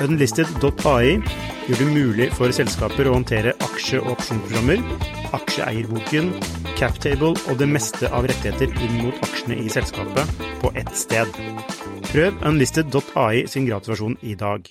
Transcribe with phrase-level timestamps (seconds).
[0.00, 1.18] Unlisted.ai
[1.66, 4.80] gjør det mulig for selskaper å håndtere aksje- og opsjonsprogrammer,
[5.36, 6.30] aksjeeierboken,
[6.78, 11.28] captable og det meste av rettigheter inn mot aksjene i selskapet på ett sted.
[12.08, 14.64] Prøv unlisted.ai sin gratulasjon i dag.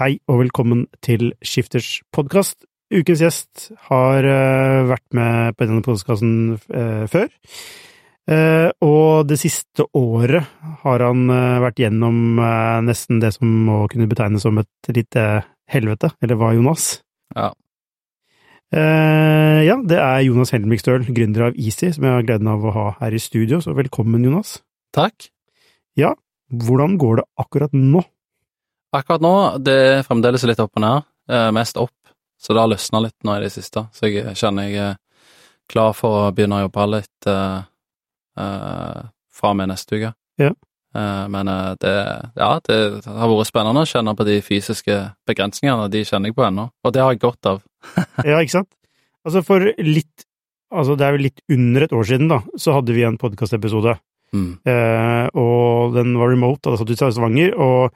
[0.00, 2.64] Hei og velkommen til Skifters podkast.
[2.92, 7.30] Ukens gjest har uh, vært med på denne podkasten uh, før.
[8.30, 10.46] Uh, og det siste året
[10.84, 11.26] har han
[11.64, 12.38] vært gjennom
[12.86, 16.86] nesten det som må kunne betegnes som et lite helvete, eller hva, Jonas?
[17.34, 17.52] Ja.
[18.72, 22.74] ja, det er Jonas Helmik Støl, gründer av Easy, som jeg har gleden av å
[22.74, 24.58] ha her i studio, så velkommen, Jonas.
[24.92, 25.30] Takk.
[25.96, 26.12] Ja,
[26.52, 28.02] hvordan går det akkurat nå?
[28.92, 31.08] Akkurat nå, det er fremdeles litt opp og ned.
[31.56, 31.94] mest opp,
[32.36, 33.86] så det har løsna litt nå i det siste.
[33.96, 34.96] Så jeg kjenner jeg er
[35.72, 37.28] klar for å begynne å jobbe litt
[38.38, 40.12] uh, uh, fra og med neste uke.
[40.40, 40.52] Ja.
[40.92, 41.48] Uh, men
[41.80, 41.94] det,
[42.36, 45.90] ja, det har vært spennende å kjenne på de fysiske begrensningene.
[45.92, 47.64] De kjenner jeg på ennå, og det har jeg godt av.
[48.28, 48.72] ja, ikke sant?
[49.24, 50.28] Altså, for litt
[50.72, 53.92] Altså, det er jo litt under et år siden, da, så hadde vi en podkastepisode
[54.32, 54.52] Mm.
[54.64, 57.92] Eh, og den var remote, da satt du i Stavanger, og,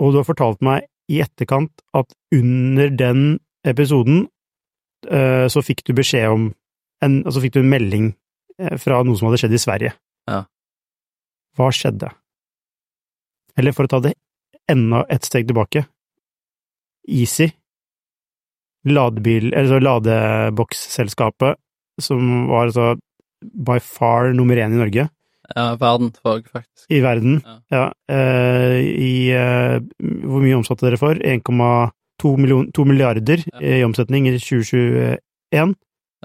[0.00, 3.22] og, du har fortalt meg i etterkant at under den
[3.68, 4.26] episoden
[5.08, 6.48] eh, så fikk du beskjed om
[7.04, 8.08] en, Altså fikk du en melding
[8.82, 9.92] fra noe som hadde skjedd i Sverige.
[10.28, 10.42] Ja.
[11.58, 12.10] Hva skjedde?
[13.58, 14.14] Eller for å ta det
[14.70, 15.86] enda et steg tilbake
[17.08, 17.46] Easy,
[18.84, 21.56] ladebil, eller så ladeboksselskapet,
[22.04, 22.90] som var altså
[23.40, 25.06] by far nummer én i Norge,
[25.54, 26.84] ja, verden, faktisk.
[26.92, 27.56] I verden, ja.
[27.72, 29.78] ja eh, I eh,
[30.28, 31.16] Hvor mye omsatte dere for?
[31.16, 33.62] 1,2 milliarder ja.
[33.62, 35.72] i omsetning i 2021?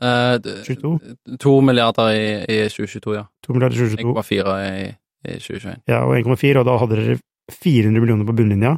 [0.01, 0.99] Eh, 22?
[1.39, 3.25] 2 milliarder i, i 2022, ja.
[3.45, 4.13] 2 milliarder i 2022.
[4.23, 4.87] 1,4 i,
[5.27, 5.83] i 2021.
[5.91, 7.19] Ja, og 1,4, og da hadde dere
[7.53, 8.73] 400 millioner på bunnlinja.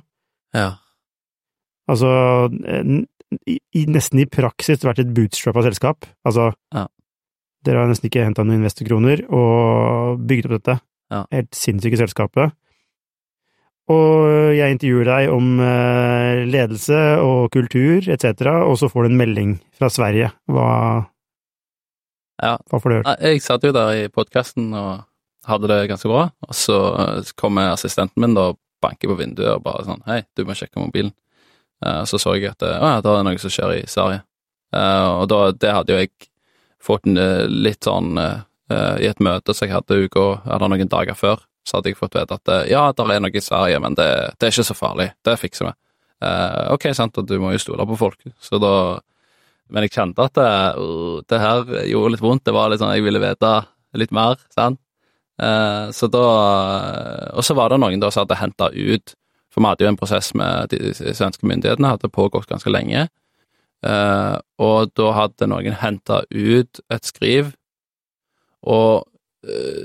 [0.55, 0.71] Ja.
[1.91, 2.09] Altså,
[3.45, 6.09] i, i, nesten i praksis vært et bootstrappa selskap.
[6.27, 6.87] Altså, ja.
[7.65, 10.77] Dere har nesten ikke henta noen investorkroner og bygget opp dette.
[11.13, 11.23] Ja.
[11.33, 12.53] Helt sinnssyke selskapet.
[13.93, 19.19] Og jeg intervjuer deg om eh, ledelse og kultur etc., og så får du en
[19.19, 20.31] melding fra Sverige.
[20.49, 20.69] Hva,
[22.41, 22.55] ja.
[22.57, 23.17] hva får du gjøre?
[23.29, 25.05] Jeg satt jo der i podkasten og
[25.45, 26.79] hadde det ganske bra, og så
[27.37, 30.81] kommer assistenten min da og banker på vinduet og bare sånn Hei, du må sjekke
[30.81, 31.13] mobilen.
[31.85, 34.25] Eh, så så jeg at å ja, det er noe som skjer i Sverige.
[34.73, 36.31] Eh, og da, det hadde jo jeg
[36.81, 37.05] fått
[37.49, 41.91] litt sånn I et møte som jeg hadde uka, eller noen dager før, så hadde
[41.91, 44.67] jeg fått vite at ja, det er noe i Sverige, men det, det, er ikke
[44.67, 45.09] så farlig.
[45.25, 45.73] Det fikser vi.
[46.23, 49.01] Uh, ok, sant, og du må jo stole på folk, så da
[49.73, 52.43] Men jeg kjente at det, uh, det her gjorde litt vondt.
[52.45, 53.53] Det var litt sånn jeg ville vite
[53.97, 54.77] litt mer, sant.
[55.41, 56.25] Uh, så da
[57.35, 59.15] Og så var det noen da som hadde henta ut
[59.51, 63.07] For vi hadde jo en prosess med de svenske myndighetene, hadde pågått ganske lenge.
[63.85, 67.51] Uh, og da hadde noen henta ut et skriv
[68.65, 69.05] og,
[69.45, 69.83] uh,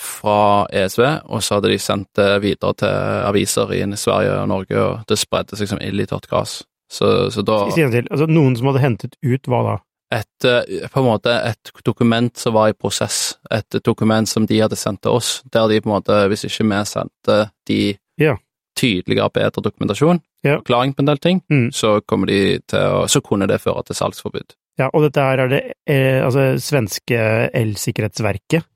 [0.00, 2.94] fra ESV, og så hadde de sendt det videre til
[3.26, 6.60] aviser i Sverige og Norge, og det spredde seg som ild i tørt gress.
[6.92, 8.06] Så, så da til.
[8.10, 9.76] Altså, noen som hadde hentet ut hva da?
[10.14, 13.38] Et, uh, på en måte et dokument som var i prosess.
[13.50, 16.68] Et dokument som de hadde sendt til oss, der de på en måte, hvis ikke
[16.68, 17.80] vi sendte de
[18.22, 18.36] ja.
[18.78, 20.60] tydeligere, bedre dokumentasjon, ja.
[20.60, 21.66] forklaring på en del ting, mm.
[21.74, 24.54] så, kommer de å, så kunne det føre til salgsforbud.
[24.76, 27.18] Ja, og dette her er det eh, altså svenske
[27.56, 28.66] elsikkerhetsverket.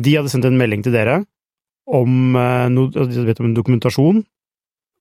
[0.00, 1.22] De hadde sendt en melding til dere
[1.92, 4.22] om, eh, om en dokumentasjon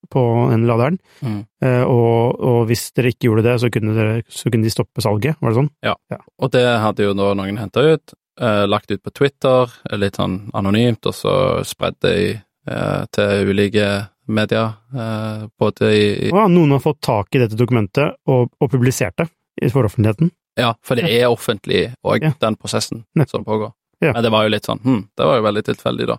[0.09, 1.41] på den laderen, mm.
[1.63, 5.03] eh, og, og, hvis dere ikke gjorde det, så kunne, dere, så kunne, de stoppe
[5.03, 5.69] salget, var det sånn?
[5.85, 6.17] Ja, ja.
[6.41, 10.39] og det hadde jo nå noen henta ut, eh, lagt ut på Twitter, litt sånn
[10.57, 11.35] anonymt, og så
[11.67, 13.91] spredd det i, eh, til ulike
[14.31, 18.71] medier, eh, både i, i ja, Noen har fått tak i dette dokumentet og, og
[18.71, 20.31] publisert det for offentligheten?
[20.59, 22.33] Ja, for det er offentlig òg, Ja.
[22.41, 23.25] den prosessen Ja.
[23.29, 23.71] som pågår.
[24.01, 24.13] Ja.
[24.15, 26.17] Men det var jo litt sånn hm, det var jo veldig tilfeldig, da.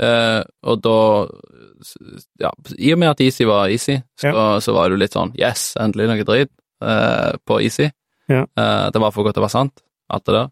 [0.00, 0.94] Eh, og da
[2.40, 3.98] Ja, i og med at Easy var Easy,
[4.32, 6.50] så, så var det jo litt sånn yes, endelig noe drit
[6.84, 7.90] eh, på Easy.
[8.30, 8.44] Ja.
[8.56, 9.82] Eh, det var for godt til å være sant,
[10.12, 10.50] alt det der.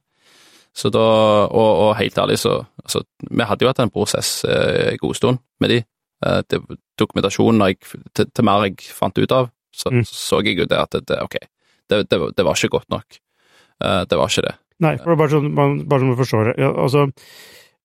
[0.78, 1.02] Så da,
[1.48, 5.16] og, og helt ærlig, så altså, Vi hadde jo hatt en prosess eh, en god
[5.18, 5.78] stund med de,
[6.26, 6.60] eh, det,
[7.00, 7.80] dokumentasjonen jeg,
[8.14, 10.04] til, til mer jeg fant ut av, så Mm.
[10.04, 11.36] så jeg jo det at det, det, ok,
[11.88, 13.18] det, det, var- det var ikke godt nok.
[13.84, 14.54] Eh, det var ikke det.
[14.84, 16.54] Nei, for bare sånn man, bare så man forstår det.
[16.62, 17.06] Ja, altså,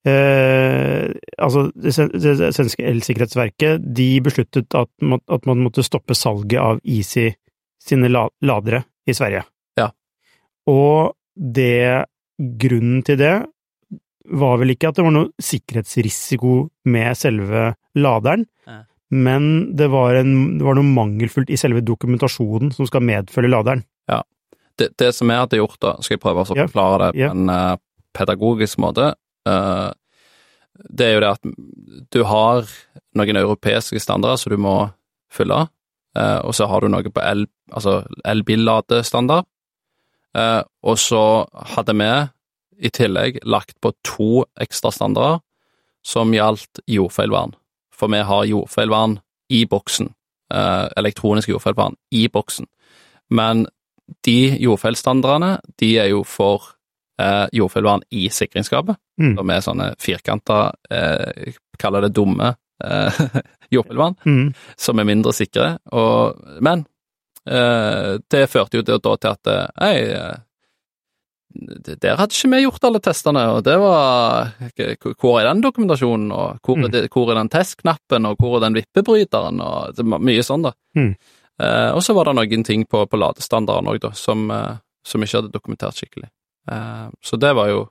[0.06, 1.10] eh,
[1.42, 7.31] altså det, svenske elsikkerhetsverket de besluttet at man, at man måtte stoppe salget av Easy
[7.84, 9.44] sine la, ladere i Sverige.
[9.80, 9.90] Ja.
[10.69, 13.34] Og det Grunnen til det
[14.34, 16.54] var vel ikke at det var noe sikkerhetsrisiko
[16.89, 18.80] med selve laderen, Ja.
[19.12, 23.84] men det var, en, det var noe mangelfullt i selve dokumentasjonen som skal medfølge laderen.
[24.80, 24.90] Det.
[25.00, 27.75] Det som jeg hadde gjort, da, skal jeg prøve å forklare det på en eh,
[28.16, 29.14] pedagogisk måte,
[29.50, 29.90] eh,
[30.90, 31.50] det er jo det at
[32.14, 32.68] du har
[33.18, 34.78] noen europeiske standarder som du må
[35.34, 35.68] fylle,
[36.18, 39.50] eh, og så har du noe på el, altså elbilladestandard,
[40.34, 42.08] og så hadde vi
[42.88, 45.36] i tillegg lagt på to ekstra standarder
[46.02, 47.54] som gjaldt jordfeilvern,
[47.94, 49.20] for vi har jordfeilvern
[49.54, 50.10] i boksen,
[50.50, 52.66] elektronisk jordfeilvern i boksen,
[53.30, 53.68] men
[54.26, 56.72] de jordfeilstandardene, de er jo for
[57.20, 59.36] eh, jordfeilvern i sikringsskapet, Mm.
[59.38, 63.20] som er sånne firkanta, eh, kaller det dumme eh,
[63.76, 64.54] jordfeilvern, Mm.
[64.78, 65.78] som er mindre sikre.
[65.94, 66.86] Og, men
[67.48, 70.42] eh, det førte jo da til at eh, Hei, eh,
[72.02, 74.50] der hadde ikke vi gjort alle testene, og det var
[75.22, 76.86] Hvor er den dokumentasjonen, og hvor, Mm.
[76.86, 80.72] er, det, hvor er den testknappen, og hvor er den vippebryteren, og mye sånn, da.
[80.98, 81.16] Mm.
[81.62, 85.24] Eh, og så var det noen ting på, på ladestandarden òg, da, som, eh, som
[85.24, 86.32] ikke hadde dokumentert skikkelig.
[86.72, 87.88] Eh, så det var jo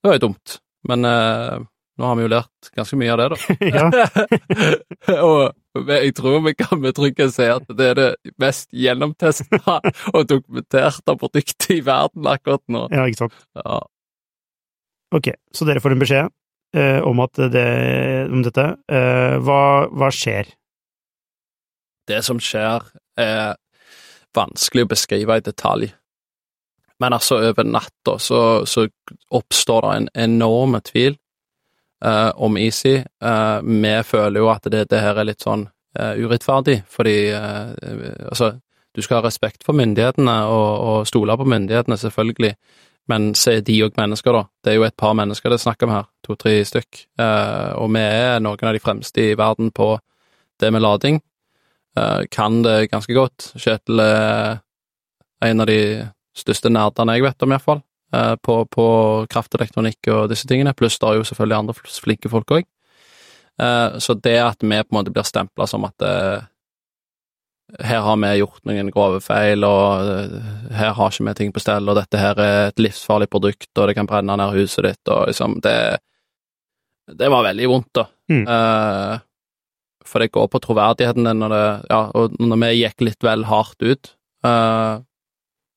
[0.00, 0.60] Det var jo dumt.
[0.88, 1.60] Men eh,
[2.00, 4.04] nå har vi jo lært ganske mye av det, da.
[5.28, 9.78] og jeg tror vi kan med trygghet si at det er det mest gjennomtesta
[10.16, 12.86] og dokumenterte produktet i verden akkurat nå.
[12.94, 13.36] ja, ikke sant.
[13.60, 13.80] Ja.
[15.14, 16.32] Ok, så dere får en beskjed
[16.78, 17.20] eh, om,
[17.52, 17.68] det,
[18.30, 18.66] om dette.
[18.90, 20.48] Eh, hva, hva skjer?
[22.10, 22.84] Det som skjer,
[23.20, 23.56] er
[24.36, 25.90] vanskelig å beskrive i detalj.
[27.00, 28.86] Men altså, over natta så, så
[29.32, 31.14] oppstår det en enorm tvil
[32.04, 32.98] eh, om Easy.
[33.00, 35.64] Eh, vi føler jo at det, det her er litt sånn
[35.96, 37.72] eh, urettferdig, fordi eh,
[38.28, 38.52] altså,
[38.94, 42.52] du skal ha respekt for myndighetene og, og stole på myndighetene, selvfølgelig,
[43.10, 44.44] men se de òg mennesker, da.
[44.62, 47.90] Det er jo et par mennesker det er snakk om her, to-tre stykk, eh, og
[47.96, 49.94] vi er noen av de fremste i verden på
[50.60, 51.22] det med lading.
[51.98, 53.52] Eh, kan det ganske godt.
[53.58, 54.60] Kjetil er
[55.44, 55.80] en av de
[56.36, 57.80] største nerdene jeg vet om, iallfall,
[58.14, 58.84] uh, på, på
[59.32, 62.68] kraftelektronikk og disse tingene, pluss det er jo selvfølgelig andre flinke folk òg.
[63.98, 66.44] så det at vi på en måte blir stempla som at eh,
[67.78, 71.62] her har vi gjort noen grove feil, og eh, her har ikke vi ting på
[71.62, 75.02] stell, og dette her er et livsfarlig produkt, og det kan brenne ned huset ditt,
[75.08, 75.98] og liksom Det,
[77.18, 78.06] det var veldig vondt, da.
[78.30, 78.46] Mm.
[80.10, 83.46] For det går på troverdigheten din når det Ja, og når vi gikk litt vel
[83.46, 85.04] hardt ut, Uh,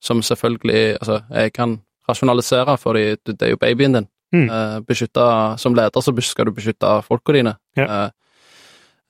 [0.03, 4.07] som selvfølgelig Altså, jeg kan rasjonalisere, for det er jo babyen din.
[4.33, 4.49] Mm.
[4.49, 5.23] Uh, beskytte
[5.57, 7.55] Som leder så skal du beskytte folka dine.
[7.75, 8.09] Ja.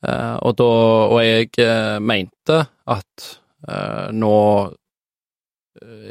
[0.03, 3.39] Uh, og da Og jeg mente at
[4.11, 4.73] nå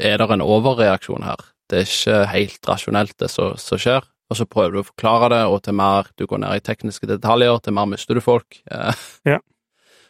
[0.01, 1.37] er det en overreaksjon her.
[1.69, 4.03] Det er ikke helt rasjonelt, det som skjer.
[4.33, 7.09] Og så prøver du å forklare det, og til mer du går ned i tekniske
[7.11, 8.63] detaljer, til mer mister du folk.
[8.73, 9.39] Eh, Ja.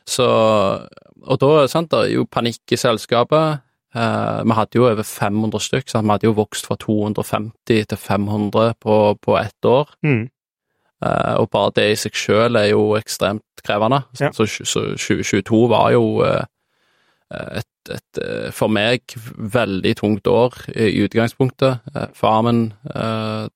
[0.06, 0.24] Så
[1.22, 3.60] Og da sant, det er jo panikk i selskapet.
[3.94, 6.06] Eh, vi hadde jo over 500 stykk, sant?
[6.08, 9.92] vi hadde jo vokst fra 250 til 500 på, på ett år.
[10.02, 10.24] Mm.
[11.02, 14.02] Eh, og bare det i seg selv er jo ekstremt krevende.
[14.20, 14.32] Ja.
[14.34, 16.44] Så, så 2022 var jo eh,
[17.60, 21.82] et, et eh, for meg veldig tungt år i, utgangspunktet.
[21.94, 23.48] Eh, Farmen eh,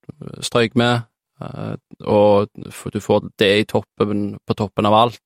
[0.44, 1.06] strøyk med,
[1.42, 2.50] eh, og
[2.92, 5.22] du får det i toppen, på toppen av alt.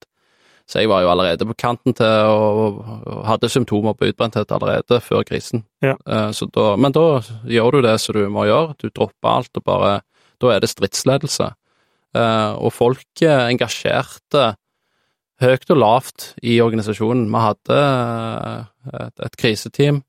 [0.70, 5.00] Så jeg var jo allerede på kanten til og, og hadde symptomer på utbrenthet allerede
[5.02, 5.64] før krisen.
[5.82, 5.96] Ja.
[6.30, 9.64] Så da, men da gjør du det som du må gjøre, du dropper alt og
[9.66, 9.96] bare
[10.40, 11.48] Da er det stridsledelse.
[12.16, 14.54] Eh, og folk er engasjerte
[15.40, 17.28] høyt og lavt i organisasjonen.
[17.30, 17.80] Vi hadde
[18.88, 20.00] et, et kriseteam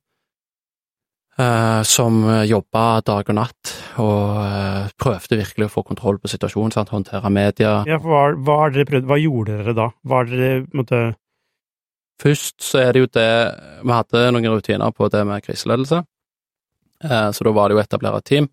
[1.37, 6.73] eh, som jobba dag og natt og eh, prøvde virkelig å få kontroll på situasjonen,
[6.75, 6.93] sant?
[6.93, 7.81] håndtere media.
[7.89, 9.89] Ja, for hva, hva, dere hva gjorde dere da?
[10.03, 11.03] Hva har dere måtte...
[12.21, 13.29] Først så er det jo det
[13.81, 16.03] Vi hadde noen rutiner på det med kriseledelse,
[17.07, 18.49] eh, så da var det jo å etablere et team.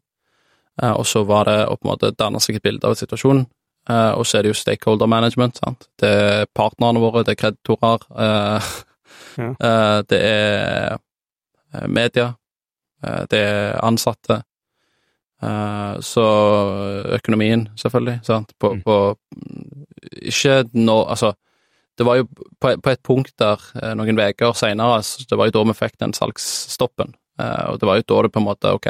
[0.82, 3.46] Eh, og så var det å på en måte danne seg et bilde av situasjonen.
[3.88, 5.60] Eh, og så er det jo stakeholder management.
[5.62, 5.88] sant?
[6.00, 8.04] Det er partnerne våre, det er kreditorer.
[8.25, 8.72] Eh,
[9.38, 9.50] Ja.
[9.60, 10.98] eh, det er
[11.75, 12.34] eh, media.
[13.04, 14.42] eh, det er ansatte.
[16.02, 16.22] Så
[17.14, 18.20] økonomien, selvfølgelig.
[18.26, 18.52] sant?
[18.58, 18.80] På, Mm.
[18.82, 19.16] på
[20.22, 21.32] ikke nå Altså,
[21.96, 22.26] det var jo
[22.60, 24.98] på, på et punkt der noen uker seinere,
[25.30, 28.40] det var jo da vi fikk den salgsstoppen, og det var jo da det på
[28.40, 28.88] en måte Ok,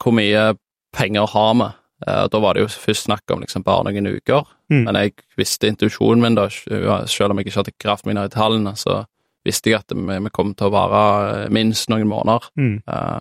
[0.00, 0.54] hvor mye
[0.96, 1.68] penger har vi?
[2.06, 4.84] Eh, da var det jo først snakk om liksom bare noen uker, Mm.
[4.86, 8.72] men jeg visste intuisjonen min da, selv om jeg ikke hadde kraften min i tallene,
[8.80, 9.02] så
[9.44, 12.48] visste jeg at vi, vi kom til å vare minst noen måneder.
[12.56, 12.78] Mm.
[12.88, 13.20] Uh,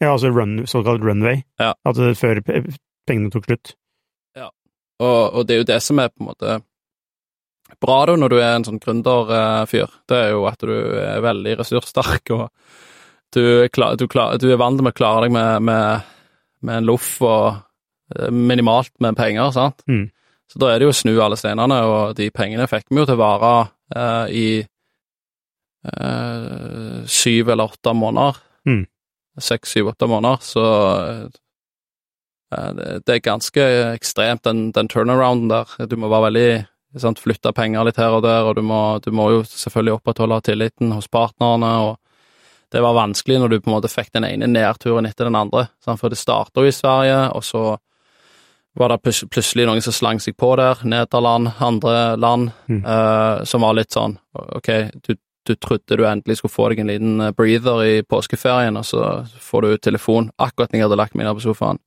[0.00, 1.42] Ja, altså run, såkalt runway.
[1.58, 1.72] Ja.
[1.86, 2.40] At det før
[3.06, 3.74] pengene tok slutt.
[5.02, 6.60] Og, og det er jo det som er på en måte
[7.82, 9.90] bra da når du er en sånn gründerfyr.
[10.06, 10.70] Det er jo at du
[11.02, 12.44] er veldig ressurssterk, og
[13.34, 16.04] du, klar, du, klar, du er vant til å klare deg med, med,
[16.62, 17.63] med en loff og eh,
[18.30, 19.82] minimalt med penger, sant.
[19.88, 20.10] Mm.
[20.52, 23.06] Så da er det jo å snu alle steinene, og de pengene fikk vi jo
[23.08, 23.52] til å vare
[23.96, 24.48] eh, i
[25.88, 28.42] eh, syv eller åtte måneder.
[28.68, 28.84] Mm.
[29.40, 30.66] Seks, syv, åtte måneder, så
[31.00, 31.24] eh,
[32.76, 35.74] det, det er ganske ekstremt, den, den turnarounden der.
[35.90, 36.48] Du må være veldig
[37.02, 40.40] sant, flytte penger litt her og der, og du må, du må jo selvfølgelig opprettholde
[40.46, 41.72] tilliten hos partnerne.
[41.88, 45.40] og Det var vanskelig når du på en måte fikk den ene nedturen etter den
[45.40, 45.66] andre.
[45.82, 45.98] Sant?
[45.98, 47.64] For det starta i Sverige, og så
[48.76, 50.80] var det plutselig noen som slang seg på der.
[50.84, 52.80] Nederland, andre land, Mm.
[52.84, 54.68] uh, som var litt sånn Ok,
[55.06, 55.14] du,
[55.46, 59.26] du trodde du endelig skulle få deg en liten eh, breather i påskeferien, og så
[59.38, 61.78] får du telefon akkurat når jeg hadde lagt meg ned på sofaen.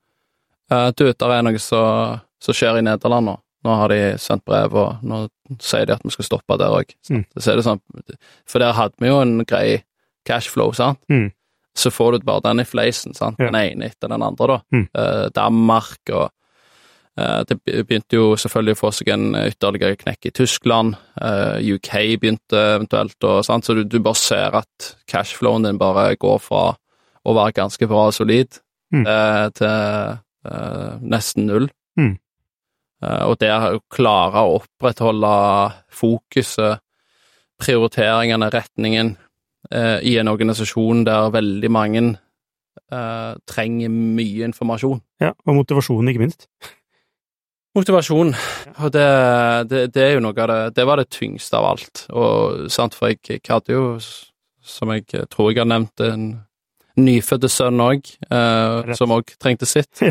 [0.71, 2.21] Uh, du, der er noe som
[2.53, 3.35] skjer i Nederland nå.
[3.65, 5.25] Nå har de sendt brev, og nå
[5.59, 6.93] sier de at vi skal stoppe der òg.
[7.09, 7.25] Mm.
[7.35, 7.81] Så er det sånn,
[8.47, 9.81] for der hadde vi jo en grei
[10.29, 11.01] cashflow, sant.
[11.11, 11.31] Mm.
[11.75, 13.41] Så får du bare den i fleisen, sant.
[13.41, 13.49] Ja.
[13.49, 14.81] Den ene etter den andre, da.
[15.01, 16.29] Eh, Danmark og
[17.17, 20.95] Det begynte jo selvfølgelig å få seg en ytterligere knekk i Tyskland.
[21.17, 21.89] eh, UK
[22.21, 23.65] begynte eventuelt, og sant.
[23.65, 26.75] Så du, du bare ser at cashflowen din bare går fra
[27.25, 28.59] å være ganske bra og solid
[28.93, 29.03] Mm.
[29.03, 29.67] eh, til
[30.47, 31.65] uh, nesten null.
[31.99, 32.13] Mm.
[33.03, 35.31] Eh, og det å klare å opprettholde
[35.91, 36.79] fokuset,
[37.57, 39.15] prioriteringene, retningen,
[39.73, 42.03] uh, i en organisasjon der veldig mange
[42.93, 45.01] uh, trenger mye informasjon.
[45.19, 46.47] Ja, og motivasjonen, ikke minst.
[47.77, 48.31] Motivasjon,
[48.81, 49.07] og det,
[49.69, 52.07] det, det er jo noe av det Det var det tyngste av alt.
[52.09, 53.83] Og sant, for jeg, jeg hadde jo,
[54.65, 56.31] som jeg tror jeg har nevnt, en
[56.97, 60.01] nyfødte sønn òg, eh, som òg trengte sitt.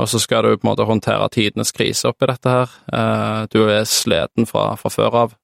[0.00, 2.72] Og så skal du på en måte håndtere tidenes krise oppi dette her.
[2.90, 5.36] Eh, du er sliten fra, fra før av,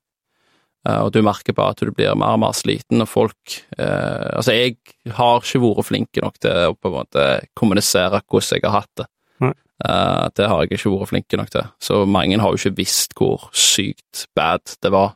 [0.88, 4.26] eh, og du merker bare at du blir mer og mer sliten, og folk eh,
[4.32, 4.80] Altså, jeg
[5.20, 9.04] har ikke vært flink nok til å på en måte kommunisere hvordan jeg har hatt
[9.04, 9.10] det.
[9.80, 11.68] Eh, det har jeg ikke vært flink nok til.
[11.80, 15.14] Så mange har jo ikke visst hvor sykt bad det var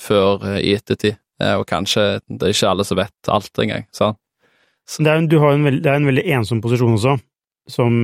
[0.00, 1.18] før eh, i ettertid.
[1.42, 4.18] Eh, og kanskje det er ikke alle som vet alt engang, sant?
[4.88, 7.14] Så det er, en- du har en veld, det er en veldig ensom posisjon også,
[7.70, 7.94] som,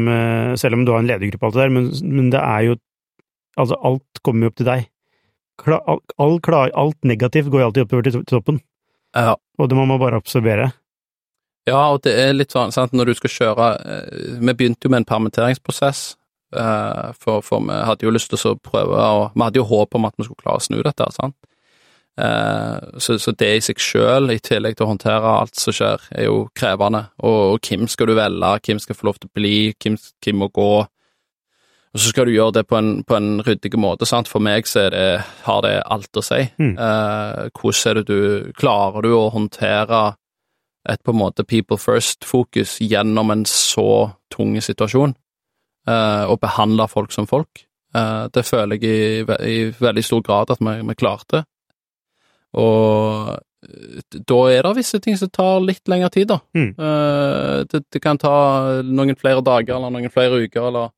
[0.56, 2.76] selv om du har en ledergruppe og alt det der, men, men det er jo
[3.58, 4.84] Altså, alt kommer jo opp til deg.
[5.58, 6.36] Kla, all, all,
[6.78, 8.60] alt negativt går jo alltid oppover til toppen,
[9.18, 9.32] Ja.
[9.58, 10.68] og det må man bare absorbere.
[11.68, 14.92] Ja, og det er litt sånn, sant, når du skal kjøre eh, Vi begynte jo
[14.94, 16.02] med en permitteringsprosess,
[16.56, 19.98] eh, for, for vi hadde jo lyst til å prøve og Vi hadde jo håp
[19.98, 21.36] om at vi skulle klare å snu dette, sant.
[22.18, 26.08] Eh, så, så det i seg sjøl, i tillegg til å håndtere alt som skjer,
[26.18, 27.04] er jo krevende.
[27.22, 30.40] Og, og hvem skal du velge, hvem skal få lov til å bli, hvem, hvem
[30.42, 30.70] må gå?
[31.88, 34.28] Og så skal du gjøre det på en, på en ryddig måte, sant.
[34.30, 35.06] For meg så det,
[35.46, 36.42] har det alt å si.
[36.60, 36.74] Mm.
[36.74, 40.02] Eh, hvordan er det du Klarer du å håndtere
[40.88, 45.14] et på en måte people first-fokus gjennom en så tung situasjon,
[45.88, 47.64] eh, og behandle folk som folk.
[47.94, 51.44] Eh, det føler jeg i, i veldig stor grad at vi, vi klarte.
[52.56, 56.38] Og eh, da er det visse ting som tar litt lengre tid, da.
[56.56, 56.70] Mm.
[56.78, 60.94] Eh, det, det kan ta noen flere dager eller noen flere uker, eller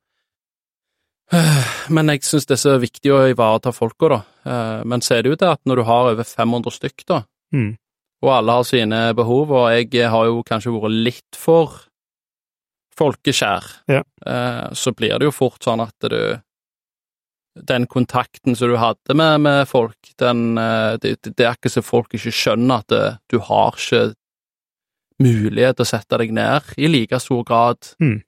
[1.94, 4.20] Men jeg syns det er så viktig å ivareta folka, da.
[4.50, 7.24] Eh, Men så er det jo det at når du har over 500 stykk, da,
[7.50, 7.72] Mm.
[8.22, 11.78] Og alle har sine behov, og jeg har jo kanskje vært litt for
[13.00, 14.02] folkeskjær, Ja.
[14.26, 16.40] eh, så blir det jo fort sånn at du
[17.66, 21.82] Den kontakten som du hadde med, med folk, den eh, det, det er ikke så
[21.82, 24.14] folk ikke skjønner at det, du har ikke
[25.20, 28.22] mulighet til å sette deg ned i like stor grad Mm.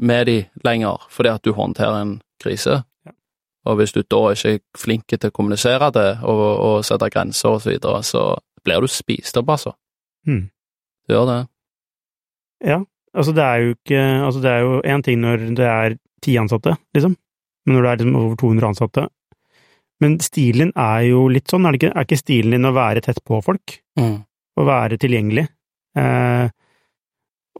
[0.00, 2.82] med de lenger, fordi at du håndterer en krise.
[3.06, 3.12] Ja.
[3.66, 7.48] Og hvis du da ikke er flink til å kommunisere det og, og sette grenser
[7.50, 9.74] og så videre, så blir du spist opp, altså.
[10.28, 10.48] Hmm.
[11.04, 11.40] Du gjør det.
[12.64, 12.78] Ja,
[13.12, 16.38] altså det er jo ikke Altså det er jo én ting når det er ti
[16.40, 17.16] ansatte, liksom,
[17.66, 19.02] men når det er liksom over 200 ansatte
[20.00, 21.92] Men stilen er jo litt sånn, er det ikke?
[21.92, 23.76] Er ikke stilen din å være tett på folk?
[24.54, 25.44] Å være tilgjengelig?
[25.98, 26.48] Eh,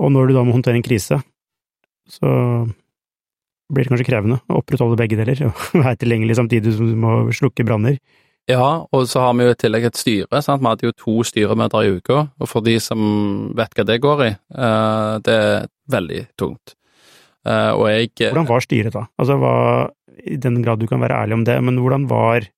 [0.03, 1.21] og når du da må håndtere en krise,
[2.11, 2.31] så
[3.73, 7.17] blir det kanskje krevende å opprettholde begge deler, og være tilgjengelig samtidig som du må
[7.35, 8.01] slukke branner.
[8.51, 10.43] Ja, og så har vi jo i tillegg et styre.
[10.45, 10.61] sant?
[10.61, 13.01] Vi hadde jo to styremøter i uka, og for de som
[13.57, 16.75] vet hva det går i, uh, det er veldig tungt.
[17.45, 19.07] Uh, og jeg Hvordan var styret da?
[19.21, 19.55] Altså, hva,
[20.29, 22.49] I den grad du kan være ærlig om det, men hvordan var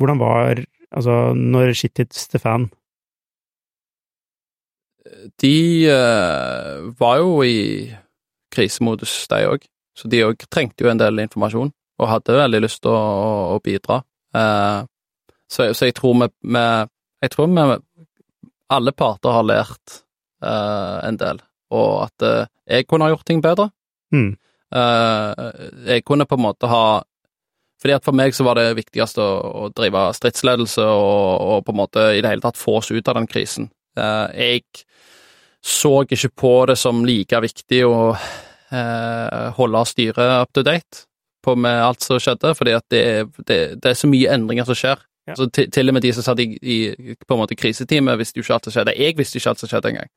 [0.00, 2.68] Hvordan var Altså, når shit hits the fan?
[5.42, 7.90] De uh, var jo i
[8.54, 9.64] krisemodus, de òg.
[9.98, 13.32] Så de òg trengte jo en del informasjon, og hadde veldig lyst til å, å,
[13.56, 14.04] å bidra.
[14.34, 14.84] Uh,
[15.48, 16.64] så, så, jeg tror vi, vi
[17.22, 17.64] Jeg tror vi
[18.74, 20.00] alle parter har lært
[20.44, 23.70] uh, en del, og at jeg kunne ha gjort ting bedre.
[24.14, 24.36] Mm.
[25.86, 27.02] jeg kunne på en måte ha
[27.82, 29.26] fordi at For meg så var det viktigst å,
[29.64, 33.08] å drive stridsledelse og, og, på en måte i det hele tatt få oss ut
[33.08, 33.70] av den krisen.
[33.96, 34.62] jeg
[35.64, 41.06] så ikke på det som like viktig å eh, holde styret up to date
[41.44, 43.04] på med alt som skjedde, fordi at det,
[43.44, 45.02] det, det er så mye endringer som skjer.
[45.28, 45.36] Ja.
[45.36, 48.38] Så til, til, og med de som satt i, i på en måte kriseteamet, visste
[48.38, 48.96] jo ikke alt som skjedde.
[49.00, 50.10] Jeg visste ikke alt som skjedde engang.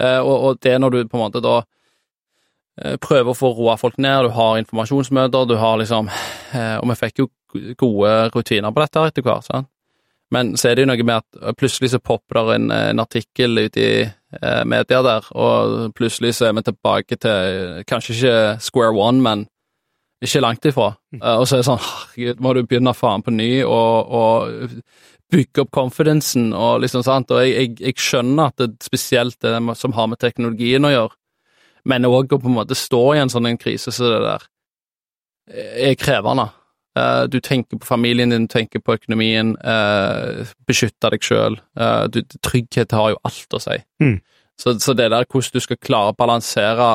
[0.00, 3.76] Uh, og, og det når du på en måte da uh, prøver å få roa
[3.80, 7.28] folk ned, du har informasjonsmøter, du har liksom uh, Og vi fikk jo
[7.76, 9.44] gode rutiner på dette etter hvert.
[9.44, 9.68] sant?
[10.30, 13.66] Men så er det jo noe med at plutselig så popper det en, en artikkel
[13.66, 13.94] ute i
[14.62, 19.42] media der, og plutselig så er vi tilbake til kanskje ikke square one, men
[20.24, 20.90] ikke langt ifra.
[21.14, 21.22] Mm.
[21.22, 24.76] Uh, og så er det sånn herregud, må du begynne faen på ny og, og
[25.30, 27.32] bygge opp confidencen og liksom sant.
[27.32, 31.16] Og jeg, jeg, jeg skjønner at det spesielt det som har med teknologien å gjøre,
[31.88, 34.24] men òg å på en måte stå i en sånn en krise som så det
[34.26, 34.48] der,
[35.90, 36.50] er krevende.
[36.98, 39.54] Uh, du tenker på familien din, du tenker på økonomien,
[40.68, 41.56] beskytte deg sjøl.
[42.44, 43.78] Trygghet har jo alt å si.
[44.02, 44.18] Mm.
[44.60, 46.90] Så, så, det der hvordan du skal klare å balansere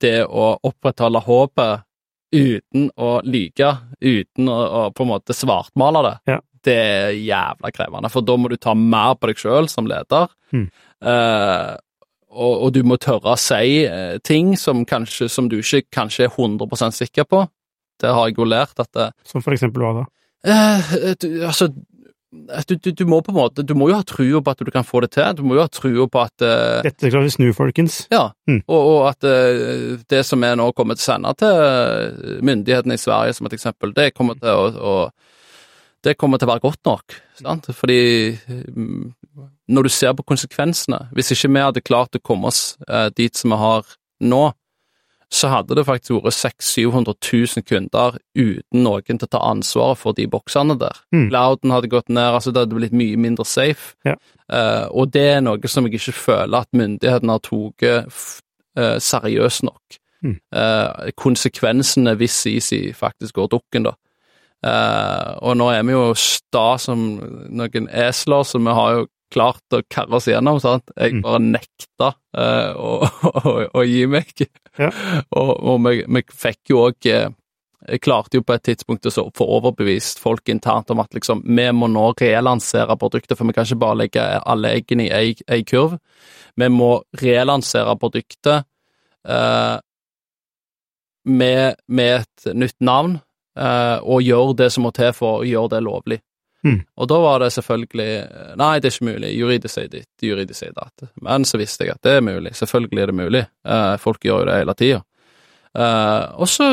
[0.00, 1.85] det å opprettholde håpet
[2.34, 3.70] uten å lyge,
[4.02, 6.38] uten å, å, på en måte svartmale det, ja.
[6.66, 8.10] det er jævla krevende.
[8.12, 10.30] For da må du ta mer på deg sjøl som leder.
[10.54, 10.66] Mm.
[12.36, 13.86] Og, og, du må tørre å si
[14.26, 17.46] ting som, kanskje, som du ikke kanskje er 100% sikker på.
[18.00, 20.04] Det har jeg jo lært at det, Som for eksempel hva da?
[20.46, 21.70] Eh, du, altså
[22.68, 24.70] du, du, du, må på en måte Du må jo ha trua på at du
[24.74, 25.28] kan få det til.
[25.38, 28.02] Du må jo ha trua på at uh, Dette klarer vi snu, folkens.
[28.12, 28.62] Ja, mm.
[28.66, 33.02] og, og, at uh, det som er nå kommer til å sende til myndighetene i
[33.02, 34.96] Sverige som et eksempel, det kommer til å, å
[36.06, 37.16] det kommer til å være godt nok.
[37.40, 37.70] Sant?
[37.74, 38.00] Fordi
[38.76, 39.08] um,
[39.66, 43.34] når du ser på konsekvensene Hvis ikke vi hadde klart å komme oss uh, dit
[43.36, 43.88] som vi har
[44.24, 44.44] nå,
[45.32, 49.98] så hadde det faktisk vært 600 000-700 000 kunder uten noen til å ta ansvaret
[49.98, 51.00] for de boksene der.
[51.14, 51.28] Mm.
[51.32, 53.96] Clouden hadde gått ned, altså det hadde blitt mye mindre safe.
[54.06, 54.14] Ja.
[54.46, 57.86] Uh, og det er noe som jeg ikke føler at myndighetene har tatt
[58.78, 59.98] uh, seriøst nok.
[60.22, 60.38] Mm.
[60.54, 63.96] Uh, konsekvensene hvis Easy faktisk går dukken, da.
[65.44, 67.02] og nå er vi jo sta som
[67.54, 70.60] noen esler, så vi har jo klart å karre oss gjennom.
[70.62, 70.90] Sant?
[70.96, 71.22] Jeg Mm.
[71.24, 73.08] bare nekta eh, å,
[73.42, 74.32] å, å, gi meg.
[74.78, 74.90] Ja.
[75.30, 77.30] og, og vi, vi, fikk jo òg uh,
[77.88, 81.66] Jeg klarte jo på et tidspunkt å få overbevist folk internt om at liksom, vi
[81.72, 85.98] må nå relansere produktet, for vi kan ikke bare legge alle eggene i ei, kurv.
[86.56, 88.66] Vi må relansere produktet
[89.28, 89.76] eh,
[91.24, 93.20] med, med, et nytt navn,
[93.56, 96.18] og gjøre det som må til for å gjøre det lovlig.
[96.66, 96.78] Mm.
[96.98, 98.08] Og da var det selvfølgelig
[98.58, 99.32] Nei, det er ikke mulig.
[99.38, 101.06] Juridisk sier ditt, juridisk sier datt.
[101.22, 102.56] Men så visste jeg at det er mulig.
[102.58, 103.44] Selvfølgelig er det mulig.
[103.68, 105.02] Eh, folk gjør jo det hele tida.
[105.76, 106.70] Eh, og så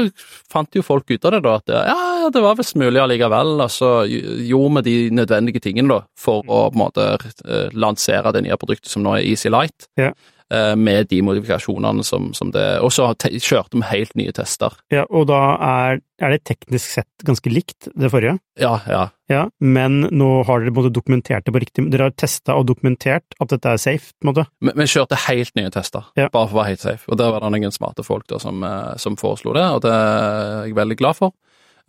[0.52, 3.56] fant jo folk ut av det, da, at ja, det var visst mulig allikevel.
[3.66, 8.34] Og så gjorde vi de nødvendige tingene, da, for å på en måte eh, lansere
[8.36, 9.90] det nye produktet som nå er Easy Light.
[10.00, 10.14] Ja.
[10.52, 14.76] Eh, med de modifikasjonene som, som det Og så kjørte vi helt nye tester.
[14.94, 18.36] Ja, og da er, er, det teknisk sett ganske likt det forrige?
[18.60, 19.06] Ja, ja.
[19.32, 23.38] ja men nå har dere både dokumentert det på riktig Dere har testa og dokumentert
[23.40, 24.46] at dette er safe, på en måte?
[24.62, 26.28] Vi, vi kjørte helt nye tester, ja.
[26.28, 27.08] bare for å være helt safe.
[27.10, 29.96] Og der var det noen smarte folk da som, eh, som foreslo det, og det
[29.96, 31.34] er jeg veldig glad for.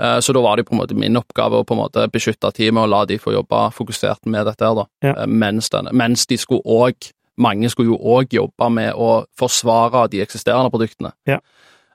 [0.02, 2.50] Eh, så da var det på en måte min oppgave å på en måte beskytte
[2.54, 4.88] teamet og la de få jobbe fokusert med dette her, da.
[5.04, 5.14] Ja.
[5.26, 10.22] Mens, den, mens de skulle òg mange skulle jo òg jobbe med å forsvare de
[10.24, 11.14] eksisterende produktene.
[11.28, 11.40] Ja.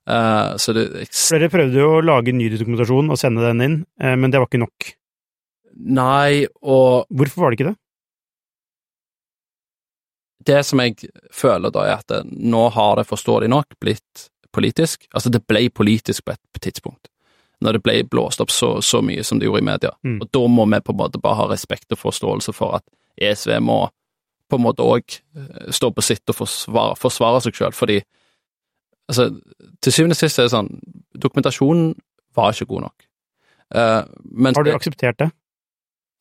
[0.09, 4.15] Uh, så det, Dere prøvde jo å lage ny dokumentasjon og sende den inn, uh,
[4.17, 4.89] men det var ikke nok?
[5.79, 7.77] Nei, og Hvorfor var det ikke det?
[10.49, 15.05] Det som jeg føler da, er at det, nå har det, forståelig nok, blitt politisk.
[15.13, 17.11] Altså, det ble politisk på et tidspunkt.
[17.61, 19.91] Når det ble blåst opp så, så mye som det gjorde i media.
[20.07, 20.21] Mm.
[20.23, 22.85] Og da må vi på en måte bare ha respekt og forståelse for at
[23.19, 23.81] ESV må
[24.49, 25.19] på en måte òg
[25.75, 27.99] stå på sitt og forsvare, forsvare seg sjøl, fordi
[29.09, 29.23] Altså,
[29.81, 30.67] til syvende og sist er det sånn
[31.17, 31.95] Dokumentasjonen
[32.37, 33.05] var ikke god nok.
[33.73, 34.03] Eh,
[34.37, 35.31] men Har du akseptert det?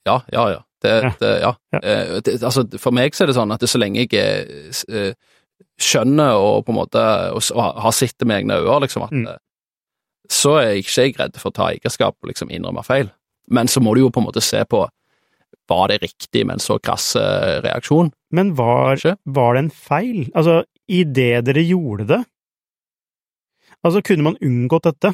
[0.08, 0.62] Ja, ja, ja.
[0.80, 1.10] Det, Ja.
[1.20, 1.50] Det, ja.
[1.74, 1.80] Ja.
[1.82, 4.48] Eh, det, altså, for meg så er det sånn at så lenge jeg er,
[4.88, 5.12] eh,
[5.78, 7.02] skjønner og på en måte
[7.34, 9.26] og, og har sett det med egne øyne, liksom, at, Mm.
[9.34, 9.36] eh,
[10.30, 13.10] så er jeg ikke jeg redd for å ta eierskap og liksom innrømme feil.
[13.50, 14.86] Men så må du jo på en måte se på
[15.68, 18.10] var det riktig med en så krass eh, reaksjon.
[18.34, 20.26] Men var, var det en feil?
[20.34, 22.20] Altså, idet dere gjorde det?
[23.84, 25.12] Altså, kunne man unngått dette?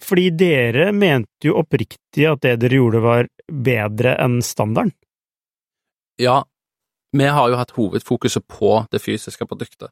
[0.00, 4.94] Fordi dere mente jo oppriktig at det dere gjorde var bedre enn standarden.
[6.20, 6.42] Ja,
[7.16, 9.90] vi har jo hatt hovedfokuset på det fysiske produktet.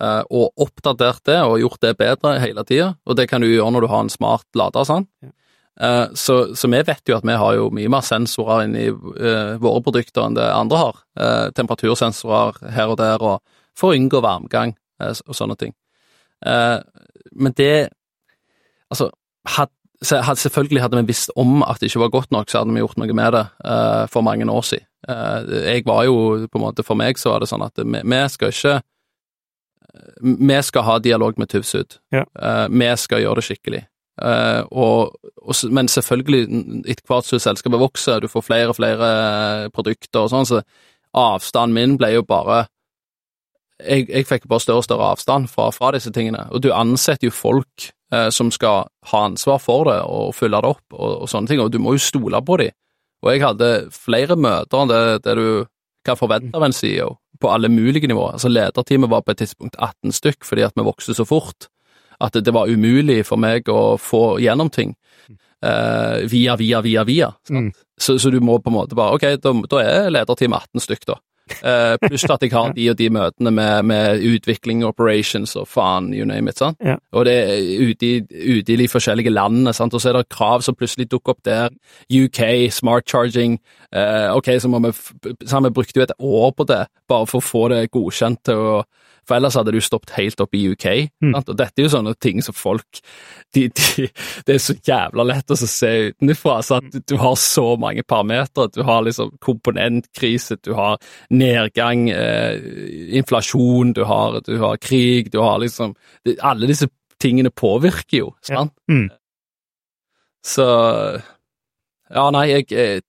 [0.00, 3.72] eh, og oppdatert det og gjort det bedre hele tida, og det kan du gjøre
[3.74, 4.84] når du har en smart lader.
[4.84, 5.08] sant?
[5.22, 5.32] Ja.
[5.80, 9.54] Eh, så, så vi vet jo at vi har jo mye mer sensorer inni eh,
[9.62, 11.00] våre produkter enn det andre har.
[11.20, 15.70] Eh, temperatursensorer her og der, og for å unngå varmgang og sånne ting.
[16.42, 17.90] Men det
[18.88, 19.10] Altså,
[19.44, 19.68] had,
[20.00, 22.96] selvfølgelig hadde vi visst om at det ikke var godt nok, så hadde vi gjort
[22.96, 23.42] noe med det
[24.08, 24.86] for mange år siden.
[25.68, 28.22] Jeg var jo på en måte For meg så var det sånn at vi, vi
[28.32, 28.72] skal ikke
[30.24, 32.00] Vi skal ha dialog med Tufsud.
[32.10, 32.24] Ja.
[32.66, 33.84] Vi skal gjøre det skikkelig.
[34.22, 36.42] Eh, og, og, men selvfølgelig,
[36.88, 40.62] etter hvert som selskapet vokser, du får flere og flere eh, produkter og sånn, så
[41.18, 42.66] avstanden min ble jo bare
[43.78, 46.48] jeg, jeg fikk bare større og større avstand fra, fra disse tingene.
[46.50, 50.72] Og du ansetter jo folk eh, som skal ha ansvar for det og følge det
[50.74, 52.74] opp og, og sånne ting, og du må jo stole på dem.
[53.22, 55.48] Og jeg hadde flere møter enn det, det du
[56.06, 58.34] kan forvente av en CEO, på alle mulige nivåer.
[58.34, 61.68] Altså Lederteamet var på et tidspunkt 18 stykk fordi at vi vokste så fort
[62.20, 64.94] at det, det var umulig for meg å få gjennom ting.
[65.62, 67.32] eh, via, via, via, via.
[67.50, 67.72] Mm.
[68.00, 71.08] Så, så du må på en måte bare Ok, da, da er lederteam 18 stykk,
[71.12, 71.18] da.
[71.48, 76.10] Eh, pluss at jeg har de og de møtene med, med utvikling, operations og faen,
[76.14, 76.60] you name it.
[76.60, 76.76] sant?
[76.84, 76.98] Ja.
[77.12, 78.20] Og det er ute i,
[78.58, 79.94] ute i de forskjellige landene, sant?
[79.94, 81.72] og så er det krav som plutselig dukker opp der.
[82.12, 83.58] UK, smart charging.
[83.92, 84.92] Eh, ok, så, må vi,
[85.44, 88.44] så har vi brukt jo et år på det, bare for å få det godkjent
[88.44, 88.78] til å
[89.28, 90.86] For ellers hadde det jo stoppet helt opp i UK.
[91.22, 91.34] Mm.
[91.36, 91.52] Sant?
[91.52, 93.02] Og dette er jo sånne ting som folk
[93.54, 94.08] de, de,
[94.46, 96.58] Det er så jævla lett å se utenfra.
[96.64, 98.70] Så at du har så mange parametere.
[98.74, 100.98] Du har liksom komponentkrise, du har
[101.30, 102.56] nedgang, eh,
[103.20, 106.88] inflasjon, du har, du har krig, du har liksom det, Alle disse
[107.20, 108.68] tingene påvirker jo, Ja.
[108.90, 109.08] Mm.
[110.44, 110.64] Så
[112.10, 113.02] Ja, nei, jeg jeg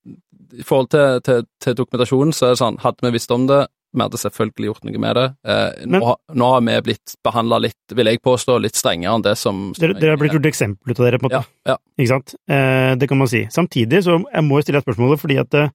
[0.59, 3.67] I forhold til, til, til dokumentasjonen, så er det sånn Hadde vi visst om det,
[3.93, 5.23] vi hadde selvfølgelig gjort noe med det.
[5.43, 9.15] Eh, Men- nå, har- nå har vi blitt behandla litt, vil jeg påstå, litt strengere
[9.15, 11.31] enn det som, som Dere, dere har blitt gjort eksempel ut av dere, på en
[11.39, 11.47] måte.
[11.65, 11.77] ja.
[11.97, 12.35] Ikke sant?
[12.47, 13.45] Eh, det kan man si.
[13.49, 15.71] Samtidig så jeg må jo stille deg spørsmålet, fordi at det,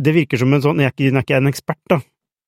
[0.00, 2.00] det virker som en sånn Jeg er ikke, jeg er ikke en ekspert, da,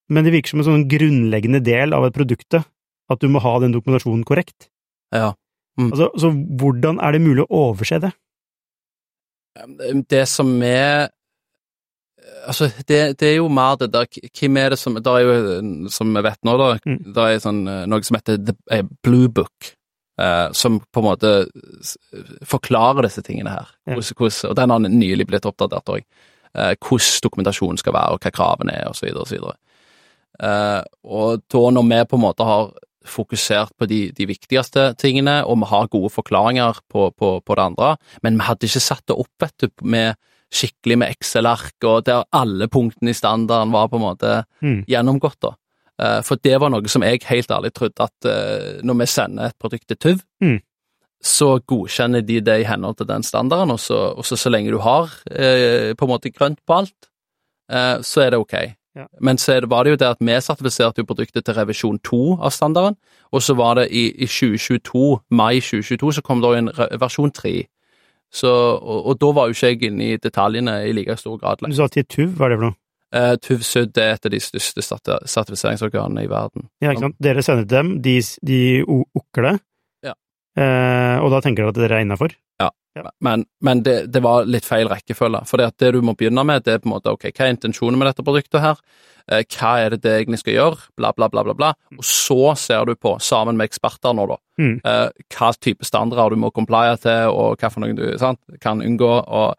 [0.09, 2.65] men det virker som en sånn grunnleggende del av et produktet
[3.11, 4.69] at du må ha den dokumentasjonen korrekt.
[5.13, 5.35] Ja.
[5.79, 8.13] Altså, så hvordan er det mulig å overse det?
[10.09, 11.09] Det som er
[12.47, 15.89] Altså, det, det er jo mer det der Hvem er det som Det er jo,
[15.91, 17.01] som vi vet nå, da, Mm.
[17.15, 19.73] det er sånn, eh, noe som heter The eh, Blue Book,
[20.19, 21.33] eh, som på en måte
[22.47, 23.69] forklarer disse tingene her.
[23.87, 23.97] Ja.
[23.99, 26.05] Hvordan, og den har nylig blitt oppdatert òg.
[26.57, 29.11] Eh, hvordan dokumentasjonen skal være, og hva kravene er, osv.
[29.23, 29.39] osv.
[30.43, 32.71] Eh, og da når vi på en måte har
[33.07, 37.67] fokusert på de, de viktigste tingene, og vi har gode forklaringer på, på, på det
[37.71, 40.17] andre, men vi hadde ikke satt det opp vet du, med
[40.55, 44.85] skikkelig med Excel-ark, og der alle punktene i standarden var på en måte Mm.
[44.87, 45.41] gjennomgått.
[45.43, 45.51] da.
[45.99, 49.45] Eh, For det var noe som jeg helt ærlig trodde at eh, når vi sender
[49.47, 50.61] et produkt til TUV, Mm.
[51.23, 54.71] så godkjenner de det i henhold til den standarden, og så, og så, så lenge
[54.71, 57.09] du har eh, på en måte grønt på alt,
[57.71, 58.53] eh, så er det ok.
[58.97, 59.05] Ja.
[59.21, 62.39] Men så det, var det jo det at vi sertifiserte jo produktet til revisjon 2
[62.41, 62.97] av standarden,
[63.33, 67.31] og så var det i, i 2022, mai 2022, så kom det jo en versjon
[67.33, 67.67] 3.
[68.35, 71.63] Så, og, og da var jo ikke jeg inne i detaljene i like stor grad.
[71.63, 72.79] Du sa til TUV, hva er det for noe?
[73.15, 76.67] Uh, TUV Sud er et av de største sertifiseringsorganene i verden.
[76.83, 77.19] Ja, ikke sant?
[77.23, 79.55] Dere sender dem, de, de okler det.
[80.57, 82.35] Eh, og da tenker dere at dere er innafor?
[82.63, 82.71] Ja.
[83.21, 85.43] Men, men det, det var litt feil rekkefølge.
[85.45, 87.53] For det, det du må begynne med, det er på en måte ok, hva er
[87.53, 88.79] intensjonen med dette produktet her?
[89.29, 90.79] Eh, hva er det det egentlig skal gjøre?
[90.97, 91.53] Bla, bla, bla, bla.
[91.59, 91.69] bla.
[91.99, 94.79] Og så ser du på, sammen med eksperter nå, da, Mm.
[94.89, 98.81] eh, hva type standarder du må complye til, og hva for noe du sant, kan
[98.81, 99.11] unngå.
[99.29, 99.59] Og,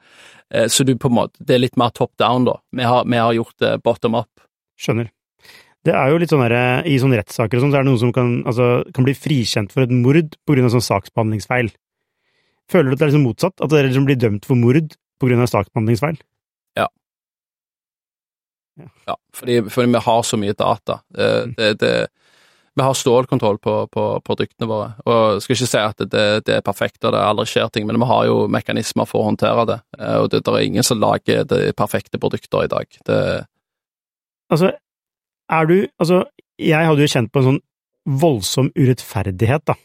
[0.49, 2.55] eh, så du på en måte, det er litt mer top down, da.
[2.73, 4.31] Vi har, vi har gjort det bottom up.
[4.81, 5.11] Skjønner.
[5.87, 8.01] Det er jo litt sånn derre I sånne rettssaker og sånn, så er det noen
[8.01, 11.71] som kan, altså, kan bli frikjent for et mord på grunn av sånn saksbehandlingsfeil.
[12.67, 13.61] Føler du at det er liksom motsatt?
[13.63, 16.19] At dere liksom blir dømt for mord på grunn av saksbehandlingsfeil?
[19.07, 21.01] Ja, fordi, fordi vi har så mye data.
[21.17, 21.53] Eh, Mm.
[21.57, 22.07] Det, det,
[22.77, 24.91] vi har stålkontroll på, på produktene våre.
[25.05, 27.87] Og jeg skal ikke si at det, det, er perfekt og det aldri skjer ting,
[27.89, 29.77] men vi har jo mekanismer for å håndtere det.
[29.97, 32.99] Eh, og det, det er ingen som lager de perfekte produkter i dag.
[33.07, 33.21] Det
[34.47, 34.69] Altså,
[35.49, 36.23] er du Altså,
[36.57, 37.63] jeg hadde jo kjent på en sånn
[38.07, 39.75] voldsom urettferdighet, da.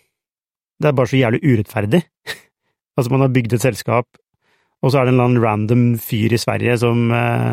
[0.82, 2.02] Det er bare så jævlig urettferdig.
[2.96, 4.06] altså, man har bygd et selskap,
[4.82, 7.52] og så er det en eller annen random fyr i Sverige som eh,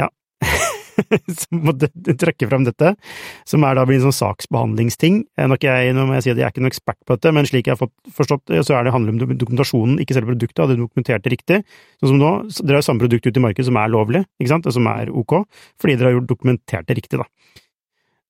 [0.00, 0.08] Ja.
[1.40, 2.94] som må trekke fram dette,
[3.48, 5.22] som er da blir en sånn saksbehandlingsting.
[5.50, 7.48] Nå, jeg, nå må jeg si at jeg er ikke noen ekspert på dette, men
[7.48, 10.64] slik jeg har fått forstått det, så er det handler om dokumentasjonen, ikke selve produktet,
[10.64, 11.60] hadde du dokumentert det riktig.
[12.02, 14.52] Sånn som nå, dere har jo samme produkt ute i markedet som er lovlig, ikke
[14.54, 15.38] sant, som er ok,
[15.82, 17.28] fordi dere har gjort dokumentert det riktig, da.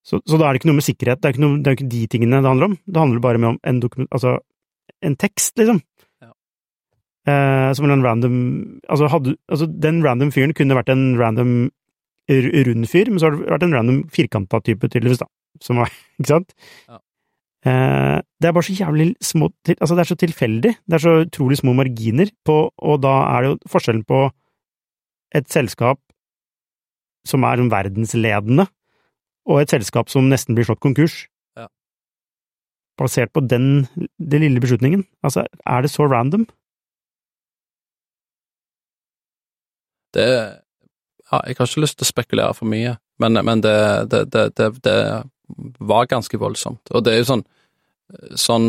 [0.05, 1.79] Så, så, da er det ikke noe med sikkerhet, det er ikke, noe, det er
[1.79, 4.37] ikke de tingene det handler om, det handler bare om en dokument, altså
[5.05, 5.81] en tekst, liksom.
[7.24, 8.35] Eh, som en random
[8.85, 11.55] altså, hadde, altså den random fyren kunne vært en random
[12.31, 15.29] rund fyr, men så har det vært en random firkanta type, tydeligvis, da.
[15.63, 16.55] Som var, ikke sant?
[16.89, 17.01] Ja.
[17.65, 20.73] Eh, det er bare så jævlig små Altså, det er så tilfeldig.
[20.85, 24.27] Det er så utrolig små marginer på Og da er det jo forskjellen på
[25.35, 25.99] et selskap
[27.27, 28.67] som er verdensledende,
[29.49, 31.25] og et selskap som nesten blir slått konkurs.
[31.57, 31.67] Ja.
[33.01, 33.87] Basert på den,
[34.21, 35.07] den lille beslutningen.
[35.25, 36.45] Altså, er det så random?
[40.15, 40.63] Det
[41.31, 43.77] ja, Jeg har ikke lyst til å spekulere for mye, men, men det,
[44.11, 44.97] det, det, det,
[45.79, 46.89] var ganske voldsomt.
[46.91, 47.45] Og det er jo sånn
[48.37, 48.67] sånn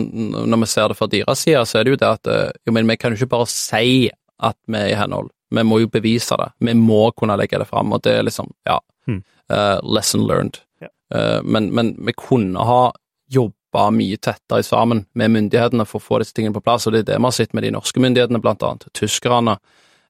[0.47, 2.29] når vi ser det fra deres side, så er det jo det at
[2.65, 4.07] jo, men vi kan jo ikke bare si
[4.43, 5.29] at vi er i henhold.
[5.55, 6.49] Vi må jo bevise det.
[6.59, 9.21] Vi må kunne legge det fram, og det er liksom, ja, hmm.
[9.53, 10.59] uh, lesson learned.
[10.81, 10.91] Yeah.
[11.13, 12.91] Uh, men, men, vi kunne ha
[13.31, 17.03] jobba mye tettere sammen med myndighetene for å få disse tingene på plass, og det
[17.03, 18.87] er det vi har sett med de norske myndighetene, blant annet.
[18.97, 19.57] Tyskerne.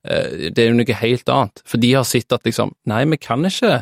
[0.05, 1.61] Uh, det er jo noe helt annet.
[1.67, 3.81] For de har sett at liksom, nei, vi kan ikke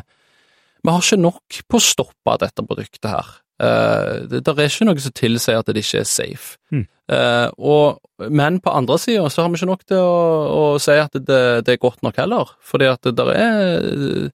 [0.84, 3.28] Vi har ikke nok på å stoppe dette produktet her.
[3.62, 6.58] Uh, det, det, er ikke noe som tilsier at det ikke er safe.
[6.74, 6.84] Mm.
[7.12, 10.96] Uh, og, men på andre sida så har vi ikke nok til å, å si
[10.96, 14.30] at det, det, er godt nok heller, fordi at det der er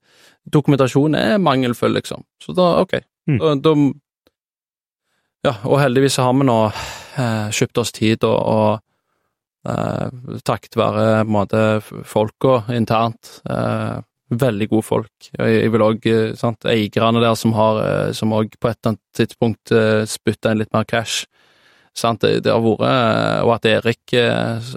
[0.50, 2.24] Dokumentasjonen er mangelfull, liksom.
[2.42, 2.96] Så da, ok.
[3.28, 3.36] Mm.
[3.38, 3.74] Da, da,
[5.46, 8.80] ja, og heldigvis har vi nå uh, kjøpt oss tid og, og
[9.60, 11.64] takket være på en måte
[12.08, 13.40] folka internt
[14.30, 15.30] veldig gode folk.
[15.34, 19.72] Jeg vil òg Eierne der som har eh, som òg på et eller annet tidspunkt
[19.74, 21.26] eh, spytta inn litt mer cash.
[21.96, 22.22] Sant?
[22.22, 24.14] Det, det har vært eh, Og at Erik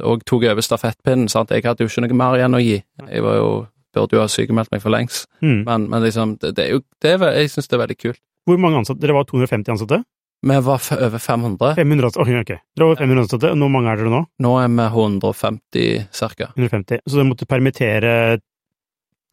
[0.01, 1.29] òg tok over stafettpinnen.
[1.31, 1.53] Sant?
[1.53, 2.79] Jeg hadde jo ikke noe mer igjen å gi.
[3.05, 3.51] Jeg var jo,
[3.93, 5.29] burde jo ha sykemeldt meg for lengst.
[5.45, 5.61] Mm.
[5.67, 8.23] Men, men, liksom, det, det, er jo det er, Jeg syns det er veldig kult.
[8.49, 9.03] Hvor mange ansatte?
[9.03, 10.03] Dere var 250 ansatte?
[10.43, 11.75] Vi var over 500.
[11.75, 14.19] 500 okay, ok, Dere var 500 ansatte, hvor mange er dere nå?
[14.43, 16.49] Nå er vi 150 ca.
[16.57, 16.99] 150.
[17.05, 18.15] Så dere måtte permittere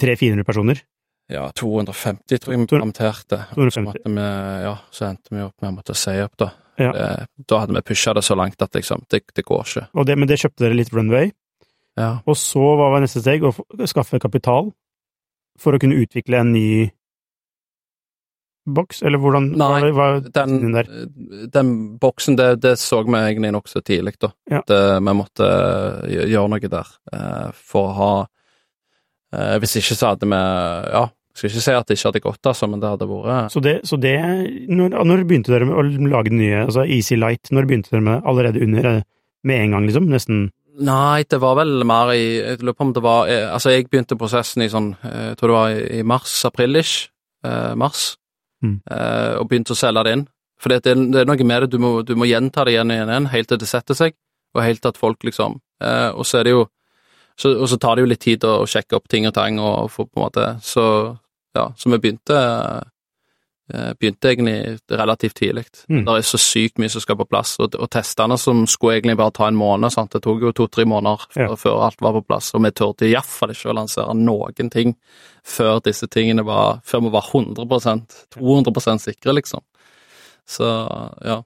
[0.03, 0.83] 300-400 personer?
[1.31, 3.41] Ja, 250 tror jeg vi permitterte.
[3.55, 4.29] Så, vi,
[4.65, 6.51] ja, så endte vi opp med å måtte si opp, da.
[6.81, 6.93] Ja.
[6.95, 7.09] Det,
[7.51, 9.85] da hadde vi pusha det så langt at liksom, det, det går ikke.
[10.07, 11.35] Det, men det kjøpte dere litt runway,
[11.99, 12.13] ja.
[12.23, 13.45] og så hva var neste steg?
[13.45, 14.71] Å skaffe kapital
[15.61, 16.71] for å kunne utvikle en ny
[18.77, 20.77] boks, eller hvordan Nei, hva, var den,
[21.53, 24.33] den boksen, det, det, så vi egentlig nokså tidlig, da.
[24.51, 24.65] Ja.
[24.67, 25.49] Det, vi måtte
[26.11, 28.13] gjøre noe der eh, for å ha
[29.31, 30.39] Eh, hvis ikke så hadde vi
[30.91, 31.05] Ja,
[31.39, 33.77] skal ikke si at det ikke hadde gått, altså, men det hadde vært Så det,
[33.87, 34.17] så det
[34.67, 38.07] når, når, begynte dere med å lage den nye, altså Easy Light, når begynte dere
[38.09, 39.05] med allerede under?
[39.47, 40.09] Med en gang, liksom?
[40.11, 40.41] Nesten?
[40.85, 43.87] Nei, det var vel mer i Jeg lurer på om det var eh, Altså, jeg
[43.89, 47.09] begynte prosessen i sånn eh, Jeg tror det var i mars-april-ish.
[47.45, 48.03] Eh, mars.
[48.67, 50.27] Eh, og begynte å selge det inn.
[50.61, 52.99] For det, det, er noe med det, du må, du må gjenta det igjen og
[52.99, 54.17] igjen, helt til det setter seg,
[54.55, 56.65] og helt til at folk liksom uh, Og så er det jo
[57.39, 59.61] så, og så tar det jo litt tid å, å sjekke opp ting og tang,
[59.63, 60.85] og få på en måte Så
[61.57, 62.83] ja, så vi begynte eh,
[63.71, 65.65] Begynte egentlig relativt tidlig.
[65.89, 66.03] Mm.
[66.07, 69.19] Det er så sykt mye som skal på plass, og, og testene som skulle egentlig
[69.21, 70.13] bare ta en måned, sant?
[70.15, 71.49] det tok jo to-tre måneder ja.
[71.61, 74.97] før, alt var på plass, og vi turte iallfall ikke å lansere noen ting
[75.47, 79.63] før disse tingene var Før vi var 100% 200% sikre, liksom.
[80.49, 80.67] Så
[81.25, 81.41] ja.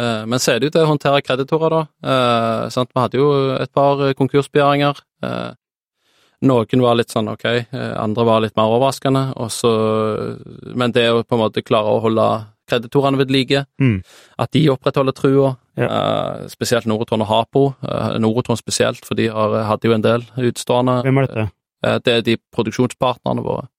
[0.00, 1.82] Eh, men så er det jo til å håndtere kreditorer, da.
[2.12, 2.92] Eh, sant?
[2.94, 5.02] Vi hadde jo et par konkursbegjæringer.
[6.40, 9.24] Eh, noen var litt sånn ok, andre var litt mer overraskende.
[9.40, 9.70] Også,
[10.74, 12.26] men det å på en måte klare å holde
[12.70, 13.96] kreditorene ved like, mm.
[14.38, 15.88] at de opprettholder trua, ja.
[16.48, 17.64] spesielt Norotron og Hapo.
[18.22, 21.00] Norotron spesielt, for de har, hadde jo en del utstående.
[21.06, 21.48] Hvem er dette?
[22.04, 23.70] det er de produksjonspartnerne våre.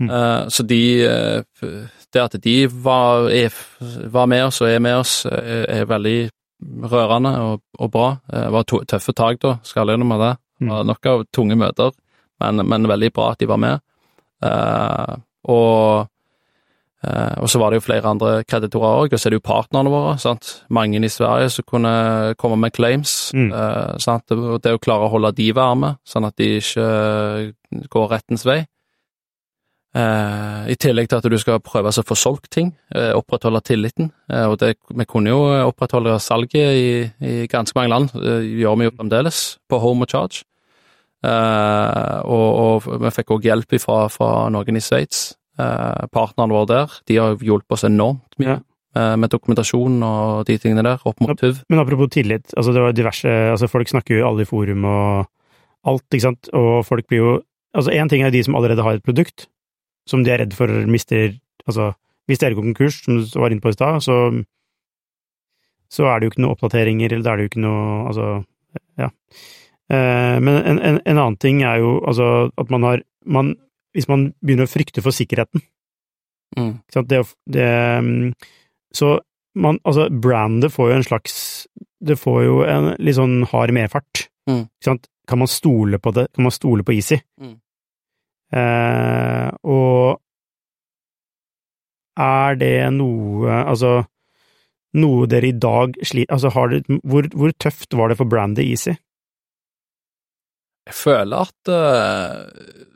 [0.00, 0.10] Mm.
[0.48, 0.80] så de
[2.12, 3.54] det at de var, er,
[4.10, 6.18] var, med oss og er med oss, er, er veldig
[6.90, 8.08] rørende og, og, bra.
[8.30, 10.32] Det var tøffe tak, da, skal alle innrømme det.
[10.68, 11.92] Var nok av tunge møter,
[12.40, 13.80] men, men, veldig bra at de var med.
[14.44, 15.14] Eh,
[15.48, 16.08] og
[17.00, 19.46] Eh, og så var det jo flere andre kreditorer òg, og så er det jo
[19.48, 20.18] partnerne våre.
[20.20, 20.64] sant?
[20.68, 23.32] Mange i Sverige som kunne komme med claims.
[23.34, 23.52] Mm.
[23.52, 24.30] eh, sant?
[24.30, 28.44] Og det å klare å holde de varme, sånn at de ikke eh, går rettens
[28.44, 28.66] vei.
[29.96, 34.12] Eh, I tillegg til at du skal prøve å få solgt ting, eh, opprettholde tilliten.
[34.28, 35.40] Og det, vi kunne jo
[35.72, 40.44] opprettholde salget i, i ganske mange land, gjør vi jo fremdeles, på home og charge.
[41.20, 42.48] Eh, og,
[42.86, 45.34] og vi fikk òg hjelp fra, fra noen i Sveits.
[45.60, 48.58] Eh, partnerne våre der, de har hjulpet oss enormt mye Ja.
[48.96, 51.60] eh, med dokumentasjon og de tingene der, opp mot TUV.
[51.68, 55.28] Men apropos tillit, altså det var diverse altså Folk snakker jo alle i forum og
[55.90, 57.38] alt, ikke sant, og folk blir jo
[57.70, 59.44] Altså, én ting er de som allerede har et produkt,
[60.10, 61.36] som de er redd for mister
[61.68, 61.92] Altså,
[62.26, 64.16] hvis dere går konkurs, som du var inne på i stad, så
[65.90, 68.26] så er det jo ikke noe oppdateringer, eller da er det jo ikke noe Altså,
[68.98, 69.08] ja.
[69.90, 73.56] Eh, men en, en, en annen ting er jo altså at man har man,
[73.90, 75.64] Hvis man begynner å frykte for sikkerheten
[76.58, 76.78] Mm.
[77.06, 78.32] Det, det, mm,
[78.94, 79.20] så
[79.54, 81.34] man, altså, brandet får jo en slags
[82.00, 84.24] Det får jo en litt sånn hard medfart.
[84.48, 84.64] Mm.
[85.28, 86.26] Kan man stole på det?
[86.34, 87.20] Kan man stole på Easy?
[87.40, 87.58] Mm.
[88.56, 90.18] Eh, og
[92.18, 93.92] er det noe Altså,
[94.98, 98.64] noe dere i dag sliter Altså, har det hvor, hvor tøft var det for brandet
[98.64, 98.96] Easy?
[100.90, 102.90] Jeg føler at uh,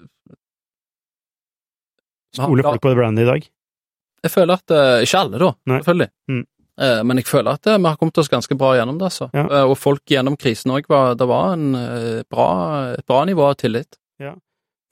[2.35, 3.45] Stoler Ja, folk på det brandet i dag?
[4.25, 5.79] Jeg føler at uh, Ikke alle, da, Nei.
[5.83, 6.11] selvfølgelig.
[6.33, 6.41] Mm.
[6.83, 9.29] Uh, Men jeg føler at uh, vi har kommet oss ganske bra gjennom det, altså.
[9.37, 9.45] Ja.
[9.47, 12.49] Eh, Og folk gjennom krisen òg var Det var en eh, bra,
[12.99, 13.99] et bra nivå av tillit.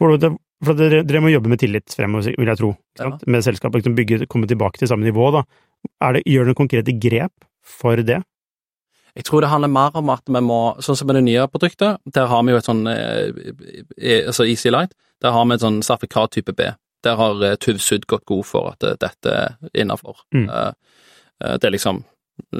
[0.02, 0.32] For, det,
[0.66, 3.10] for dere, dere må jobbe med tillit fremover, vil jeg tro, Ja.
[3.30, 5.28] med selskapet, liksom bygge, komme tilbake til samme nivå.
[5.34, 5.42] da.
[6.16, 8.18] Det, gjør dere noen konkrete grep for det?
[9.16, 12.00] Jeg tror det handler mer om at vi må, sånn som med det nye produktet,
[12.16, 13.28] der har vi jo et sånn eh,
[13.98, 16.70] eh, altså Easy Light, der har vi et sånn sertifikat type B.
[17.04, 20.24] Der har Tuvsud TUV Sud gått god for at eh, dette er innafor.
[20.34, 20.48] Mm.
[20.48, 20.72] Eh,
[21.44, 22.02] eh, det er liksom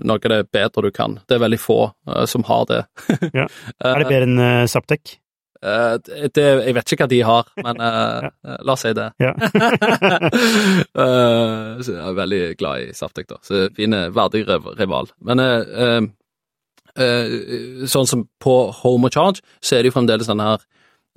[0.03, 1.19] noe av det bedre du kan.
[1.27, 2.85] Det er veldig få eh, som har det.
[3.33, 3.49] Ja.
[3.83, 5.19] Eh, Er det bedre enn uh?
[5.63, 5.95] Uh,
[6.35, 8.31] det, jeg vet ikke hva de har, men uh, ja.
[8.67, 9.05] la oss si det.
[9.23, 9.31] Ja.
[10.99, 13.39] uh, så jeg er veldig glad i Saftek, da.
[13.47, 15.13] Så fin, verdig rival.
[15.23, 16.09] Men eh, eh, eh,
[16.97, 20.65] sånn som på Home og Charge, så er det jo fremdeles denne her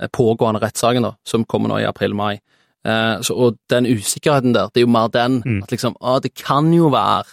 [0.02, 2.40] eh, pågående rettssaken, da, som kommer nå i april-mai.
[2.86, 5.64] Eh, og den usikkerheten der, det er jo mer den Mm.
[5.64, 7.26] at liksom, ah, det kan jo være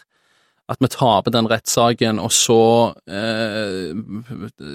[0.69, 3.93] at vi taper den rettssaken, og så eh,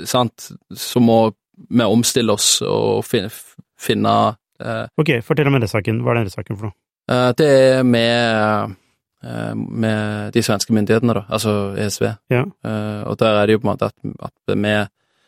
[0.06, 1.32] Sant, så må
[1.70, 3.32] vi omstille oss og finne,
[3.80, 6.04] finne eh, Ok, fortell om rettssaken.
[6.04, 6.78] Hva er den rettssaken for noe?
[7.10, 8.76] Eh, Det er med, eh,
[9.24, 12.04] med de svenske myndighetene, da, altså ESV.
[12.30, 12.44] Ja.
[12.64, 14.76] Eh, Og der er det jo på en måte at, at vi,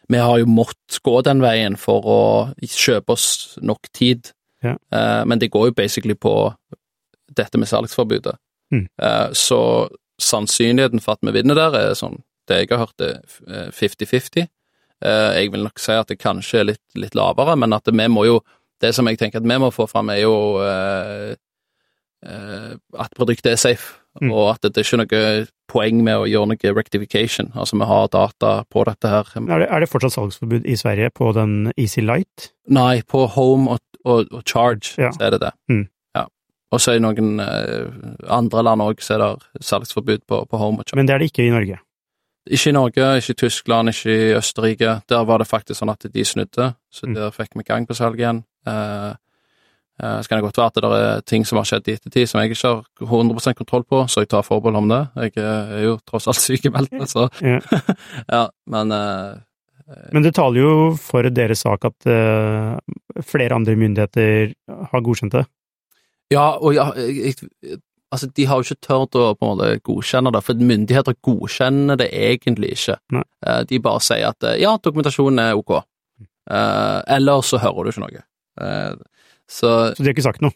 [0.10, 2.20] vi har jo måttet gå den veien for å
[2.62, 4.32] kjøpe oss nok tid.
[4.64, 4.76] Ja.
[4.92, 6.54] Eh, Men det går jo basically på
[7.36, 8.36] dette med salgsforbudet.
[8.72, 8.88] Mm.
[9.02, 9.90] Eh, Så
[10.22, 14.48] sannsynligheten for at vi vinner der, er sånn Det jeg har hørt, er eh, 50-50.
[15.02, 18.08] Eh, Jeg vil nok si at det kanskje er litt, litt lavere, men at vi
[18.08, 18.40] må jo
[18.82, 21.36] Det som jeg tenker at vi må få fram, er jo eh, eh,
[22.24, 24.32] at produktet er safe, Mm.
[24.34, 27.52] og at det er ikke noe poeng med å gjøre noe rectification.
[27.56, 29.24] Altså, vi har data på dette her.
[29.38, 32.50] Er det, er det fortsatt salgsforbud i Sverige på den Easy Light?
[32.68, 35.12] Nei, på Home og, og, og Charge Ja.
[35.12, 35.52] så er det det.
[35.70, 35.86] Mm.
[36.18, 36.26] Ja.
[36.74, 37.86] Og så i noen eh,
[38.28, 40.98] andre land òg så er det salgsforbud på, på Home og Charge.
[41.00, 41.80] Men det er det ikke i Norge.
[42.50, 45.02] Ikke i Norge, ikke i Tyskland, ikke i Østerrike.
[45.08, 47.14] Der var det faktisk sånn at de snudde, så Mm.
[47.16, 48.44] der fikk vi gang på salg igjen.
[48.68, 49.14] Eh, eh,
[50.00, 52.40] så kan det godt være at det er ting som har skjedd i ettertid som
[52.40, 55.02] jeg ikke har 100% kontroll på, så jeg tar forbehold om det.
[55.26, 57.60] Jeg eh, er jo tross alt sykemeldt, så Ja.
[58.36, 59.38] ja, men eh,
[60.14, 62.78] Men det taler jo for deres sak at uh,
[63.26, 64.54] flere andre myndigheter
[64.92, 65.46] har godkjent det.
[66.30, 67.34] Ja, og ja, jeg,
[67.66, 67.80] jeg,
[68.14, 71.98] altså, de har jo ikke tørt å på en måte godkjenne det, for myndigheter godkjenner
[72.00, 73.00] det egentlig ikke.
[73.18, 73.26] Nei.
[73.46, 77.94] Eh, De bare sier at eh, ja, dokumentasjonen er ok, uh, eller så hører du
[77.94, 78.24] ikke noe.
[78.62, 78.94] Eh,
[79.50, 80.54] Så Så de har ikke sagt noe.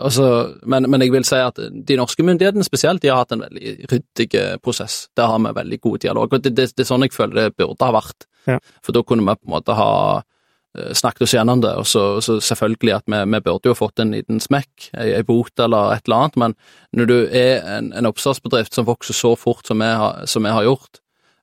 [0.00, 0.26] Altså,
[0.64, 3.74] men, men jeg vil si at de norske myndighetene spesielt, de har hatt en veldig
[3.90, 5.06] ryddig eh, prosess.
[5.16, 7.58] Der har vi veldig god dialog, og det, det, det er sånn jeg føler det
[7.60, 8.26] burde ha vært.
[8.48, 8.58] Ja.
[8.82, 12.06] For da kunne vi på en måte ha eh, snakket oss gjennom det, og så,
[12.24, 16.08] så selvfølgelig at vi, vi burde jo fått en liten smekk, ei bot eller et
[16.08, 16.56] eller annet, men
[16.96, 20.56] når du er en, en oppstartsbedrift som vokser så fort som vi har, som vi
[20.56, 21.02] har gjort,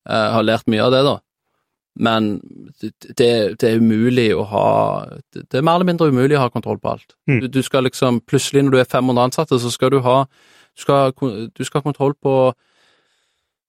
[0.09, 1.19] eh, har lært mye av det da,
[1.99, 2.29] men
[2.81, 4.69] det, det, er umulig å ha
[5.35, 7.13] Det er mer eller mindre umulig å ha kontroll på alt.
[7.27, 7.41] Mm.
[7.43, 10.81] Du, du skal liksom Plutselig, når du er 500 ansatte, så skal du ha Du
[10.85, 11.11] skal,
[11.51, 12.53] du skal ha kontroll på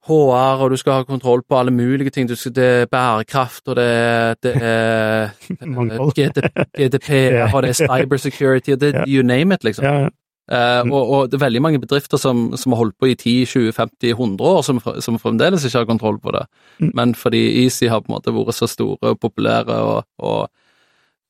[0.09, 2.29] HR, og du skal ha kontroll på alle mulige ting.
[2.29, 5.29] Du skal, det er bærekraft, og det er, det er.
[6.79, 7.51] GDP, Ja.
[7.55, 9.05] og det er cybersecurity, og det, Ja.
[9.07, 9.85] you name it, liksom.
[10.51, 10.91] Eh, Mm.
[10.93, 14.63] og, og det er veldig mange bedrifter som, som har holdt på i 10-20-50-100 år,
[14.67, 16.47] som, som fremdeles ikke har kontroll på det.
[16.81, 16.91] Mm.
[16.99, 20.49] Men fordi Easy har på en måte vært så store og populære, og, og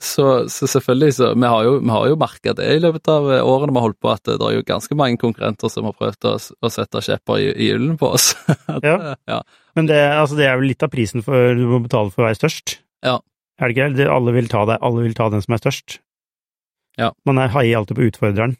[0.00, 3.26] så, så selvfølgelig så Vi har jo, vi har jo merka det i løpet av
[3.44, 6.28] årene vi har holdt på, at det er jo ganske mange konkurrenter som har prøvd
[6.30, 8.30] å, å sette kjepper i, hjulen på oss.
[8.72, 9.16] At, Ja.
[9.28, 9.42] ja.
[9.76, 12.30] Men det, altså, det er vel litt av prisen for du må betale for å
[12.30, 12.78] være størst?
[13.04, 13.18] Ja.
[13.60, 14.08] Er det ikke det?
[14.08, 15.98] Alle vil ta det, alle vil ta den som er størst.
[16.96, 17.12] Ja.
[17.28, 18.56] Man er heier alltid på utfordreren.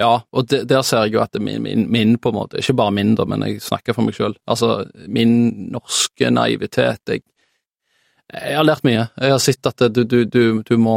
[0.00, 2.74] Ja, og det, der ser jeg jo at min, min, min, på en måte, ikke
[2.80, 5.36] bare min da, men jeg snakker for meg selv, altså min
[5.70, 7.22] norske naivitet, jeg,
[8.32, 9.04] jeg har lært mye.
[9.20, 10.96] Jeg har sett at du, du, du, du må,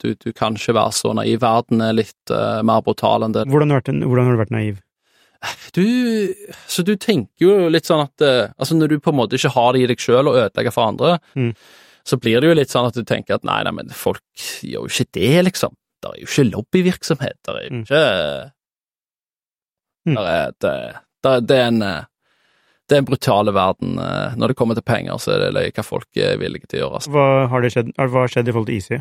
[0.00, 1.40] du, du kan ikke være så naiv.
[1.42, 3.44] Verden er litt uh, mer brutal enn det.
[3.50, 4.78] Hvordan har, du vært, hvordan har du vært naiv?
[5.72, 5.84] Du,
[6.68, 9.52] så du tenker jo litt sånn at, eh, altså når du på en måte ikke
[9.54, 11.54] har det i deg selv å ødelegge for andre, Mm.
[12.04, 14.20] så blir det jo litt sånn at du tenker at nei, nei, men folk
[14.60, 15.72] gjør jo ikke det, liksom.
[16.00, 18.04] Det er jo ikke lobbyvirksomhet, det er jo ikke
[20.06, 20.14] Mm.
[20.16, 20.70] det, er, det,
[21.22, 22.04] det, det er en eh,
[22.88, 23.98] det er en brutale verden.
[24.00, 26.82] eh, Når det kommer til penger, så er det hva folk er villige til å
[26.86, 26.94] gjøre.
[27.00, 27.10] Altså.
[27.14, 28.98] Hva har det skjedd, hva har skjedd i forhold til Easy,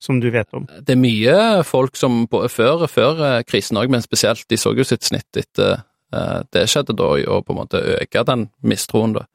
[0.00, 0.64] som du vet om?
[0.80, 1.36] Det er mye
[1.68, 5.36] folk som på, før, før eh, krisen òg, men spesielt, de så jo sitt snitt
[5.36, 5.82] etter
[6.16, 9.28] eh, det skjedde da, å på en måte øke den mistroen, da.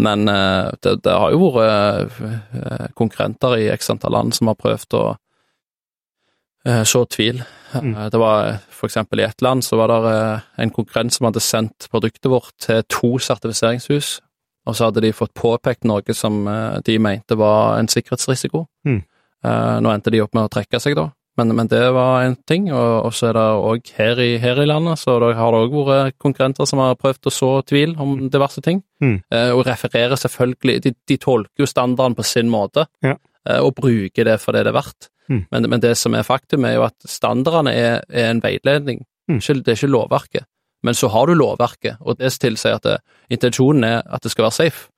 [0.00, 4.56] Men eh, det, det har jo vært eh, konkurrenter i x antall land som har
[4.58, 5.24] prøvd å eh,
[6.84, 7.42] så tvil.
[7.74, 7.94] Mm.
[7.96, 11.26] Eh, Det var for eksempel i ett land så var det eh, en konkurrent som
[11.28, 14.20] hadde sendt produktet vårt til to sertifiseringshus,
[14.68, 18.66] og så hadde de fått påpekt noe som eh, de mente var en sikkerhetsrisiko.
[18.86, 19.02] Mm.
[19.44, 21.10] Eh, Nå endte de opp med å trekke seg, da.
[21.38, 24.66] Men, men det var en ting, og, så er det òg her, i- her i
[24.66, 28.16] landet, så det har det òg vært konkurrenter som har prøvd å så tvil om
[28.28, 28.80] diverse ting.
[29.00, 29.20] Mm.
[29.30, 33.14] Eh, og refererer selvfølgelig De, de tolker jo standarden på sin måte, Ja.
[33.46, 35.08] eh, og bruker det for det det er verdt.
[35.28, 35.44] Mm.
[35.50, 39.42] Men, men det som er faktum, er jo at standardene er, er en veiledning, Mm.
[39.44, 40.44] det er ikke lovverket.
[40.82, 42.94] Men så har du lovverket, og det tilsier at det,
[43.28, 44.88] intensjonen er at det skal være safe.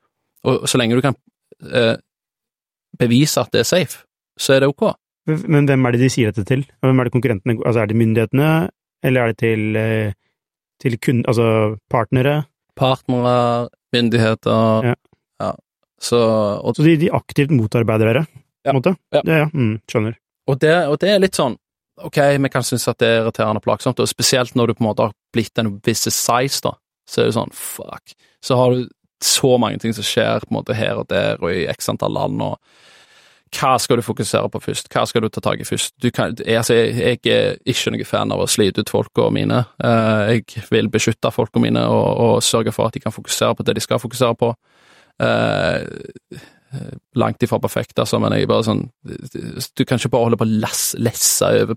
[0.44, 1.16] Og så lenge du kan
[1.66, 1.96] eh,
[3.00, 4.04] bevise at det er safe,
[4.38, 4.92] så er det ok.
[5.26, 6.62] Men hvem er det de sier dette til?
[6.80, 8.70] Hvem er det konkurrentene Altså, er det myndighetene,
[9.02, 10.12] eller er det til, eh,
[10.80, 12.44] til kun, altså partnere?
[12.76, 14.94] Partnere, myndigheter Ja.
[15.42, 15.50] ja.
[16.00, 16.16] Så,
[16.62, 18.26] og, Så de, de aktivt motarbeider dere,
[18.64, 18.94] på en måte?
[19.14, 19.22] Ja.
[19.24, 19.48] ja.
[19.52, 20.16] Mm, skjønner.
[20.46, 21.58] og, det, og det er litt sånn
[22.00, 24.80] Ok, vi kan synes at det er irriterende og plagsomt, og spesielt når du på
[24.80, 26.70] en måte har blitt en viss size, da,
[27.04, 28.14] så er det sånn fuck.
[28.40, 28.86] Så har du
[29.20, 32.16] så mange ting som skjer på en måte her og der og i x antall
[32.16, 32.56] land, og
[33.50, 34.88] hva skal du fokusere på først?
[34.92, 35.96] Hva skal du ta tak i først?
[36.02, 39.64] Du kan, altså, jeg, jeg er ikke noen fan av å slite ut folka mine.
[39.82, 43.66] Eh, jeg vil beskytte folka mine og, og sørge for at de kan fokusere på
[43.66, 44.52] det de skal fokusere på.
[46.72, 48.84] Eh, langt ifra perfekt, altså, men jeg er bare sånn
[49.74, 51.74] Du kan ikke bare holde på å lesse, lesse over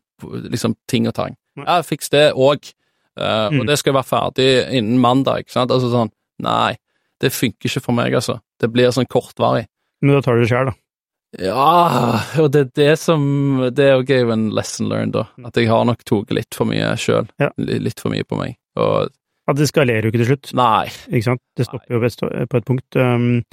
[0.53, 1.33] liksom, ting og tang.
[1.57, 2.73] Ja, fiks det òg,
[3.17, 3.59] Mm.
[3.61, 5.69] og det skal være ferdig innen mandag, ikke sant?
[5.71, 6.09] Altså sånn,
[6.41, 6.75] nei,
[7.21, 8.39] det funker ikke for meg, altså.
[8.59, 9.67] Det blir sånn kortvarig.
[10.01, 10.73] Men da tar du det sjøl, da.
[11.41, 15.25] Ja, og det er det som Det er jo en lesson learned, da.
[15.45, 17.27] At jeg har nok tatt litt for mye sjøl.
[17.41, 17.49] Ja.
[17.57, 18.57] Litt for mye på meg.
[18.77, 19.09] Og
[19.47, 20.85] At det skalerer jo ikke til slutt, nei.
[21.11, 21.41] ikke sant?
[21.57, 21.99] Det stopper jo
[22.47, 22.95] på et punkt.
[22.95, 23.43] Um,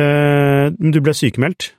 [0.00, 1.70] eh, du ble sykemeldt.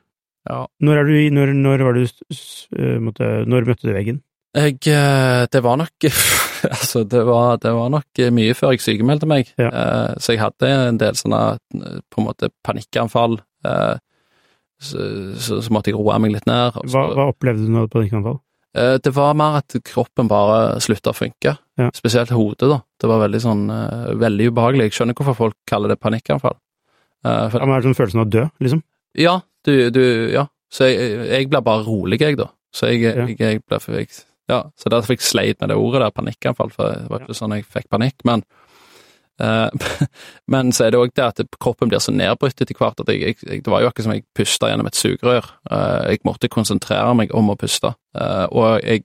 [0.48, 0.64] Ja.
[0.80, 4.22] Når, du, når, når var du eh, måtte, Når møtte du veggen?
[4.56, 6.08] Jeg eh, Det var nok
[6.72, 9.52] Altså, det var, det var nok mye før jeg sykemeldte meg.
[9.62, 9.70] Ja.
[10.18, 13.38] Så jeg hadde en del sånne på en måte panikkanfall.
[14.82, 15.04] Så,
[15.38, 16.80] så, så måtte jeg roe meg litt ned.
[16.90, 18.40] Hva, hva opplevde du nå på ditt anfall?
[18.74, 21.54] Eh, Det var mer at kroppen bare slutta å funke.
[21.78, 21.92] Ja.
[21.94, 22.82] Spesielt hodet, da.
[22.98, 23.64] Det var veldig sånn
[24.18, 24.90] veldig ubehagelig.
[24.90, 26.58] Jeg skjønner hvorfor folk kaller det panikkanfall.
[27.26, 28.84] Eh, for, Ja, men er det sånn følelsen av å dø, liksom?
[29.18, 30.04] ja, du, du
[30.34, 30.48] Ja.
[30.70, 32.50] Så jeg, jeg ble bare rolig, jeg, da.
[32.76, 33.26] Så jeg, Ja.
[33.26, 34.08] jeg, jeg ble jeg,
[34.50, 37.36] Ja, så derfor fikk jeg sleit med det ordet der, panikkanfall, for det var ikke
[37.36, 38.44] sånn jeg fikk panikk, men
[39.42, 39.70] uh,
[40.52, 43.38] Men så er det òg det at kroppen blir så nedbrutt etter hvert at jeg,
[43.44, 45.48] det var jo akkurat som jeg pusta gjennom et sugerør.
[45.72, 47.94] Uh, jeg måtte konsentrere meg om å puste.
[48.18, 49.04] Uh, og jeg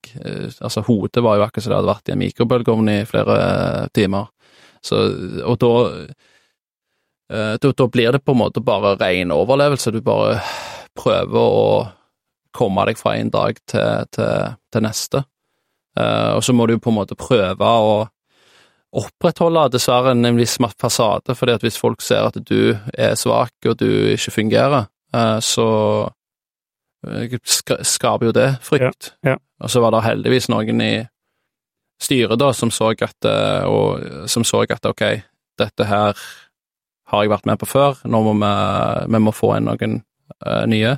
[0.63, 4.31] Altså, hodet var jo akkurat som det hadde vært i en mikrobølgeovn i flere timer.
[4.83, 4.99] Så
[5.47, 5.73] Og da
[7.31, 9.93] da, da blir det på en måte bare ren overlevelse.
[9.95, 10.41] Du bare
[10.99, 11.69] prøver å
[12.53, 15.23] komme deg fra en dag til, til, til neste.
[15.99, 17.95] Uh, og så må du på en måte prøve å
[18.93, 23.79] opprettholde dessverre en, viss fasade, fordi at hvis folk ser at du er svak og
[23.81, 25.69] du ikke fungerer, uh, så
[27.09, 29.15] eh, skaper jo det frykt.
[29.25, 29.39] Ja, ja.
[29.63, 30.95] Og så var det heldigvis noen i
[32.03, 35.05] styret da som så at, eh, og, som så at ok,
[35.61, 36.19] dette her
[37.13, 38.53] har jeg vært med på før, nå må vi,
[39.13, 39.99] vi må få inn noen
[40.47, 40.97] uh, nye.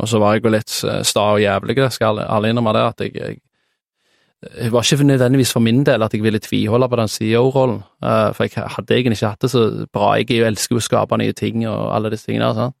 [0.00, 3.02] Og så var jeg jo litt eh, sta og jævlig, skal alle- innrømme det, at
[3.04, 3.40] jeg, jeg
[4.40, 8.30] det var ikke nødvendigvis for min del at jeg ville tviholde på den CEO-rollen, uh,
[8.32, 10.14] for jeg hadde egentlig ikke hatt det så bra.
[10.16, 12.54] Jeg elsker jo å skape nye ting og alle disse tingene.
[12.56, 12.76] Sant?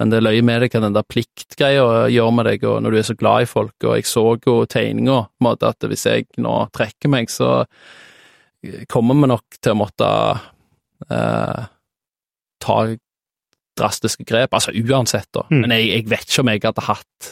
[0.00, 2.98] Men det løy med deg hva den der pliktgreia gjør med deg, og når du
[2.98, 5.20] er så glad i folk, og jeg så jo tegninga,
[5.52, 7.66] at hvis jeg nå trekker meg, så
[8.88, 10.08] kommer vi nok til å måtte
[11.12, 11.68] uh,
[12.64, 12.78] ta
[13.78, 15.44] drastiske grep, altså uansett, da.
[15.50, 15.60] Mm.
[15.64, 17.30] Men jeg, jeg, vet ikke om jeg hadde hatt,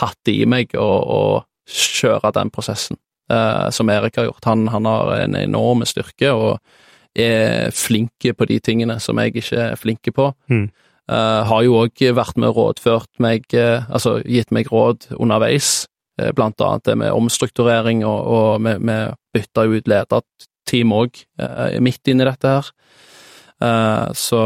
[0.00, 1.22] hatt det i meg å, å
[1.70, 2.98] kjøre den prosessen
[3.32, 4.46] uh, som Erik har gjort.
[4.48, 6.58] Han, han, har en enorm styrke og
[7.18, 10.30] er flink på de tingene som jeg ikke er flink på.
[10.52, 10.68] Mm.
[11.10, 15.86] Uh, har jo òg vært med og rådført meg, uh, altså gitt meg råd underveis,
[16.36, 21.16] blant annet det med omstrukturering, og, og med, med bytte ut lederteam òg
[21.80, 22.68] midt inni dette her.
[23.60, 24.40] Uh, så,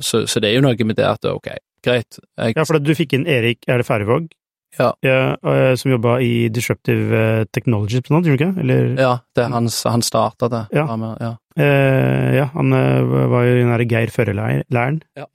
[0.00, 1.50] så, så, det er jo noe med det at ok,
[1.84, 2.54] greit jeg...
[2.56, 4.30] Ja, for du fikk inn Erik Er det Færøvåg?
[4.78, 4.88] Ja.
[5.04, 5.18] ja.
[5.44, 8.62] Uh, som jobba i Disruptive Technology, Technologies, gjorde du ikke?
[8.64, 8.86] Eller...
[8.96, 10.62] Ja, det er hans, han starta det.
[10.74, 10.86] Ja.
[11.20, 11.34] ja.
[11.60, 12.48] Eh, ja.
[12.56, 12.74] han
[13.30, 14.98] var jo den derre Geir Førre-leiren.
[15.14, 15.28] Ja.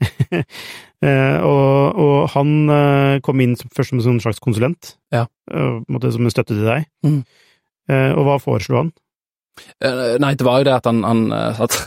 [1.47, 5.29] og, og, han kom inn først som en slags konsulent, ja.
[5.47, 6.89] som en støtte til deg.
[7.07, 7.21] Mm.
[8.19, 8.91] og hva foreslo han?
[9.79, 11.77] Eh, nei, det var jo det at han, han, eh, at,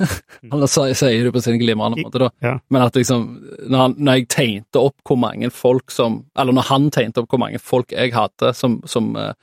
[0.53, 2.31] han sier det på sin glimrende måte, da.
[2.45, 2.55] Ja.
[2.73, 3.27] Men at liksom,
[3.67, 7.33] når, han, når, jeg tegnte opp hvor mange folk som Eller når han tegnte opp
[7.33, 9.35] hvor mange folk jeg hadde som, som uh,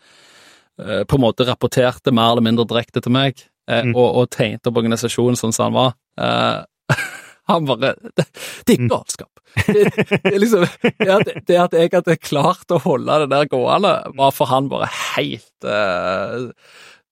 [0.80, 3.94] på en måte rapporterte mer eller mindre direkte til meg, uh, mm.
[3.94, 6.98] og, og, tegnte opp organisasjonen sånn som han var uh,
[7.50, 8.26] Han bare Det,
[8.66, 9.40] det er ikke galskap.
[9.66, 9.86] Det,
[10.22, 14.36] det, liksom, det, at, det, at, jeg hadde klart å holde det der gående, var
[14.38, 15.66] for han bare helt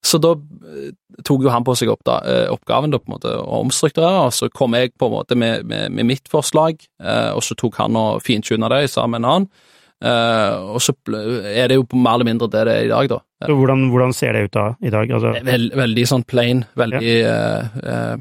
[0.06, 0.92] så da eh,
[1.26, 4.28] tok jo han på seg opp da, eh, oppgaven da, på en måte, å omstrukturere,
[4.28, 7.58] og så kom jeg på en måte med, med, med mitt forslag, eh, og så
[7.58, 9.50] tok han og fintuna det sammen med en annen.
[9.98, 13.20] og så er det jo mer eller mindre det det er i dag, da.
[13.48, 15.12] Så hvordan, hvordan ser det ut da, i dag?
[15.12, 15.32] Altså...
[15.46, 18.18] Veld, veldig sånn plain, veldig ja.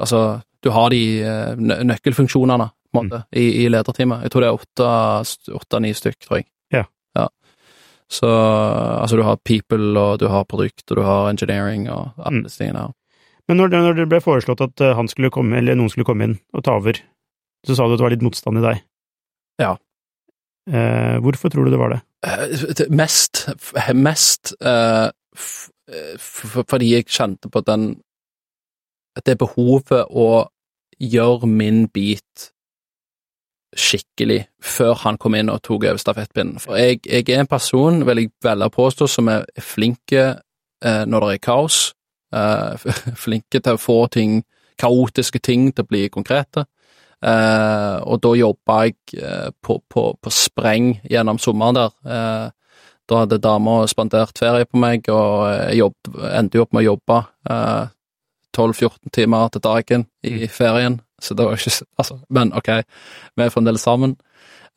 [0.00, 1.02] Altså, du har de
[1.86, 2.66] nøkkelfunksjonene,
[2.98, 3.38] måte, mm.
[3.38, 4.26] i, i lederteamet.
[4.26, 6.48] Jeg tror det er åtte-ni stykk, tror jeg.
[8.12, 12.42] Så altså, du har people, og du har produkt, og du har engineering, og alle
[12.42, 12.44] mm.
[12.44, 12.92] disse tingene her.
[13.48, 16.06] Men når det, når det, ble foreslått at eh, han skulle komme, eller noen skulle
[16.06, 17.00] komme inn og ta over,
[17.66, 18.84] så sa du at det var litt motstand i deg.
[19.62, 19.72] Ja.
[20.70, 22.00] Eh, hvorfor tror du det var det?
[22.28, 23.46] Eh, mest,
[23.98, 25.08] mest eh,
[26.22, 27.96] fordi jeg kjente på den
[29.26, 30.46] Det behovet å
[31.02, 32.51] gjøre min bit
[33.78, 36.60] skikkelig før han kom inn og tok over stafettpinnen.
[36.62, 40.24] For jeg, jeg, er en person, vil jeg velge å påstå, som er flinke
[40.84, 41.80] eh, når det er kaos.
[42.34, 42.86] Eh,
[43.24, 44.42] flinke til å få ting,
[44.80, 46.66] kaotiske ting til å bli konkrete.
[47.22, 51.96] Eh, og da jobba jeg eh, på, på, på, spreng gjennom sommeren der.
[52.02, 52.50] Eh,
[53.10, 56.90] da hadde dama spandert ferie på meg, og jeg jobb, endte jo opp med å
[56.92, 57.18] jobbe
[58.56, 60.52] 12-14 eh, timer til dagen i mm.
[60.52, 62.68] ferien så det var ikke Altså, men ok,
[63.36, 64.16] vi er fremdeles sammen.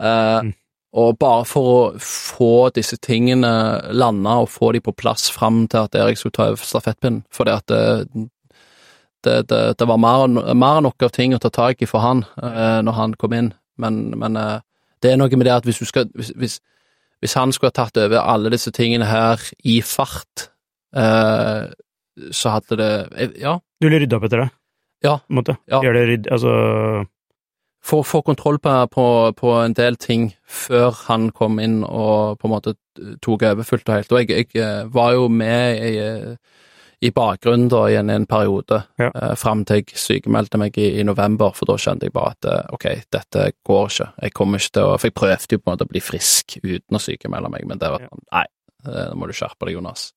[0.02, 0.54] Eh, mm.
[0.96, 3.50] Og bare for å få disse tingene
[3.92, 7.52] landa og få de på plass fram til at Erik skulle ta over stafettpinnen, fordi
[7.52, 7.82] at det,
[9.26, 12.06] det, det, det var mer, mer, enn nok av ting å ta tak i for
[12.06, 14.64] han eh, når han kom inn, men, men eh,
[15.04, 16.60] det er noe med det at hvis du skal hvis, hvis,
[17.20, 20.52] hvis, han skulle ha tatt over alle disse tingene her i fart,
[22.32, 22.92] så hadde det
[23.42, 23.58] Ja.
[23.82, 24.52] Du ville rydde opp etter det?
[25.06, 25.20] Ja.
[25.22, 25.60] på en måte.
[25.72, 25.84] Ja.
[25.86, 26.32] Gjør det rydd...
[26.36, 26.56] Altså
[27.86, 32.48] få, få kontroll på, på, på, en del ting før han kom inn og på
[32.48, 32.74] en måte
[33.22, 34.14] tok over fullt og helt.
[34.16, 36.00] Og jeg, jeg eh, var jo med i,
[37.06, 39.12] i bakgrunnen da i en, en periode, ja.
[39.12, 42.50] eh, fram til jeg sykemeldte meg i, i, november, for da skjønte jeg bare at
[42.50, 44.10] eh, ok, dette går ikke.
[44.26, 46.58] Jeg kommer ikke til å For jeg prøvde jo på en måte å bli frisk
[46.64, 48.46] uten å sykemelde meg, men det var sånn, nei,
[48.88, 50.08] eh, nå må du skjerpe deg, Jonas.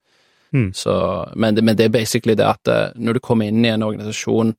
[0.56, 0.70] Mm.
[0.72, 0.94] Så,
[1.36, 4.54] men, men, det er basically det at når du kommer inn i en organisasjon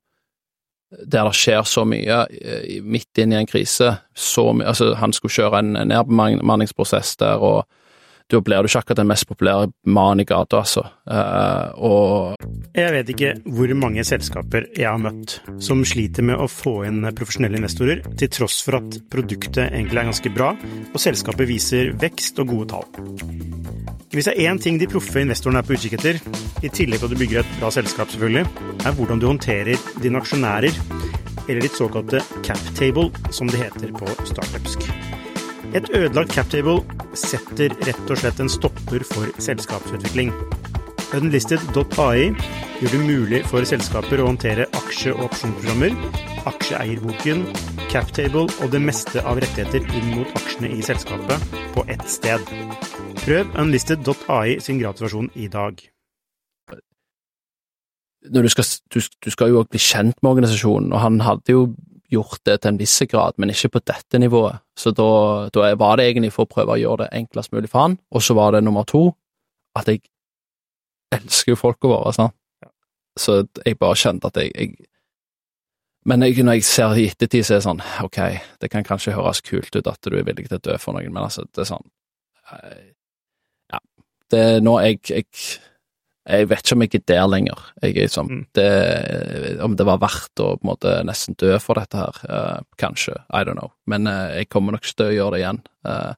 [0.89, 3.93] der det skjer så mye eh, midt inn i en krise.
[4.15, 7.67] Så mye, altså Han skulle kjøre en nedbemanningsprosess der, og
[8.29, 10.83] da blir du ikke akkurat den mest populære mannen i gata, altså.
[11.09, 16.49] Uh, og Jeg vet ikke hvor mange selskaper jeg har møtt som sliter med å
[16.49, 20.53] få inn profesjonelle investorer, til tross for at produktet egentlig er ganske bra,
[20.93, 22.87] og selskapet viser vekst og gode tall.
[24.09, 26.21] Hvis det er én ting de proffe investorene er på utkikk etter,
[26.65, 28.45] i tillegg til at du bygger et bra selskap, selvfølgelig,
[28.85, 30.81] er hvordan du håndterer dine aksjonærer,
[31.49, 34.88] eller ditt såkalte captable, som det heter på startupsk.
[35.69, 36.79] Et ødelagt captable
[37.13, 40.31] setter rett og slett en stopper for selskapsutvikling.
[41.13, 42.31] Unlisted.ai
[42.79, 45.93] gjør det mulig for selskaper å håndtere aksje- og opsjonsprogrammer,
[46.49, 47.43] aksjeeierboken,
[47.93, 52.49] captable og det meste av rettigheter inn mot aksjene i selskapet på ett sted.
[53.21, 55.77] Prøv unlisted.ai sin gratisversjon i dag.
[58.29, 61.53] Når du skal, du, du skal jo også bli kjent med organisasjonen, og han hadde
[61.53, 61.61] jo
[62.09, 64.61] gjort det til en viss grad, men ikke på dette nivået.
[64.77, 67.85] Så da, da var det egentlig for å prøve å gjøre det enklest mulig for
[67.85, 69.09] han, og så var det nummer to
[69.77, 70.01] at jeg
[71.15, 72.35] elsker jo folka våre, sant.
[73.19, 74.87] Så jeg bare kjente at jeg, jeg
[76.07, 78.19] Men jeg, når jeg ser det i ettertid, så er det sånn, ok,
[78.61, 81.11] det kan kanskje høres kult ut at du er villig til å dø for noen,
[81.11, 81.85] men altså, det er sånn
[82.55, 82.85] eh,
[83.75, 83.81] Ja.
[84.31, 85.27] Det er nå jeg, jeg
[86.29, 87.59] jeg vet ikke om jeg er der lenger.
[87.81, 88.45] Jeg liksom, Mm.
[88.53, 92.61] det, om det var verdt å på en måte nesten dø for dette her, Uh,
[92.77, 93.15] kanskje.
[93.33, 93.71] I don't know.
[93.87, 95.61] Men uh, jeg kommer nok ikke til å gjøre det igjen.
[95.85, 96.13] Uh,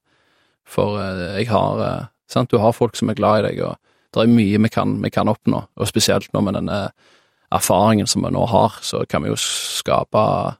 [0.64, 0.98] for
[1.36, 3.76] jeg har sant, Du har folk som er glad i deg, og
[4.14, 5.66] det er mye vi kan, vi kan oppnå.
[5.76, 6.92] Og spesielt nå med denne
[7.52, 10.56] erfaringen som vi nå har, så kan vi jo skape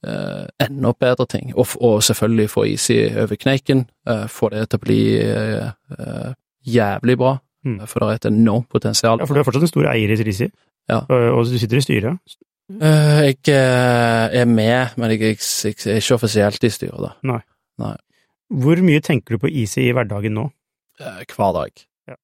[0.00, 1.50] Uh, enda bedre ting.
[1.60, 3.82] Og, og selvfølgelig få Easy over kneiken.
[4.08, 6.32] uh, få det til å bli uh,
[6.64, 7.34] jævlig bra.
[7.66, 7.80] Mm.
[7.86, 9.20] For det er et enormt potensial.
[9.20, 10.48] Ja, for du er fortsatt en stor eier i Trisi,
[10.88, 11.02] Ja.
[11.02, 12.36] og, og du sitter i styret.
[12.70, 17.92] Eh, jeg eh, er med, men jeg, er ikke offisielt i styret, da.
[18.50, 20.48] Hvor mye tenker du på Easy i hverdagen nå?
[21.00, 21.84] Eh, hver dag.
[22.10, 22.16] Ja.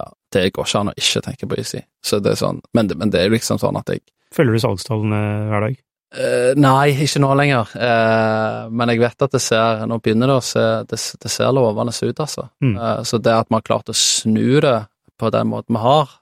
[0.00, 1.82] Ja, det går ikke an å ikke tenke på Easy.
[2.04, 4.04] Så det er sånn, men, det, men det er liksom sånn at jeg
[4.34, 5.74] Følger du salgstallene hver dag?
[6.14, 7.70] Eh, Nei, ikke nå lenger.
[7.74, 11.50] Uh, men jeg vet at det ser Nå begynner det å se Det, det ser
[11.56, 12.46] lovende ut, altså.
[12.62, 12.76] Mm.
[12.78, 14.78] Uh, så det at vi har klart å snu det
[15.18, 16.14] på den måten vi har,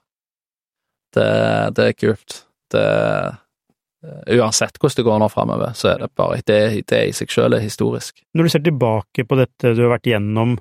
[1.13, 1.29] det,
[1.77, 2.43] det er kult.
[2.73, 2.83] Det
[4.03, 6.57] Uansett hvordan det går nå framover, så er det bare Det,
[6.91, 8.17] det i seg selv er historisk.
[8.35, 10.57] Når du ser tilbake på dette du har vært igjennom,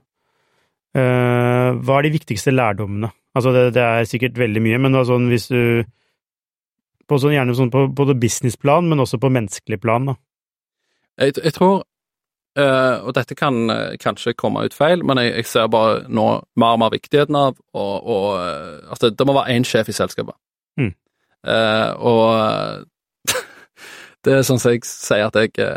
[0.95, 3.11] eh, hva er de viktigste lærdommene?
[3.35, 5.83] Altså, det, det er sikkert veldig mye, men sånn hvis du
[7.13, 10.19] på sånn, Gjerne sånn på både businessplan, men også på menneskelig plan, da.
[11.21, 11.83] Jeg, jeg tror
[12.59, 16.25] Uh, Og dette kan uh, kanskje komme ut feil, men jeg, jeg ser bare nå
[16.61, 19.89] mer og mer viktigheten av og, og, uh, at det, det må være én sjef
[19.89, 20.37] i selskapet.
[20.77, 20.91] Mm.
[21.49, 22.85] Eh, og
[24.25, 25.73] det er sånn som jeg sier at jeg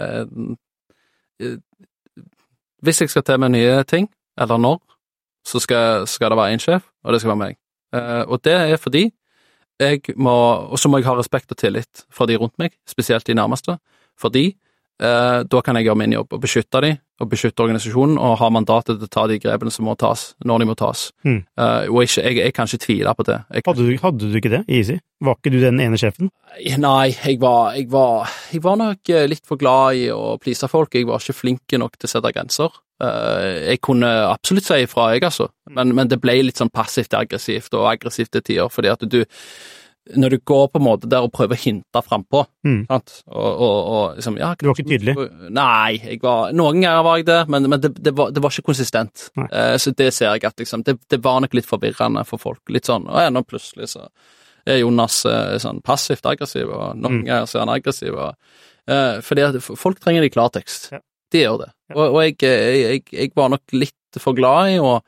[2.86, 4.78] Hvis jeg skal til med nye ting, eller når,
[5.48, 7.58] så skal, skal det være én sjef, og det skal være meg.
[8.28, 9.08] Og det er fordi
[9.80, 10.32] jeg må
[10.72, 13.78] Og så må jeg ha respekt og tillit fra de rundt meg, spesielt de nærmeste,
[14.18, 14.56] fordi
[15.00, 16.94] da kan jeg gjøre min jobb og beskytte de,
[17.24, 20.62] og beskytte organisasjonen, og ha mandatet til å ta de grepene som må tas, når
[20.62, 21.08] de må tas.
[21.24, 21.38] Mm.
[21.48, 23.38] Eh, og ikke, jeg, jeg kan ikke tvile på det.
[23.56, 24.98] Jeg, Hadde du, hadde du ikke det i Easy?
[25.24, 26.32] Var ikke du den ene sjefen?
[26.84, 28.34] Nei, jeg var, jeg, var,
[28.66, 30.96] var nok eh, litt for glad i å please folk.
[30.96, 32.76] Jeg var ikke flink nok til å sette grenser.
[33.04, 37.16] Uh, jeg kunne absolutt si ifra, jeg, altså, men, men det ble litt sånn passivt
[37.18, 39.18] aggressivt, og aggressivt til tider, fordi at du
[40.14, 42.84] Når du går på en måte der og prøver å hinte frampå, Mm.
[42.88, 45.16] sant, og, og, og liksom ja, Du var ikke tydelig?
[45.54, 48.54] Nei, jeg var, noen ganger var jeg det, men, men det, det, var, det var
[48.54, 49.30] ikke konsistent.
[49.52, 52.62] Eh, så det ser jeg at liksom, det, det var nok litt forvirrende for folk.
[52.70, 54.06] Litt sånn, og nå plutselig så
[54.66, 57.26] er Jonas eh, sånn passivt aggressiv, og noen Mm.
[57.28, 58.14] ganger så er han aggressiv.
[58.18, 58.34] Og,
[58.90, 60.92] eh, fordi at folk trenger det i klartekst.
[60.94, 61.02] Ja.
[61.34, 61.72] De gjør det.
[61.90, 61.96] Ja.
[61.98, 65.00] Og, og jeg, jeg, jeg, jeg var nok litt for glad i å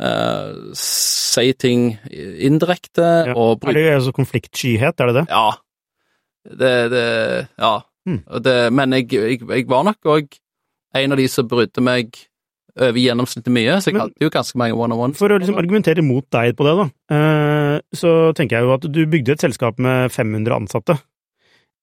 [0.00, 3.34] eh, si ting indirekte Ja.
[3.36, 5.26] og Er det altså konfliktskyhet, er det det?
[5.30, 5.50] ja.
[6.44, 7.80] Det, det Ja.
[8.06, 8.20] Mm.
[8.42, 10.26] Det, men jeg, jeg, jeg var nok òg
[10.94, 12.12] en av de som brydde meg
[12.76, 15.14] over gjennomsnittet mye, så jeg Men- hadde jo ganske mange one-on-one.
[15.14, 16.86] For å liksom argumentere mot deg på det, da,
[17.16, 20.98] eh, så tenker jeg jo at du bygde et selskap med 500 ansatte,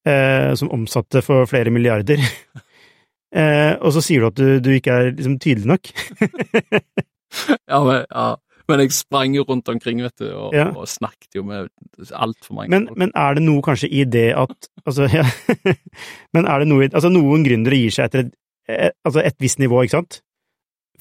[0.05, 2.19] eh, som omsatte for flere milliarder.
[3.81, 5.91] Og så sier du at du, du ikke er liksom tydelig nok.
[7.71, 8.25] Ja, men, ja.
[8.69, 10.69] men jeg sprang jo rundt omkring, vet du, og, Ja.
[10.75, 11.69] og snakket jo med
[12.11, 12.97] altfor mange Men, folk.
[12.97, 15.23] men er det noe kanskje i det at Altså, ja,
[16.33, 18.35] men er det noe Altså, noen gründere gir seg etter et,
[18.71, 20.21] et, altså et visst nivå, ikke sant?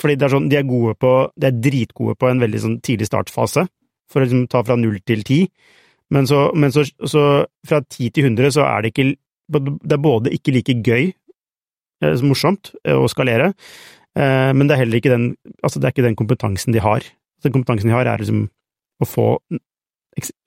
[0.01, 2.79] Fordi det er sånn, de er gode på De er dritgode på en veldig sånn
[2.85, 3.67] tidlig startfase,
[4.11, 5.43] for å liksom ta fra null til ti.
[6.11, 7.25] Men så, men så, så
[7.69, 9.05] fra ti til hundre så er det ikke
[9.51, 11.11] Det er både ikke like gøy,
[12.03, 13.55] eh, så morsomt, eh, å skalere, eh,
[14.19, 15.27] men det er heller ikke den
[15.63, 17.05] Altså, det er ikke den kompetansen de har.
[17.45, 18.49] Den kompetansen de har, er liksom
[19.01, 19.27] å få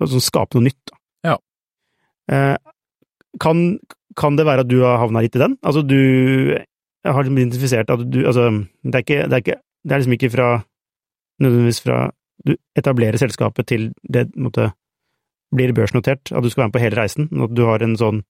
[0.03, 0.91] Altså skape noe nytt.
[1.25, 1.37] Ja.
[2.31, 2.55] Eh,
[3.41, 3.63] kan,
[4.19, 5.57] kan det være at du har havna litt i den?
[5.65, 6.53] Altså, du
[7.05, 8.49] har liksom identifisert at du Altså,
[8.83, 10.49] det er ikke Det er, ikke, det er liksom ikke fra
[11.43, 12.11] Nødvendigvis fra
[12.45, 14.71] Du etablerer selskapet til det måtte,
[15.55, 18.23] blir børsnotert, at du skal være med på hele reisen, at du har en sånn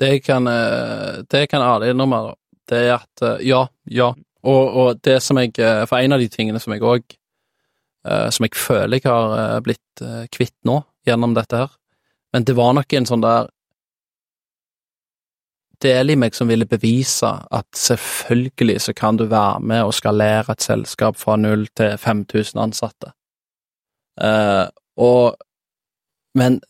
[0.00, 2.34] Det jeg kan, eh, det jeg kan ærlig innrømme, da,
[2.70, 4.12] det er at eh, ja, ja.
[4.44, 7.16] Og, og det som jeg eh, For en av de tingene som jeg òg
[8.34, 11.72] Som jeg føler jeg har eh, blitt eh, kvitt nå, gjennom dette her
[12.34, 13.50] Men det var nok en sånn der
[15.84, 20.54] del i meg som ville bevise at selvfølgelig så kan du være med og skalere
[20.54, 23.10] et selskap fra null til 5000 ansatte.
[24.16, 25.36] Uh, og
[26.34, 26.60] Men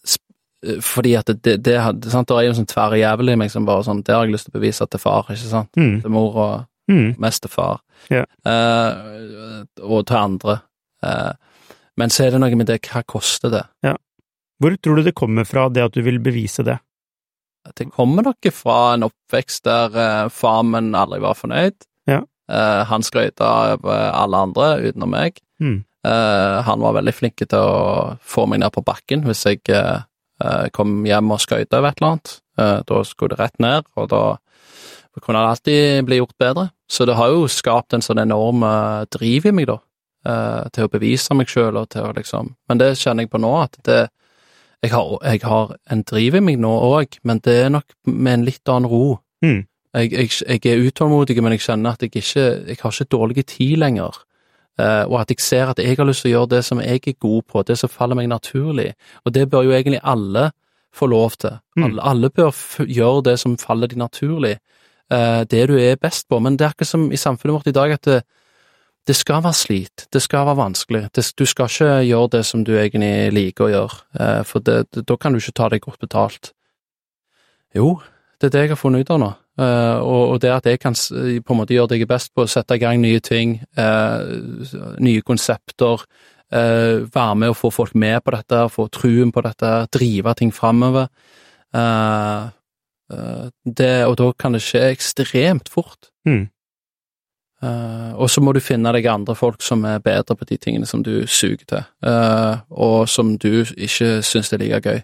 [0.80, 3.66] fordi at det, det, det, sant, det er jo en sånn tverrjævel i meg som
[3.68, 5.70] bare sånn Det har jeg lyst til å bevise til far, ikke sant?
[5.76, 5.98] Mm.
[6.02, 6.54] Til mor og
[6.90, 7.14] Mm.
[7.18, 7.46] mest
[8.12, 8.26] Yeah.
[8.44, 10.58] Uh, og til andre.
[11.00, 11.32] Uh,
[11.96, 13.62] men så er det noe med det, hva koster det?
[14.60, 16.78] Hvor tror du det kommer fra, det at du vil bevise det?
[17.74, 21.76] Det kommer nok fra en oppvekst der uh, far min aldri var fornøyd.
[22.10, 22.20] Ja.
[22.50, 25.40] Uh, han skrøt av alle andre utenom meg.
[25.62, 25.84] Mm.
[26.04, 29.64] Uh, han var veldig flink til å få meg ned på bakken hvis jeg
[30.74, 32.32] kom hjem og skøyt av et eller annet.
[32.90, 34.22] Da skulle det rett ned, og da
[35.22, 36.68] kunne det alltid bli gjort bedre.
[36.90, 39.78] Så det har jo skapt en sånn enorm eh, driv i meg, da,
[40.26, 43.42] eh, til å bevise meg sjøl og til å liksom Men det kjenner jeg på
[43.42, 44.08] nå, at det
[44.84, 48.32] Jeg har, jeg har en driv i meg nå òg, men det er nok med
[48.34, 49.18] en litt annen ro.
[49.40, 49.62] Mm.
[49.96, 53.46] Jeg, jeg, jeg er utålmodig, men jeg kjenner at jeg ikke Jeg har ikke dårlig
[53.46, 54.18] tid lenger.
[54.78, 57.00] Eh, og at jeg ser at jeg har lyst til å gjøre det som jeg
[57.06, 58.92] er god på, det som faller meg naturlig.
[59.24, 60.50] Og det bør jo egentlig alle
[60.94, 61.58] få lov til.
[61.76, 61.84] Mm.
[61.84, 62.54] Alle, alle bør
[62.86, 64.56] gjøre det som faller de naturlig.
[65.12, 66.40] Eh, det du er best på.
[66.40, 68.22] Men det er ikke som i samfunnet vårt i dag at det,
[69.04, 71.06] det skal være slit, det skal være vanskelig.
[71.14, 74.84] Det, du skal ikke gjøre det som du egentlig liker å gjøre, eh, for det,
[74.96, 76.52] da kan du ikke ta deg godt betalt.
[77.74, 77.98] Jo,
[78.40, 79.32] det er det jeg har funnet ut av nå.
[79.54, 82.46] Eh, og, det at jeg kan på en måte gjøre det jeg er best på,
[82.48, 86.06] sette i gang nye ting, nye konsepter,
[86.54, 91.08] være med og få folk med på dette, få truen på dette, drive ting framover.
[91.74, 92.50] Eh,
[93.10, 96.08] det, og da kan det skje ekstremt fort.
[96.24, 96.46] Mm.
[97.64, 100.86] Uh, og så må du finne deg andre folk som er bedre på de tingene
[100.88, 105.00] som du suger til, uh, og som du ikke syns er like gøy.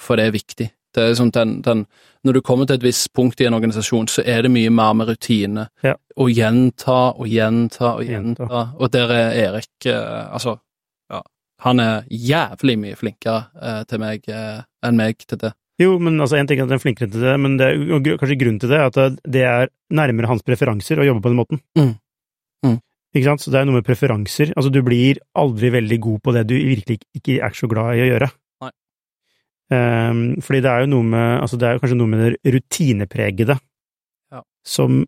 [0.00, 0.68] For det er viktig.
[0.94, 1.82] Det er sånn den, den,
[2.24, 4.94] når du kommer til et visst punkt i en organisasjon, så er det mye mer
[4.96, 5.66] med rutine.
[5.84, 5.96] Ja.
[6.16, 8.46] Å gjenta og gjenta og Gjenta.
[8.46, 8.62] gjenta.
[8.78, 10.56] Og der er Erik uh, Altså,
[11.12, 11.20] ja.
[11.66, 15.52] Han er jævlig mye flinkere eh, til meg eh, enn meg til det.
[15.82, 18.16] Jo, men altså, en ting er at den er flinkere til det, men det er,
[18.20, 21.40] kanskje grunnen til det er at det er nærmere hans preferanser å jobbe på den
[21.40, 21.60] måten.
[21.78, 21.94] Mm.
[22.66, 22.76] Mm.
[23.14, 23.42] Ikke sant?
[23.42, 24.52] Så det er noe med preferanser.
[24.54, 28.04] Altså, du blir aldri veldig god på det du virkelig ikke er så glad i
[28.04, 28.30] å gjøre.
[28.62, 28.72] Nei.
[29.74, 32.54] Um, fordi det er jo noe med, altså det er jo kanskje noe med det
[32.54, 33.58] rutinepregede
[34.34, 34.42] Ja.
[34.66, 35.02] som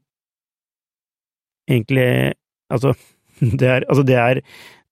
[1.70, 2.34] egentlig,
[2.72, 2.94] altså
[3.60, 4.42] det, er, altså det er,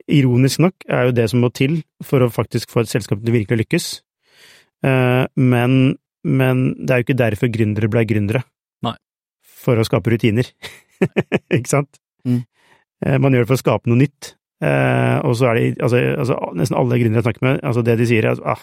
[0.05, 3.33] ironisk nok, er jo det som må til for å faktisk få et selskap til
[3.33, 3.87] å virkelig lykkes.
[4.85, 5.79] Eh, men,
[6.25, 8.45] men det er jo ikke derfor gründere ble gründere.
[8.85, 8.97] Nei.
[9.65, 10.51] For å skape rutiner.
[11.57, 12.01] ikke sant?
[12.29, 12.43] Mm.
[13.05, 14.35] Eh, man gjør det for å skape noe nytt.
[14.65, 17.99] Eh, og så er det altså, altså, nesten alle gründere jeg snakker med, altså det
[18.01, 18.63] de sier er at ah,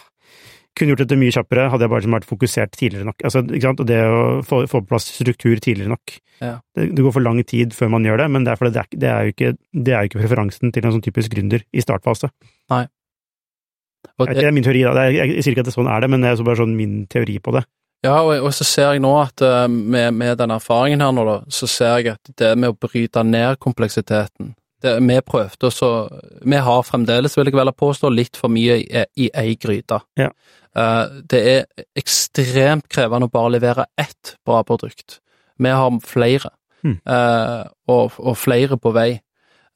[0.72, 3.24] kunne gjort dette mye kjappere, hadde jeg bare vært fokusert tidligere nok.
[3.28, 3.82] Altså, ikke sant?
[3.84, 6.14] Og det å få, få på plass struktur tidligere nok.
[6.40, 6.54] Ja.
[6.74, 9.10] Det, det går for lang tid før man gjør det, men det er, det det
[9.10, 12.32] er, jo, ikke, det er jo ikke preferansen til en sånn typisk gründer i startfase.
[14.18, 14.94] Og Det er min teori, da.
[14.96, 16.46] Det er, jeg, jeg sier ikke at det sånn er det, men det er så
[16.46, 17.64] bare sånn min teori på det.
[18.02, 21.22] Ja, og, og så ser jeg nå at uh, med, med den erfaringen her nå,
[21.28, 25.90] da, så ser jeg at det med å bryte ned kompleksiteten det, Vi prøvde også
[26.42, 30.00] Vi har fremdeles, vil jeg vel påstå, litt for mye i, i ei gryte.
[30.18, 30.32] Ja.
[30.74, 35.20] Uh, det er ekstremt krevende å bare levere ett bra produkt.
[35.62, 36.50] Vi har flere,
[36.82, 36.96] Hmm.
[37.06, 39.20] uh, og, og flere på vei.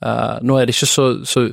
[0.04, 1.46] Eh, nå er det ikke så, så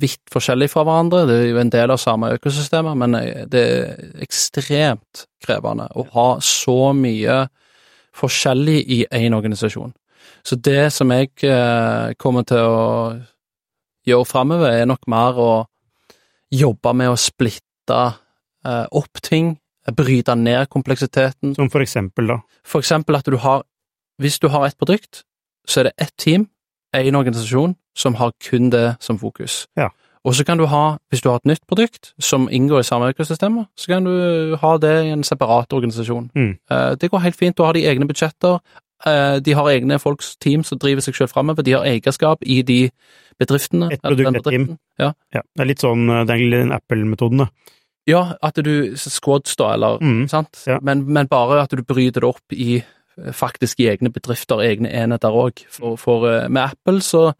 [0.00, 3.64] vidt forskjellig fra hverandre, det er jo en del av samme økosystemet, men eh, det
[3.64, 7.42] er ekstremt krevende å ha så mye
[8.16, 9.92] forskjellig i én organisasjon.
[10.44, 12.84] Så det som jeg uh, kommer til å
[14.08, 15.50] gjøre framover, er nok mer å
[16.50, 19.52] jobbe med å splitte uh, opp ting,
[19.96, 21.54] bryte ned kompleksiteten.
[21.58, 22.38] Som for eksempel, da.
[22.64, 23.66] For eksempel at du har
[24.20, 25.22] Hvis du har ett produkt,
[25.64, 26.42] så er det ett team,
[26.92, 29.66] én organisasjon, som har kun det som fokus.
[29.76, 29.90] Ja.
[30.24, 33.08] Og så kan du ha, hvis du har et nytt produkt som inngår i samme
[33.14, 36.26] økosystemet, så kan du ha det i en separat organisasjon.
[36.36, 36.50] Mm.
[36.70, 37.56] Eh, Det går helt fint.
[37.56, 38.58] Du har de egne budsjetter,
[39.06, 42.60] eh, de har egne folks team som driver seg selv framover, de har eierskap i
[42.62, 42.90] de
[43.40, 43.88] bedriftene.
[43.92, 44.66] Et produkt, et team.
[44.98, 45.12] Ja.
[45.34, 47.48] Ja, det er litt sånn, er den Apple-metoden, da.
[48.06, 50.28] ja, at du Squads, da, eller Mm.
[50.28, 50.64] sant?
[50.66, 50.78] Ja.
[50.82, 52.82] Men, men bare at du bryter det opp i
[53.32, 55.64] faktisk i egne bedrifter, egne enheter òg.
[55.70, 57.32] For, for eh, med Apple så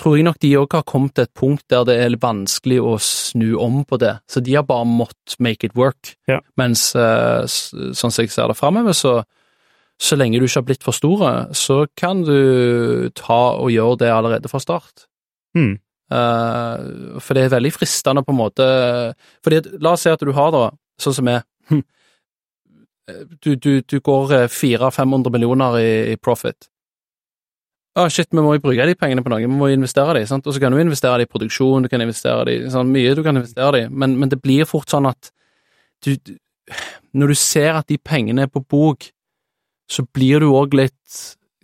[0.00, 2.96] tror jeg nok de òg har kommet til et punkt der det er vanskelig å
[3.02, 4.16] snu om på det.
[4.30, 6.14] Så de har bare måttet make it work.
[6.30, 6.40] Ja.
[6.60, 9.20] Mens eh, sånn som jeg ser det framover, så
[10.02, 14.10] så lenge du ikke har blitt for store, så kan du ta og gjøre det
[14.10, 15.06] allerede fra start.
[15.54, 15.76] Mm.
[16.12, 18.64] Uh, for det er veldig fristende på en måte
[19.44, 20.66] Fordi La oss si at du har da,
[21.00, 21.44] sånn som jeg
[23.44, 26.68] du, du, du går 400-500 millioner i, i profit.
[27.92, 30.24] Å, shit, vi må jo bruke de pengene på noe, vi må jo investere de,
[30.28, 30.46] sant?
[30.48, 33.20] og så kan du investere de i produksjon, du kan investere de, sånn, mye du
[33.24, 35.32] kan investere de, men, men det blir fort sånn at
[36.02, 36.38] du, du
[37.12, 39.10] Når du ser at de pengene er på bok,
[39.90, 41.18] så blir du òg litt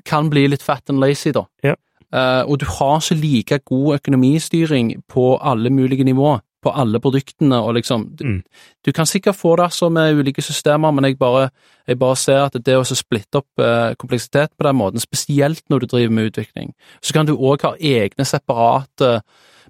[0.04, 1.46] Kan bli litt fat and lazy, da.
[1.64, 1.74] Ja.
[2.08, 7.61] Uh, og du har ikke like god økonomistyring på alle mulige nivåer på alle produktene,
[7.62, 8.42] og liksom du, Mm.
[8.84, 11.50] du kan sikkert få det altså med ulike systemer, men jeg bare,
[11.86, 15.62] jeg bare ser at det å så splitte opp eh, kompleksitet på den måten, spesielt
[15.70, 19.20] når du driver med utvikling, så kan du òg ha egne separate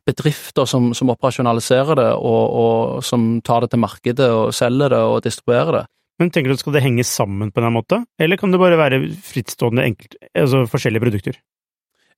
[0.07, 4.99] bedrifter som, som operasjonaliserer det, og, og som tar det til markedet og selger det
[5.05, 5.85] og distribuerer det.
[6.19, 8.79] Men tenker du at skal det henge sammen på en måte, eller kan det bare
[8.81, 11.37] være frittstående enkelt, altså forskjellige produkter?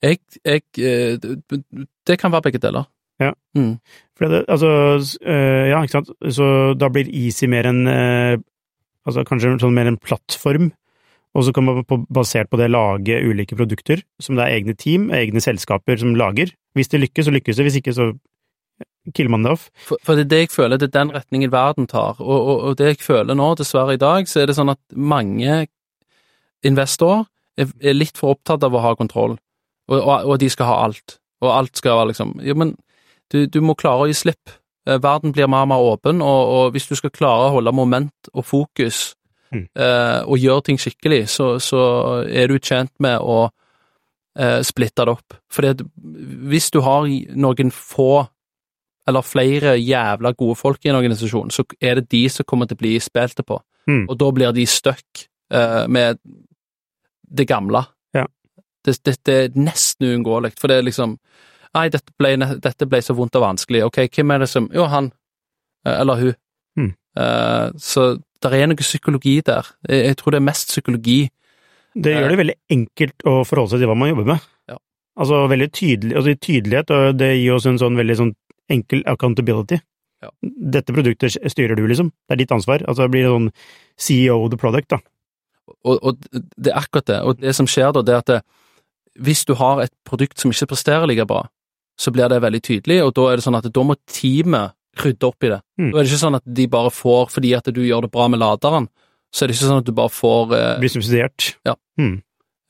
[0.01, 1.65] Jeg, jeg, eh, det-
[2.07, 2.87] det kan være begge deler.
[3.21, 3.35] Ja.
[3.57, 3.75] Mm.
[4.21, 4.71] Det, altså,
[5.23, 6.47] øh, ja, ikke sant, så
[6.77, 8.37] da blir Easy mer en, øh,
[9.09, 10.71] altså kanskje sånn mer en plattform,
[11.37, 14.75] og så kan man på, basert på det lage ulike produkter, som det er egne
[14.75, 16.53] team, egne selskaper som lager.
[16.75, 18.11] Hvis det lykkes, så lykkes det, hvis ikke så
[19.15, 19.69] killer man det off.
[19.87, 22.19] For, for det er det jeg føler, det er den retningen verden tar.
[22.21, 24.81] Og, og, og det jeg føler nå, dessverre i dag, så er det sånn at
[24.93, 25.63] mange
[26.67, 27.25] investorer
[27.61, 29.39] er, er litt for opptatt av å ha kontroll,
[29.91, 31.19] og, og de skal ha alt.
[31.41, 32.75] Og alt skal være liksom Ja, men
[33.31, 34.53] du, du må klare å gi slipp.
[34.89, 37.73] Eh, Verden blir mer og mer åpen, og, og hvis du skal klare å holde
[37.77, 39.11] moment og fokus
[39.51, 39.65] Mm.
[39.75, 41.81] eh, og gjøre ting skikkelig, så, så
[42.23, 43.49] er du tjent med å
[44.39, 45.35] eh, splitte det opp.
[45.51, 45.73] Fordi
[46.53, 48.29] hvis du har noen få
[49.11, 52.79] eller flere jævla gode folk i en organisasjon, så er det de som kommer til
[52.79, 53.59] å bli spilte på.
[53.91, 54.05] Mm.
[54.07, 56.21] Og da blir de stuck eh, med
[57.27, 57.83] det gamle.
[58.15, 58.29] Ja.
[58.87, 61.19] Det, det, det er nesten uunngåelig, for det er liksom
[61.77, 63.85] Nei, dette ble, dette ble så vondt og vanskelig.
[63.87, 65.13] Ok, hvem er det som Jo, han.
[65.87, 66.33] Eh, Eller hun.
[66.79, 66.93] Mm.
[67.19, 69.69] Uh, så det er noe psykologi der.
[69.89, 71.21] Jeg, jeg tror det er mest psykologi.
[71.95, 74.49] Det gjør det veldig enkelt å forholde seg til hva man jobber med.
[74.71, 74.79] Ja.
[75.21, 78.35] Altså veldig tydelig, altså tydelighet, og det gir oss en sånn veldig sånn
[78.71, 79.81] enkel accountability.
[80.23, 80.31] Ja.
[80.77, 82.13] Dette produktet styrer du, liksom.
[82.29, 82.85] Det er ditt ansvar.
[82.87, 83.51] Altså det blir sånn
[84.01, 85.01] CEO of the product, da.
[85.87, 87.21] Og, og det er akkurat det.
[87.27, 88.41] Og det som skjer da, det er at det,
[89.21, 91.45] hvis du har et produkt som ikke presterer like bra,
[92.01, 95.29] så blir det veldig tydelig, og da er det sånn at da må teamet rydde
[95.29, 95.61] opp i det.
[95.79, 95.91] Mm.
[95.91, 98.27] Da er det ikke sånn at de bare får, fordi at du gjør det bra
[98.33, 98.89] med laderen,
[99.31, 101.53] så er det ikke sånn at du bare får eh, Blir subsidiert.
[101.69, 101.77] Ja.
[102.01, 102.21] Mm.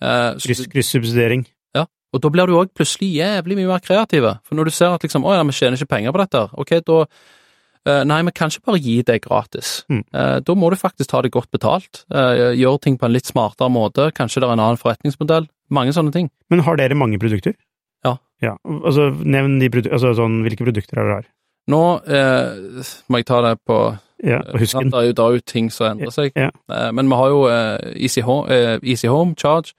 [0.05, 1.47] eh, Kryssubsidiering.
[1.77, 1.87] Ja.
[2.13, 5.07] Og da blir du òg plutselig jævlig mye mer kreative, for når du ser at
[5.07, 8.53] liksom, å ja, vi tjener ikke penger på dette, ok, da eh, Nei, vi kan
[8.53, 9.73] ikke bare gi det gratis.
[9.89, 10.05] Mm.
[10.13, 13.31] Eh, da må du faktisk ta det godt betalt, uh, gjøre ting på en litt
[13.31, 16.29] smartere måte, kanskje det er en annen forretningsmodell, mange sånne ting.
[16.53, 17.57] Men har dere mange produkter?
[18.43, 18.55] Ja.
[18.55, 18.55] ja.
[18.81, 21.29] Altså, nevn de produ altså, sånn, hvilke produkter dere har.
[21.71, 23.81] Nå eh, må jeg ta det på
[24.27, 24.91] Ja, og husken.
[24.93, 26.33] Det er jo, det er ting som endrer seg.
[26.37, 26.51] Ja.
[26.73, 29.77] Eh, men vi har jo eh, Easy, Home, eh, Easy Home Charge,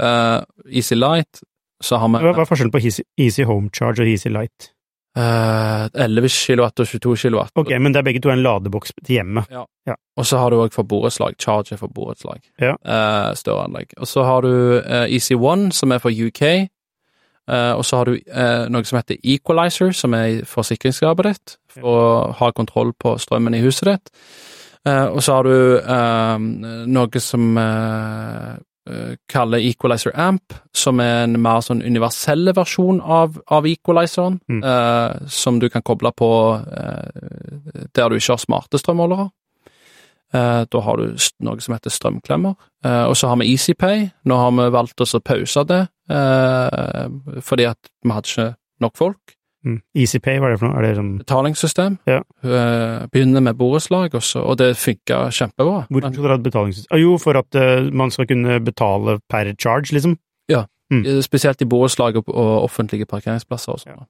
[0.00, 0.40] eh,
[0.70, 1.42] Easy Light,
[1.82, 4.74] så har vi Hva er forskjellen på Easy, Easy Home Charge og Easy Light?
[5.16, 7.52] eh, 11 kilowatt og 22 kilowatt.
[7.54, 9.50] Ok, men det er begge to en ladeboks til hjemmet.
[10.16, 11.34] Og så har du òg for borettslag.
[11.42, 12.40] Charge er for borettslag.
[12.62, 12.76] Ja.
[12.78, 13.94] Eh, større anlegg.
[13.98, 16.68] Og så har du eh, Easy One, som er for UK.
[17.50, 21.88] Eh, og så har du uh, noe som heter Equalizer, som er forsikringsskapet ditt, for
[21.90, 22.04] å
[22.38, 24.12] ha kontroll på strømmen i huset ditt.
[24.88, 27.58] Uh, og så har du noe som
[29.32, 34.60] kaller Equalizer Amp, som er en mer sånn universell versjon av, av equalizeren, Mm.
[35.32, 36.28] som du kan koble på
[37.96, 39.30] der du ikke har smarte strømmålere.
[40.34, 42.56] Eh, Da har du noe som heter strømklemmer.
[42.84, 44.10] Eh, Og så har vi EasyPay.
[44.26, 47.08] Nå har vi valgt oss å pause det, eh,
[47.40, 49.36] fordi at vi hadde ikke nok folk.
[49.64, 49.80] Mm.
[49.96, 50.76] EasyPay, hva er det for noe?
[50.76, 51.98] Er det sånn Betalingssystem.
[52.06, 52.18] Ja.
[52.44, 55.86] Eh, Begynner med borettslag, og det funka kjempebra.
[55.88, 56.92] Hvorfor skal dere ha et betalingssystem?
[56.92, 60.18] Ah, jo, for at man skal kunne betale per charge, liksom.
[60.92, 64.06] Eh, Spesielt i borettslag og, offentlige parkeringsplasser og sånn.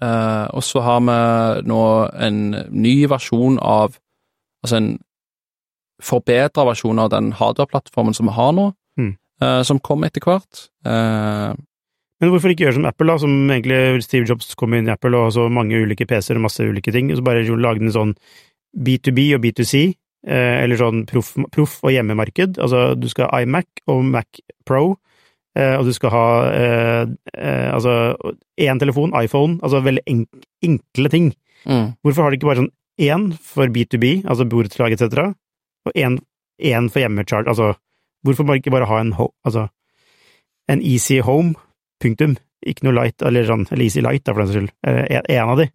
[0.00, 1.80] Eh, og så har vi nå
[2.14, 2.38] en
[2.70, 3.98] ny versjon av
[4.64, 4.98] Altså en
[6.04, 9.16] forbedra versjon av den hardware-plattformen som vi har nå, Mm.
[9.42, 10.68] eh, som kommer etter hvert.
[10.86, 11.54] Eh,
[12.20, 15.16] Men hvorfor ikke gjøre som Apple, da, som egentlig Steve Jobs kom inn i Apple,
[15.18, 18.14] og så mange ulike PC-er og masse ulike ting, og så bare lage en sånn
[18.78, 19.94] B2B og B2C,
[20.26, 22.56] eh, eller sånn proff proff og hjemmemarked.
[22.58, 24.26] Altså, du skal ha iMac og Mac
[24.64, 24.96] Pro,
[25.56, 27.06] og du skal ha
[27.74, 28.16] altså
[28.58, 30.28] én telefon, iPhone, altså veldig enk
[30.64, 31.34] enkle ting.
[31.66, 31.96] mm.
[32.02, 35.34] Hvorfor har de ikke bare sånn én for B2B, altså borettslag etc.,
[35.86, 37.74] og én for hjemmecharge, altså
[38.24, 39.12] hvorfor bare ikke bare ha en,
[39.44, 39.66] altså,
[40.68, 41.54] en Easy Home,
[42.00, 45.18] punktum, ikke noe light, eller sånn, eller Easy Light, da, for den saks skyld, Én
[45.18, 45.66] en, en av de.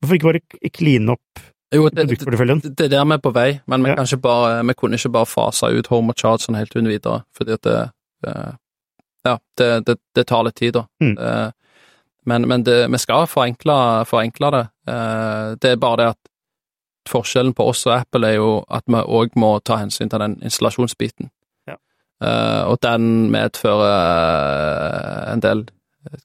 [0.00, 1.42] Hvorfor ikke bare kline opp
[1.74, 2.60] Jo, det, det, produktporteføljen.
[2.78, 4.16] det er vi på vei, men vi, Ja.
[4.22, 7.52] bare, vi kunne ikke bare fase ut Home og Charge sånn helt uten videre, fordi
[7.58, 7.76] at det
[8.26, 8.52] eh,
[9.26, 10.86] Ja, det, det, det tar litt tid, da.
[11.02, 11.18] Mm.
[11.18, 11.50] Eh,
[12.26, 14.64] men men det, vi skal forenkle, forenkle det.
[14.88, 16.27] Eh, det er bare det at
[17.08, 20.38] forskjellen på oss og Apple er jo at vi òg må ta hensyn til den
[20.44, 21.30] installasjonsbiten.
[21.68, 21.78] Ja.
[22.22, 25.66] Uh, og den medfører eh, en del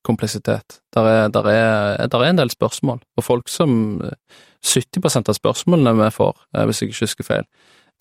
[0.05, 0.79] kompleksitet.
[0.95, 4.01] Der er, der, er, der er en del spørsmål, og folk som
[4.63, 7.47] 70% av spørsmålene vi får, eh, hvis jeg ikke husker feil,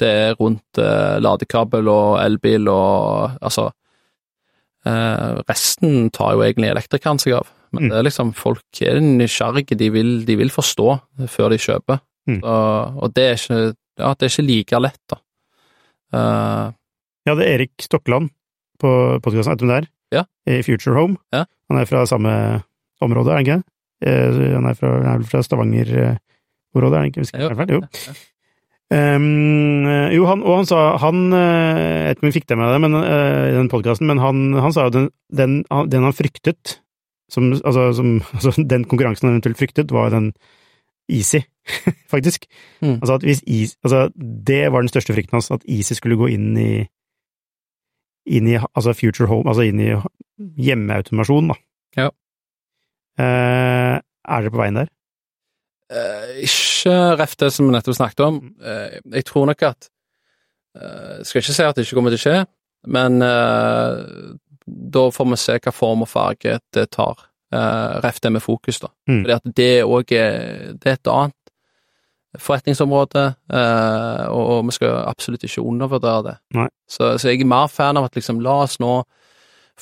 [0.01, 3.67] det er rundt uh, ladekabel og elbil og altså
[4.89, 7.89] uh, Resten tar jo egentlig elektrikeren seg av, men Mm.
[7.91, 12.01] det er liksom folk er nysgjerrige, de vil, de vil forstå før de kjøper.
[12.31, 12.39] Mm.
[12.41, 12.57] Så,
[13.03, 13.61] og det er ikke
[13.99, 15.17] ja, det er ikke like lett, da.
[16.15, 16.73] Eh,
[17.27, 18.31] Jeg hadde Erik Stokkeland
[18.83, 18.91] på
[19.23, 19.89] podkasten, vet du hvem det er?
[20.13, 20.23] Ja.
[20.51, 21.17] I Future Home.
[21.33, 21.45] Ja.
[21.71, 22.33] Han er fra samme
[23.03, 23.65] område, er han ikke det?
[24.03, 27.23] Eh, Han er, fra, han er fra Stavanger-området, er han ikke?
[27.23, 27.75] Hvis ikke feil?
[27.77, 27.83] Jo.
[28.09, 28.15] ja.
[28.93, 32.57] Um, jo, han, og han sa Han eh, Jeg vet ikke om vi fikk det
[32.61, 35.89] med det men, uh, i den podkasten, men han, han sa jo den, den, han-
[35.89, 36.75] den han fryktet
[37.33, 40.35] som, altså, som, altså, Den konkurransen han eventuelt fryktet, var den
[41.09, 41.41] Easy,
[42.15, 42.47] faktisk.
[42.81, 42.99] Mm.
[43.01, 44.11] Altså at hvis is, altså
[44.47, 46.73] Det var den største frykten hans, at ISIS skulle gå inn i
[48.27, 49.91] inn i altså Future Home, altså inn i
[50.63, 51.57] hjemmeautomasjon, da.
[51.97, 52.11] Ja.
[53.19, 54.93] Eh, er dere på veien der?
[55.93, 58.39] Eh, ikke ref det som vi nettopp snakket om.
[58.63, 59.91] Eh, jeg tror nok at
[60.79, 62.39] eh, skal ikke si at det ikke kommer til å skje,
[62.95, 63.99] men eh,
[64.97, 67.29] da får vi se hva form og farge det tar.
[67.53, 68.89] Uh, ref det med fokus, da.
[69.11, 69.19] Mm.
[69.27, 71.35] Fordi at det òg er Det er et annet
[72.41, 76.37] forretningsområde, eh, og, og vi skal absolutt ikke undervurdere det.
[76.57, 76.69] Nei.
[76.89, 79.03] Så, så jeg er mer fan av at liksom la oss nå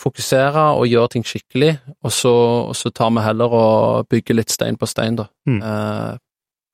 [0.00, 1.74] fokusere og gjøre ting skikkelig,
[2.06, 2.32] og så,
[2.70, 5.28] og så tar vi heller og bygger litt stein på stein, da.
[5.50, 5.60] Mm.
[5.62, 6.12] Eh,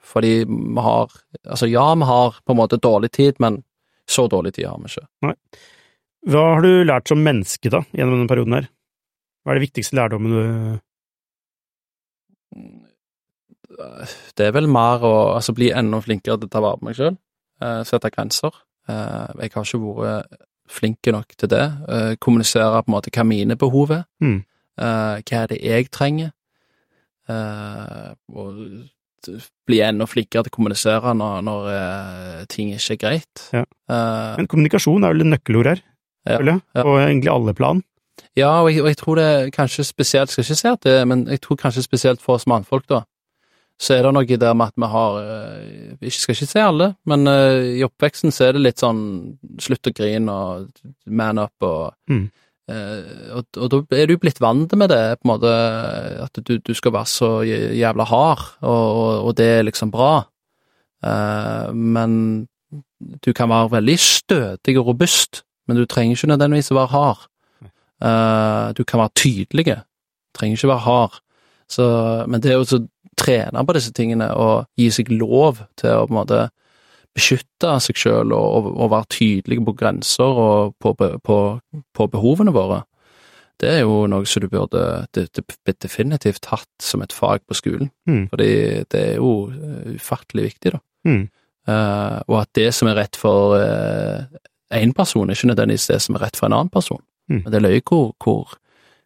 [0.06, 1.10] fordi vi har
[1.42, 3.62] Altså, ja, vi har på en måte dårlig tid, men
[4.08, 5.34] så dårlig tid har vi ikke.
[6.26, 8.68] Hva har du lært som menneske, da, gjennom denne perioden her?
[9.42, 10.42] Hva er det viktigste lærdommen du
[14.36, 16.96] Det er vel mer å altså, bli enda flinkere til å ta vare på meg
[16.98, 17.16] sjøl,
[17.88, 18.54] sette grenser.
[18.88, 21.64] Eh, jeg har ikke vært flink nok til det.
[21.88, 24.04] Eh, kommunisere på en måte hva mine behov er.
[24.22, 24.38] Mm.
[24.78, 26.32] Eh, hva er det jeg trenger?
[27.28, 28.60] Eh, og
[29.66, 33.44] bli enda flinkere til å kommunisere når, når eh, ting ikke er greit.
[33.56, 33.64] Ja.
[33.90, 35.82] Eh, Men kommunikasjon er vel et nøkkelord her,
[36.26, 36.84] Ja, føler jeg, ja.
[36.86, 37.82] på egentlig alle plan.
[38.36, 40.96] Ja, og jeg, og jeg tror det er kanskje spesielt, skal ikke si at det,
[41.08, 43.02] men jeg tror kanskje spesielt for oss mannfolk, da,
[43.76, 45.16] så er det noe der med at vi har
[46.00, 49.02] vi Jeg skal ikke si alle, men eh, i oppveksten så er det litt sånn
[49.60, 50.68] slutt å grine og
[51.06, 52.30] man up og Mm.
[52.72, 55.52] eh, og, og da er du blitt vant med det, på en måte,
[56.24, 60.24] at du, du skal være så jævla hard, og, og, det er liksom bra.
[61.04, 62.48] Eh, men
[63.24, 67.28] du kan være veldig stødig og robust, men du trenger ikke nødvendigvis å være hard.
[68.02, 69.78] Eh, du kan være tydelig,
[70.36, 71.20] trenger ikke være hard.
[71.68, 71.84] Så,
[72.30, 72.78] men det er jo så
[73.16, 76.42] trene på disse tingene og gi seg lov til å på en måte
[77.16, 81.38] beskytte seg selv og, og, og være tydelig på grenser og på, på,
[81.96, 82.82] på behovene våre,
[83.56, 84.82] det er jo noe som du burde
[85.16, 87.88] det, det definitivt hatt som et fag på skolen.
[88.04, 88.26] Mm.
[88.28, 88.50] Fordi
[88.92, 90.82] det er jo eh, ufattelig viktig, da.
[91.08, 91.24] Mm.
[91.66, 93.56] Uh, og at det som er rett for
[94.76, 97.00] én person, er ikke nødvendigvis det som er rett for en annen person.
[97.30, 97.40] Mm.
[97.42, 98.12] Men det er løye hvor,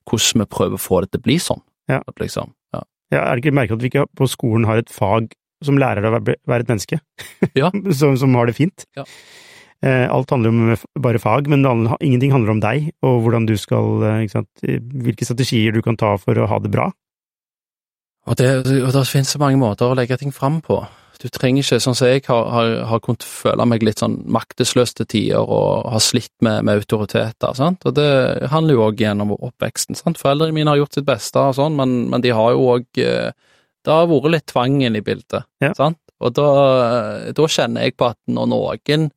[0.08, 1.62] hvordan vi prøver å få det til å bli sånn.
[1.90, 2.00] Ja.
[2.06, 2.82] At liksom, ja.
[3.10, 5.32] Ja, er det ikke merkelig at vi ikke på skolen har et fag
[5.66, 7.00] som lærer deg å være- et menneske?
[7.58, 7.70] Ja.
[7.98, 8.86] som, som har det fint?
[8.96, 9.04] Ja.
[9.82, 11.64] Eh, alt handler om bare fag, men
[12.00, 16.14] ingenting handler om deg, og hvordan du skal, eh, sant, hvilke strategier du kan ta
[16.20, 16.90] for å ha det bra.
[18.28, 18.50] Og det,
[18.84, 20.82] og det finnes så mange måter å legge ting fram på.
[21.20, 24.94] Du trenger ikke, sånn som jeg har, har, har kunnet føle meg litt sånn maktesløs
[24.96, 28.08] til tider og har slitt med, med autoriteter, sant, og det
[28.52, 30.20] handler jo òg gjennom oppveksten, sant.
[30.20, 33.88] Foreldrene mine har gjort sitt beste og sånn, men, men de har jo òg Det
[33.92, 35.74] har vært litt tvangen i bildet, Ja.
[35.76, 36.48] sant, og da,
[37.32, 39.10] da kjenner jeg på at når noen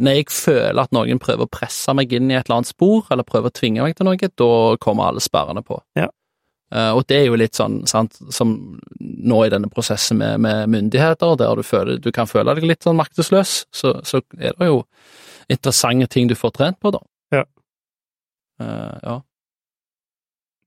[0.00, 3.04] når jeg føler at noen prøver å presse meg inn i et eller annet spor,
[3.12, 5.76] eller prøver å tvinge meg til noe, da kommer alle sperrene på.
[5.98, 6.06] Ja.
[6.70, 8.54] Eh, og det er jo litt sånn, sant, som
[9.00, 12.86] nå i denne prosessen med, med myndigheter, der du, føler, du kan føle deg litt
[12.86, 14.84] sånn maktesløs, så, så er det jo
[15.50, 17.02] interessante ting du får trent på, da.
[17.34, 17.44] Ja.
[18.62, 19.16] Uh, ja.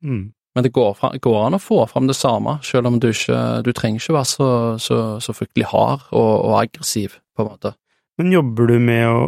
[0.03, 0.33] Mm.
[0.53, 3.37] Men det går, fra, går an å få fram det samme, selv om du ikke
[3.65, 4.49] Du trenger ikke være så,
[4.81, 7.73] så, så fryktelig hard og, og aggressiv, på en måte.
[8.21, 9.23] Men jobber du med å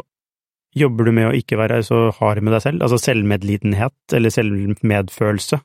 [0.76, 2.82] Jobber du med å ikke være så hard med deg selv?
[2.84, 5.62] Altså selvmedlidenhet, eller selvmedfølelse?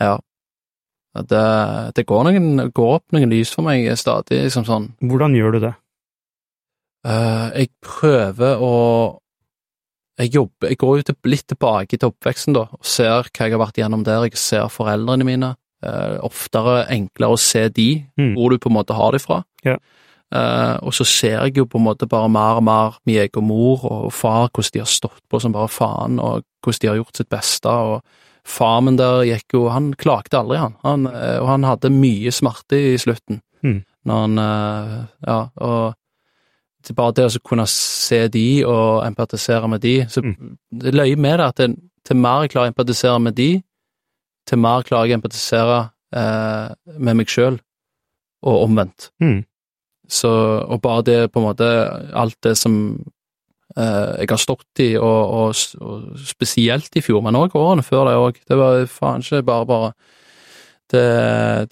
[0.00, 0.14] Ja.
[1.14, 1.42] Det,
[1.94, 4.88] det går, noen, går opp noen lys for meg stadig, liksom sånn.
[4.98, 5.74] Hvordan gjør du det?
[7.06, 8.72] Uh, jeg prøver å
[10.18, 13.54] jeg jobber, jeg går jo til, litt tilbake til oppveksten, da, og ser hva jeg
[13.54, 14.28] har vært gjennom der.
[14.28, 15.52] Jeg ser foreldrene mine.
[15.84, 18.34] Uh, oftere enklere å se de, Mm.
[18.36, 19.42] hvor du på en måte har de fra.
[19.66, 19.76] Ja.
[20.34, 23.44] Uh, og så ser jeg jo på en måte bare mer og mer min egen
[23.46, 26.96] mor og far, hvordan de har stått på som bare faen, og hvordan de har
[27.02, 27.68] gjort sitt beste.
[27.68, 28.02] og
[28.44, 30.76] Far min der gikk jo Han klagde aldri, han.
[30.84, 33.40] han eh, og han hadde mye smerte i slutten.
[33.64, 33.82] Mm.
[34.04, 35.94] Når han eh, Ja, og
[36.84, 40.58] det bare det å kunne se de og empatisere med de så Mm.
[40.70, 43.62] Det løye med det at det, til mer jeg klarer å empatisere med de,
[44.46, 45.78] til mer klarer jeg å empatisere
[46.14, 47.58] eh, med meg sjøl,
[48.44, 49.10] og omvendt.
[49.22, 49.44] Mm.
[50.08, 50.28] Så,
[50.68, 51.68] og bare det, på en måte,
[52.12, 52.74] alt det som
[53.76, 58.14] jeg har stått i, og, og, og spesielt i fjor, men òg årene før det
[58.20, 59.92] òg, det var faen ikke bare bare
[60.92, 61.04] det,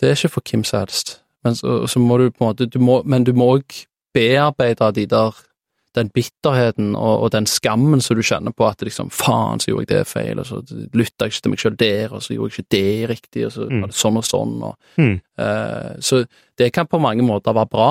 [0.01, 1.19] det er ikke for hvem som helst.
[1.45, 3.81] Men så, så må du på en måte du må, Men du må òg
[4.15, 5.39] bearbeide de der
[5.95, 9.85] den bitterheten og, og den skammen som du kjenner på at liksom, faen, så gjorde
[9.93, 10.63] jeg det feil, og så
[10.97, 13.53] lytta jeg ikke til meg sjøl der, og så gjorde jeg ikke det riktig, og
[13.53, 13.83] så Mm.
[13.83, 15.21] var det sånn og sånn, og Mm.
[15.39, 16.25] uh, Så
[16.59, 17.91] det kan på mange måter være bra,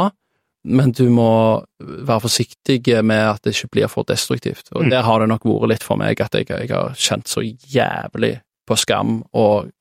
[0.64, 4.70] men du må være forsiktig med at det ikke blir for destruktivt.
[4.76, 4.90] Og Mm.
[4.92, 8.42] der har det nok vært litt for meg at jeg, jeg har kjent så jævlig
[8.68, 9.72] på skam og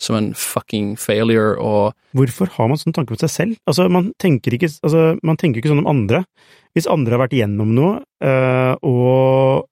[0.00, 3.56] som en fucking failure og Hvorfor har man sånne tanker om seg selv?
[3.66, 6.24] Altså, man tenker ikke, altså, man tenker ikke sånn om andre.
[6.74, 9.68] Hvis andre har vært igjennom noe, øh, og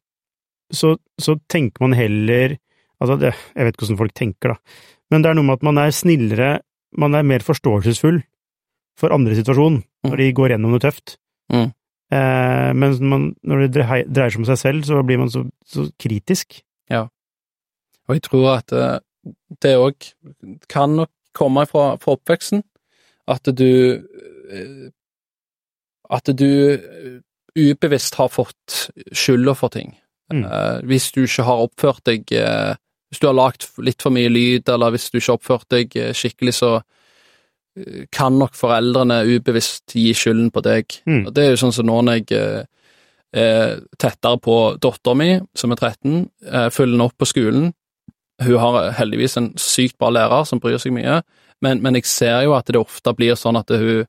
[0.72, 2.58] så, så tenker man heller
[3.02, 4.56] Altså, det, jeg vet ikke hvordan folk tenker, da,
[5.10, 6.50] men det er noe med at man er snillere,
[6.96, 8.20] man er mer forståelsesfull
[8.98, 11.16] for andre situasjon når de går gjennom noe tøft.
[11.52, 11.70] Mm.
[12.12, 15.86] Eh, men man, når det dreier, seg om seg selv, så blir man så, så
[16.00, 16.60] kritisk.
[18.08, 18.98] Og jeg tror at eh,
[19.62, 20.08] det òg
[20.70, 22.64] kan nok komme fra, fra oppveksten,
[23.30, 23.70] at du
[24.50, 24.90] eh,
[26.12, 27.20] At du eh,
[27.56, 29.94] ubevisst har fått skylda for ting.
[30.32, 30.44] Mm.
[30.88, 34.90] Hvis du ikke har oppført deg Hvis du har lagd litt for mye lyd, eller
[34.90, 36.70] hvis du ikke har oppført deg skikkelig, så
[38.12, 40.92] kan nok foreldrene ubevisst gi skylden på deg.
[41.08, 41.26] Mm.
[41.26, 42.64] Og Det er jo sånn som nå når jeg eh,
[43.32, 46.18] er tettere på dattera mi, som er 13,
[46.50, 47.70] eh, følger henne opp på skolen.
[48.42, 51.22] Hun har heldigvis en sykt bra lærer som bryr seg mye,
[51.62, 54.08] men, men jeg ser jo at det ofte blir sånn at hun eh,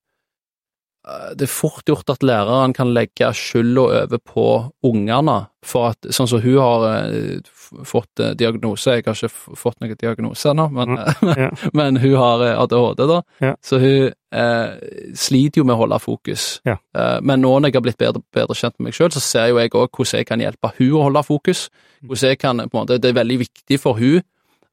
[1.35, 4.45] Det er fort gjort at læreren kan legge skylda over på
[4.87, 7.41] ungene, for at sånn som hun har eh,
[7.87, 10.93] fått eh, diagnose Jeg har ikke fått noen diagnose ennå, men,
[11.35, 11.49] Ja.
[11.75, 13.51] men hun har eh, ADHD, da, Ja.
[13.63, 16.45] så hun eh, sliter jo med å holde fokus.
[16.67, 16.77] Ja.
[16.95, 19.49] Eh, men nå når jeg har blitt bedre, bedre kjent med meg sjøl, så ser
[19.51, 21.65] jo jeg òg hvordan jeg kan hjelpe hun å holde fokus.
[22.03, 24.21] Hvordan jeg kan, måte, Det er veldig viktig for hun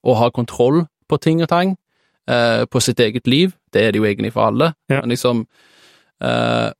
[0.06, 1.74] å ha kontroll på ting og tang,
[2.30, 3.56] eh, på sitt eget liv.
[3.72, 4.74] Det er det jo egentlig for alle.
[4.88, 5.46] Men liksom
[6.20, 6.70] eh,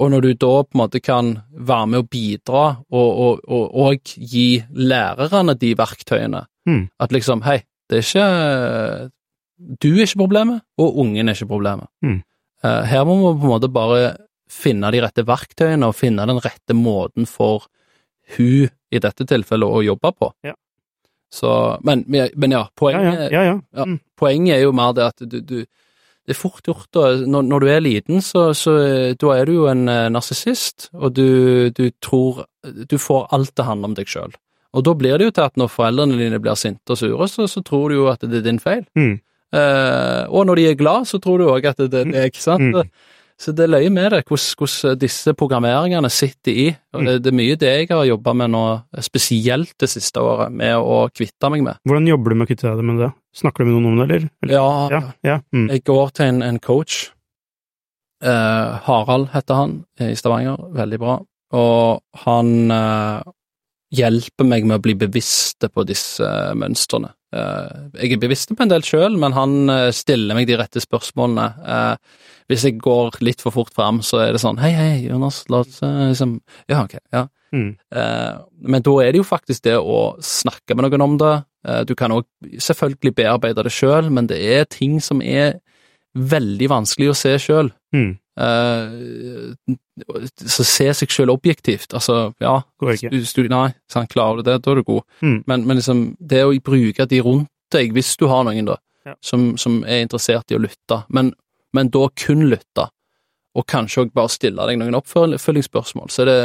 [0.00, 3.66] Og når du da på en måte kan være med å bidra og, og, og,
[3.84, 6.88] og gi lærerne de verktøyene Mm.
[7.00, 9.10] At liksom, hei, det er ikke
[9.80, 11.88] Du er ikke problemet, og ungen er ikke problemet.
[12.04, 12.22] Mm.
[12.64, 14.14] Eh, her må vi på en måte bare
[14.50, 17.68] finne de rette verktøyene og finne den rette måten for
[18.36, 20.30] hun i dette tilfellet å jobbe på.
[20.46, 20.56] Ja.
[21.30, 21.50] Så,
[21.86, 23.42] men, men ja, poenget, ja, ja.
[23.52, 23.58] ja.
[23.76, 23.84] Ja.
[23.86, 24.00] Mm.
[24.18, 25.58] poenget er jo mer det at du, du
[26.30, 28.76] det er fort gjort når, når du er liten, så, så
[29.18, 32.44] da er du jo en eh, narsissist, og du, du tror
[32.86, 34.34] Du får alt til å handle om deg sjøl.
[34.76, 37.48] Og da blir det jo til at når foreldrene dine blir sinte og sure, så,
[37.50, 38.84] så tror du jo at det er din feil.
[38.94, 39.16] Mm.
[39.50, 42.44] Eh, og når de er glad, så tror du òg at det, er er ikke
[42.44, 42.68] sant.
[42.70, 42.92] Mm.
[43.40, 46.66] Så det er løye med det, hvordan, hvordan disse programmeringene sitter i.
[46.92, 48.64] Og det, det er mye det jeg har jobba med nå,
[49.00, 51.80] spesielt det siste året, med å kvitte meg med.
[51.88, 53.10] Hvordan jobber du med å kvitte deg med det?
[53.36, 54.28] Snakker du med noen om det, eller?
[54.42, 54.54] eller?
[54.54, 55.36] Ja, Ja, ja.
[55.54, 55.68] Mm.
[55.70, 57.10] Jeg går til en, en coach.
[58.24, 60.58] Eh, Harald heter han, i Stavanger.
[60.76, 61.18] Veldig bra.
[61.56, 63.22] Og han eh,
[63.96, 67.12] hjelper meg med å bli bevisste på disse eh, mønstrene.
[67.34, 70.82] Eh, jeg er bevisst på en del sjøl, men han eh, stiller meg de rette
[70.82, 71.46] spørsmålene.
[71.64, 75.44] Eh, hvis jeg går litt for fort fram, så er det sånn Hei, hei, Jonas,
[75.50, 76.40] la oss eh, liksom
[76.70, 76.98] Ja, ok.
[77.14, 77.28] ja.
[77.54, 77.72] Mm.
[77.94, 78.34] Eh,
[78.70, 81.32] men da er det jo faktisk det å snakke med noen om det.
[81.66, 82.24] Eh, du kan òg
[82.58, 85.58] selvfølgelig bearbeide det sjøl, men det er ting som er
[86.16, 87.70] veldig vanskelig å se sjøl.
[87.94, 88.16] Mm.
[90.46, 94.84] så se seg sjøl objektivt, altså, ja nei, sant, klarer du det, da er du
[94.86, 95.02] god.
[95.20, 95.42] Mm.
[95.46, 99.14] Men, men liksom, det å bruke de rundt deg, hvis du har noen, da, Ja.
[99.24, 101.32] som, som er interessert i å lytte, men,
[101.72, 102.88] men da kun lytte,
[103.56, 106.40] og kanskje òg bare stille deg noen oppfølgingsspørsmål, så er det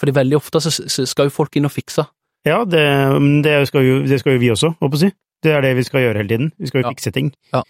[0.00, 2.06] fordi veldig ofte så, så skal jo folk inn og fikse.
[2.48, 2.84] Ja, det,
[3.44, 5.10] det, skal jo, det skal jo vi også, holdt på å si.
[5.44, 6.50] Det er det vi skal gjøre hele tiden.
[6.60, 7.30] Vi skal jo fikse ting.
[7.54, 7.62] Ja.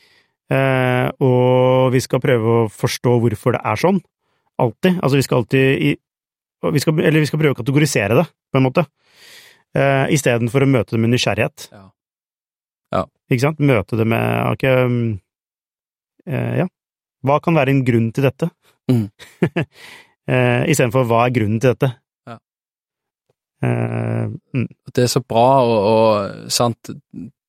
[0.50, 4.00] Eh, og vi skal prøve å forstå hvorfor det er sånn.
[4.60, 4.98] Alltid.
[4.98, 5.92] Altså, vi skal alltid i,
[6.74, 8.84] vi skal, Eller vi skal prøve å kategorisere det, på en måte.
[9.76, 11.70] Eh, Istedenfor å møte det med nysgjerrighet.
[11.72, 11.86] Ja.
[12.90, 13.04] Ja.
[13.30, 13.62] Ikke sant?
[13.62, 15.00] Møte det med ok, um,
[16.26, 16.66] eh, Ja,
[17.26, 18.50] hva kan være en grunn til dette?
[18.90, 19.06] Mm.
[20.34, 21.92] eh, Istedenfor hva er grunnen til dette?
[23.62, 24.24] Eh,
[24.56, 24.68] mm.
[24.94, 26.92] Det er så bra, og, og sant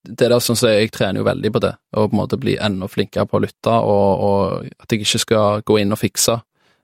[0.02, 2.40] det er da sånn at Jeg trener jo veldig på det, å på en måte
[2.42, 6.02] bli enda flinkere på å lytte, og, og at jeg ikke skal gå inn og
[6.02, 6.40] fikse.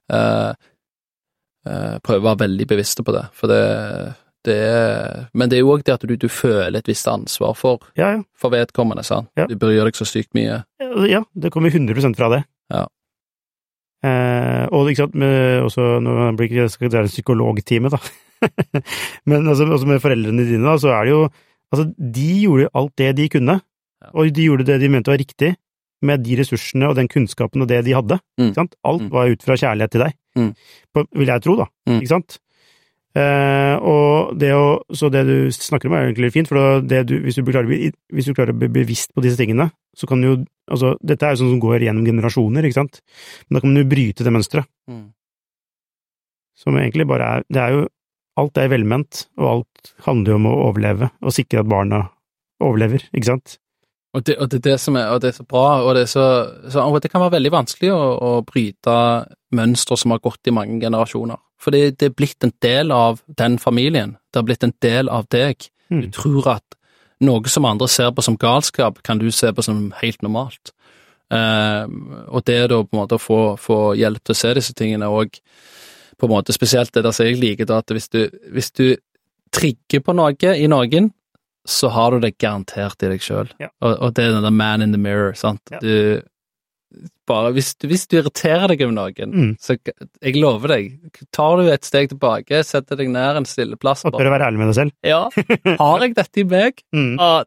[0.08, 0.52] Uh,
[1.66, 3.62] uh, prøve å være veldig bevisst på det, for det,
[4.46, 7.58] det er Men det er jo òg det at du, du, føler et visst ansvar
[7.58, 8.22] for, ja, ja.
[8.38, 9.32] for vedkommende, sant.
[9.36, 9.48] Ja.
[9.50, 10.62] Du bryr deg så sykt mye.
[11.10, 12.44] Ja, det kommer 100% fra det.
[12.72, 12.86] Ja.
[14.06, 17.98] Eh, og ikke sant, med, også, nå blir ikke det er en psykologtime, da,
[19.28, 21.28] men altså, også med foreldrene dine, da, så er det jo
[21.68, 23.58] Altså, de gjorde alt det de kunne,
[24.14, 25.50] og de gjorde det de mente var riktig,
[26.00, 28.16] med de ressursene og den kunnskapen og det de hadde.
[28.40, 28.54] Mm.
[28.56, 29.10] Alt Mm.
[29.12, 30.54] var ut fra kjærlighet til deg, Mm.
[30.94, 31.66] på, vil jeg tro, da.
[31.90, 31.98] Mm.
[32.00, 32.38] Ikke sant?
[33.18, 37.16] Eh, og det å, så det du snakker om er egentlig fint, for det du,
[37.24, 37.66] hvis, du klarer,
[38.14, 40.38] hvis du klarer å bli bevisst på disse tingene, så kan jo
[40.68, 42.98] Altså, dette er jo sånn som går gjennom generasjoner, ikke sant?
[43.48, 45.14] Men da kan du bryte det mønsteret, Mm.
[46.60, 47.86] som egentlig bare er Det er jo
[48.36, 52.04] Alt er velment, og alt handler jo om å overleve, og sikre at barna
[52.60, 53.56] overlever, ikke sant?
[54.14, 56.04] Og det, og det er det som er, og det er så bra, og det,
[56.08, 56.22] så,
[56.70, 58.94] så, og det kan være veldig vanskelig å, å bryte
[59.56, 61.40] mønstre som har gått i mange generasjoner.
[61.58, 64.16] For det, er blitt en del av den familien.
[64.32, 65.68] Det har blitt en del av deg.
[65.90, 66.10] Du Mm.
[66.12, 66.74] tror at
[67.20, 70.70] noe som andre ser på som galskap, kan du se på som helt normalt.
[71.32, 71.86] Eh,
[72.28, 74.74] og det er da på en måte å få, få hjelp til å se disse
[74.74, 75.30] tingene, og
[76.18, 78.96] på en måte spesielt det der som jeg liker, da, at hvis du, hvis du
[79.52, 81.10] trigger på noe i noen,
[81.68, 83.50] så har du det garantert i deg sjøl.
[83.60, 83.68] Ja.
[83.82, 85.60] Og, og det er den der man in the mirror, sant.
[85.70, 85.78] Ja.
[85.80, 86.22] Du
[87.28, 89.50] bare hvis, du- hvis du irriterer deg over noen, Mm.
[89.60, 89.76] så
[90.22, 90.86] jeg lover deg,
[91.32, 94.46] tar du et steg tilbake, setter deg ned en stille plass Og tør å være
[94.48, 94.92] ærlig med deg selv.
[95.04, 95.28] Ja,
[95.78, 96.82] har jeg dette i meg?
[96.94, 97.18] Mm.
[97.20, 97.44] Av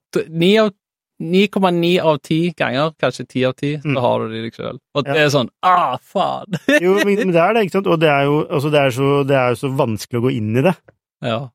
[1.22, 4.00] 9,9 av 10 ganger, kanskje 10 av 10, så Mm.
[4.02, 4.80] har du det i deg sjøl.
[4.96, 5.14] Og Ja.
[5.14, 6.46] det er sånn ah, faen!
[6.82, 7.88] Jo, men det er det, ikke sant?
[7.88, 10.56] Og det er jo, altså, det er så, det er så vanskelig å gå inn
[10.58, 10.76] i det.
[11.22, 11.50] ja.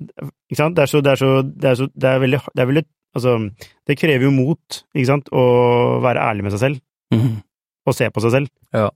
[0.00, 0.74] Ikke sant?
[0.74, 2.84] Det er så, det er så, det er så, det er veldig, det er veldig,
[3.14, 3.32] altså,
[3.86, 6.80] det krever jo mot, ikke sant, å være ærlig med seg selv,
[7.12, 7.42] Mhm.
[7.86, 8.48] og se på seg selv.
[8.74, 8.88] Ja.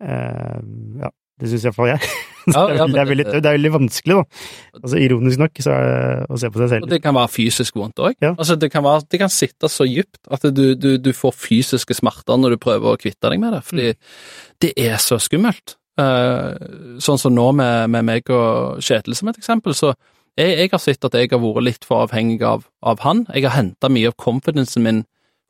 [0.00, 0.60] Uh,
[1.02, 1.10] ja,
[1.40, 2.00] det syns iallfall jeg.
[2.50, 4.38] Ja, ja, men det, er veldig, det- er veldig vanskelig, da.
[4.80, 6.86] Altså, ironisk nok, så det å se på seg Og selv.
[6.88, 8.14] det kan være fysisk vondt òg.
[8.24, 8.30] Ja.
[8.32, 11.94] Altså, det, kan være- det kan sitte så dypt at du, du, du får fysiske
[11.98, 14.56] smerter når du prøver å kvitte deg med det, fordi Mm.
[14.64, 15.76] det er så skummelt.
[16.00, 16.56] Uh,
[16.98, 19.92] sånn som nå med, med meg og Kjetil som et eksempel, så
[20.40, 23.26] jeg, jeg har sett at jeg har vært litt for avhengig av, av han.
[23.34, 25.04] Jeg har henta mye av confidencen min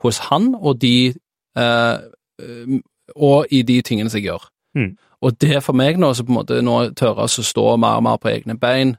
[0.05, 1.13] hos han og de
[1.59, 1.99] eh,
[2.41, 2.81] eh,
[3.17, 4.49] og i de tingene som jeg gjør.
[4.79, 4.91] Mm.
[5.21, 8.07] Og det for meg nå, så på en måte nå tørre å stå mer og
[8.07, 8.95] mer på egne bein,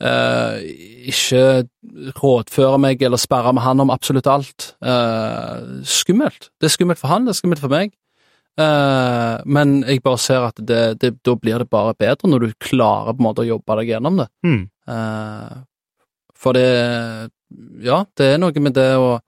[0.00, 0.62] eh,
[1.10, 1.66] ikke
[2.20, 4.72] rådføre meg eller sperre med han om absolutt alt.
[4.82, 6.50] Eh, skummelt.
[6.60, 7.92] Det er skummelt for han, det er skummelt for meg.
[8.54, 12.58] Eh, men jeg bare ser at det, det, da blir det bare bedre når du
[12.62, 14.28] klarer på en måte å jobbe deg gjennom det.
[14.46, 14.60] Mm.
[14.94, 15.54] Eh,
[16.34, 16.68] for det
[17.84, 19.18] Ja, det er noe med det å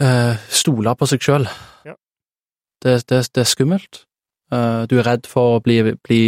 [0.00, 1.46] eh, stole på seg sjøl.
[1.86, 1.94] Ja.
[2.82, 4.02] Det, det, det er skummelt.
[4.52, 6.22] Eh, du er redd for å bli, bli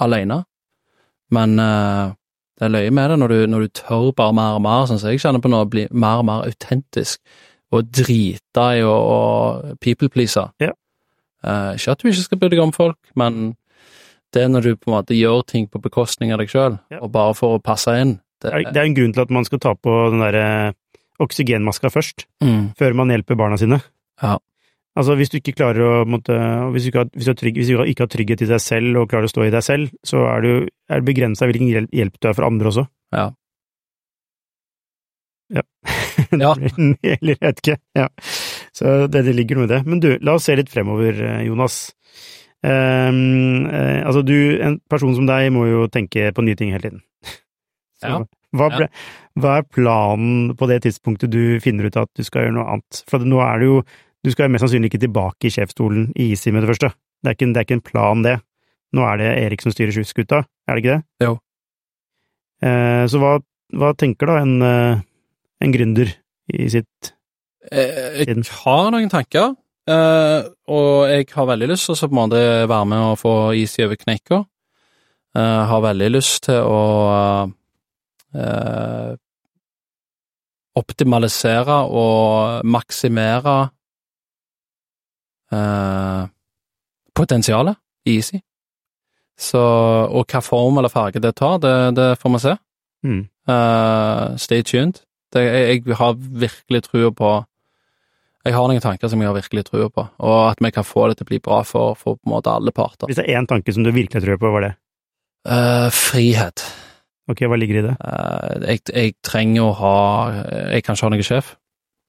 [0.00, 0.42] aleine,
[1.34, 2.10] men eh,
[2.60, 5.00] det er løye med det når du, når du tør bare mer og mer, sånn
[5.00, 7.20] som jeg kjenner på nå, å bli mer og mer autentisk
[7.72, 10.42] og drite i å, å people please.
[10.60, 10.72] Ja.
[11.40, 13.54] Ikke at du ikke skal bry deg om folk, men
[14.34, 16.98] det er når du på en måte gjør ting på bekostning av deg sjøl, Ja.
[17.00, 18.16] og bare for å passe inn.
[18.42, 20.74] Det, Det er, det er en grunn til at man skal ta på den derre
[21.20, 23.80] oksygenmaska først, mm, før man hjelper barna sine.
[24.22, 24.38] Ja.
[24.98, 26.34] Altså, hvis du ikke klarer å måtte,
[26.74, 28.60] Hvis du ikke har, hvis du har, trygg, hvis du ikke har trygghet i deg
[28.60, 31.70] selv og klarer å stå i deg selv, så er, du, er det begrensa hvilken
[31.94, 32.86] hjelp, du er for andre også.
[33.14, 33.28] Ja.
[35.54, 35.62] Ja.
[36.34, 36.54] Ja.
[37.14, 37.78] Eller jeg vet ikke.
[37.98, 38.08] Ja.
[38.76, 39.80] Så det, det ligger noe i det.
[39.86, 41.16] Men du, la oss se litt fremover,
[41.46, 41.78] Jonas.
[42.60, 47.02] Um, altså, du, en person som deg må jo tenke på nye ting hele tiden.
[48.00, 48.20] Så, Ja.
[48.56, 48.86] Hva, ble,
[49.38, 53.02] hva er planen på det tidspunktet du finner ut at du skal gjøre noe annet?
[53.10, 53.82] For nå er det jo
[54.20, 56.90] Du skal jo mest sannsynlig ikke tilbake i sjefsstolen i ISI med det første.
[57.22, 58.34] Det er ikke, det er ikke en plan, det.
[58.92, 61.24] Nå er det Erik som styrer skuta, er det ikke det?
[61.24, 61.30] Jo.
[62.60, 63.30] Eh, så hva,
[63.72, 65.00] hva tenker da en, eh,
[65.64, 66.12] en gründer
[66.52, 67.14] i sitt
[67.70, 69.54] Eh, Jeg har noen tanker,
[69.86, 72.40] eh, og jeg har veldig lyst til å på en måte
[72.70, 74.44] være med og få is i over kneika.
[75.36, 77.52] Jeg har veldig lyst til å
[78.34, 79.12] eh,
[80.80, 83.56] optimalisere og maksimere
[85.52, 86.22] eh,
[87.16, 87.76] potensialet
[88.06, 88.40] i Easy.
[89.40, 92.56] Så, og hva form eller farge det tar, det, det får vi se.
[93.08, 93.22] Mm.
[93.48, 95.00] Uh, stay tuned.
[95.32, 97.30] Det, jeg, jeg har virkelig trua på
[98.44, 101.10] Jeg har noen tanker som jeg har virkelig trua på, og at vi kan få
[101.10, 103.10] det til å bli bra for, for på en måte alle parter.
[103.10, 104.70] Hvis det er én tanke som du virkelig tror på, hva er det?
[105.44, 106.64] Uh, frihet.
[107.30, 107.94] Ok, hva ligger i det?
[107.94, 109.96] Eh, jeg, jeg trenger å ha
[110.74, 111.54] Jeg kan ikke ha noen sjef.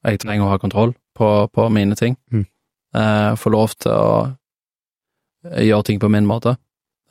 [0.07, 2.17] Jeg trenger å ha kontroll på, på mine ting.
[2.33, 2.47] Mm.
[2.97, 6.55] Eh, få lov til å gjøre ting på min måte.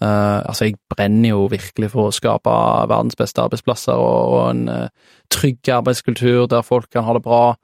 [0.03, 2.55] Eh, altså, jeg brenner jo virkelig for å skape
[2.91, 4.91] verdens beste arbeidsplasser og, og en
[5.31, 7.55] trygg arbeidskultur der folk kan ha det bra,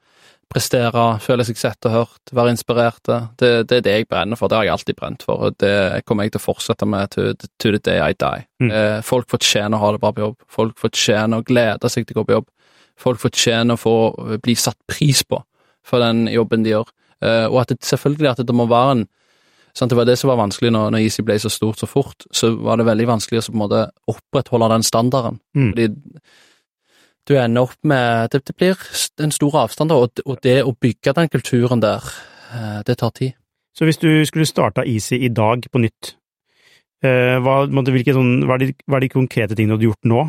[0.51, 3.17] prestere, føle seg sett og hørt, være inspirerte.
[3.39, 4.49] Det, det er det jeg brenner for.
[4.49, 7.33] Det har jeg alltid brent for, og det kommer jeg til å fortsette med to,
[7.59, 8.45] to the day I die.
[8.63, 8.71] Mm.
[8.71, 10.37] Eh, folk fortjener å ha det bra på jobb.
[10.59, 12.47] Folk fortjener å glede seg til å gå på jobb.
[12.97, 13.97] Folk fortjener å få
[14.43, 15.41] bli satt pris på
[15.87, 16.89] for den jobben de gjør.
[17.23, 19.07] Eh, og at det, selvfølgelig at det må være en
[19.77, 22.25] sant, Det var det som var vanskelig når, når Easy ble så stort så fort.
[22.33, 25.39] Så var det veldig vanskelig å på en måte opprettholde den standarden.
[25.53, 25.69] Mm.
[25.69, 25.87] Fordi
[27.27, 28.77] du ender opp med Det, det blir
[29.23, 32.05] en stor avstand, da, og, og det å bygge den kulturen der,
[32.53, 33.35] eh, det tar tid.
[33.77, 36.15] Så hvis du skulle starta Easy i dag på nytt,
[37.05, 40.09] eh, hva, hvilke sånn, hva, er de, hva er de konkrete tingene du hadde gjort
[40.09, 40.23] nå,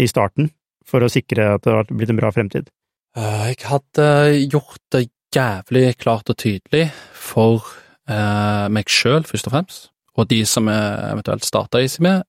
[0.00, 0.50] i starten,
[0.86, 2.70] for å sikre at det har blitt en bra fremtid?
[3.16, 4.08] Eh, Jeg hadde
[4.50, 7.62] gjort det jævlig klart og tydelig for
[8.10, 12.24] eh, meg sjøl, først og fremst, og de som jeg eventuelt starta Easy med,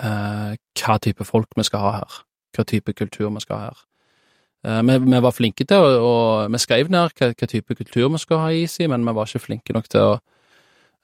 [0.00, 2.22] eh, hva type folk vi skal ha her.
[2.56, 3.84] Hva type kultur vi skal ha her.
[4.66, 8.08] Eh, vi, vi var flinke til å og Vi skrev ned hva, hva type kultur
[8.08, 10.16] vi skulle ha i Easy, men vi var ikke flinke nok til å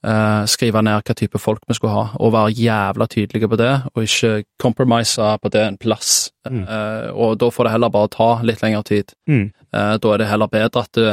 [0.07, 3.73] uh, skrive ned hva type folk vi skulle ha, og være jævla tydelige på det,
[3.93, 6.33] og ikke compromise på det en plass.
[6.49, 6.65] Mm.
[6.67, 9.15] Uh, og da får det heller bare ta litt lengre tid.
[9.31, 9.51] Mm.
[9.71, 11.05] Uh, da er det heller bedre at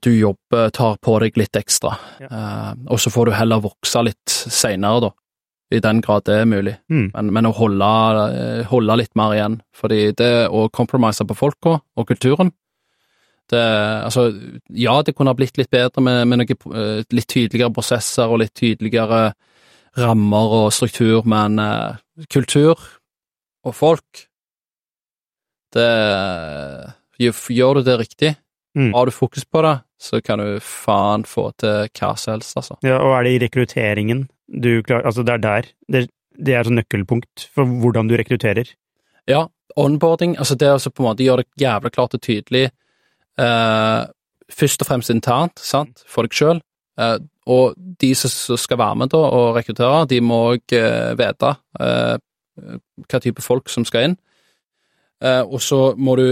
[0.00, 1.90] du jobber, tar på deg litt ekstra,
[2.22, 2.38] Ja.
[2.88, 5.10] Og så får du heller vokse litt seinere, da.
[5.72, 6.74] I den grad det er mulig.
[6.92, 7.10] Mm.
[7.14, 7.86] Men, men å holde,
[8.36, 9.56] eh, holde litt mer igjen.
[9.74, 12.52] Fordi det å compromise på folka og kulturen
[13.52, 14.30] det, altså,
[14.72, 18.40] ja, det kunne ha blitt litt bedre med, med noen eh, litt tydeligere prosesser og
[18.40, 19.34] litt tydeligere
[20.00, 21.94] rammer og struktur, men uh,
[22.32, 22.72] kultur
[23.64, 24.24] og folk
[25.74, 25.90] det
[27.20, 28.36] gjør- Gjør du det riktig,
[28.76, 28.92] Mm.
[28.92, 32.76] har du fokus på det, så kan du faen få til hva som helst, altså.
[32.82, 35.68] Ja, og er det i rekrutteringen du klarer Altså, det er der.
[35.88, 36.06] Det,
[36.36, 38.68] det er sånn nøkkelpunkt for hvordan du rekrutterer.
[39.30, 39.46] Ja,
[39.80, 42.66] onboarding, altså det å altså på en måte gjøre det jævlig klart og tydelig,
[43.40, 44.02] eh,
[44.52, 46.60] først og fremst internt, sant, for deg sjøl.
[47.00, 47.16] Eh,
[47.50, 52.14] og de som skal være med da og rekruttere, de må òg eh, vite eh,
[53.08, 54.18] hva type folk som skal inn.
[55.24, 56.26] Eh, og så må du,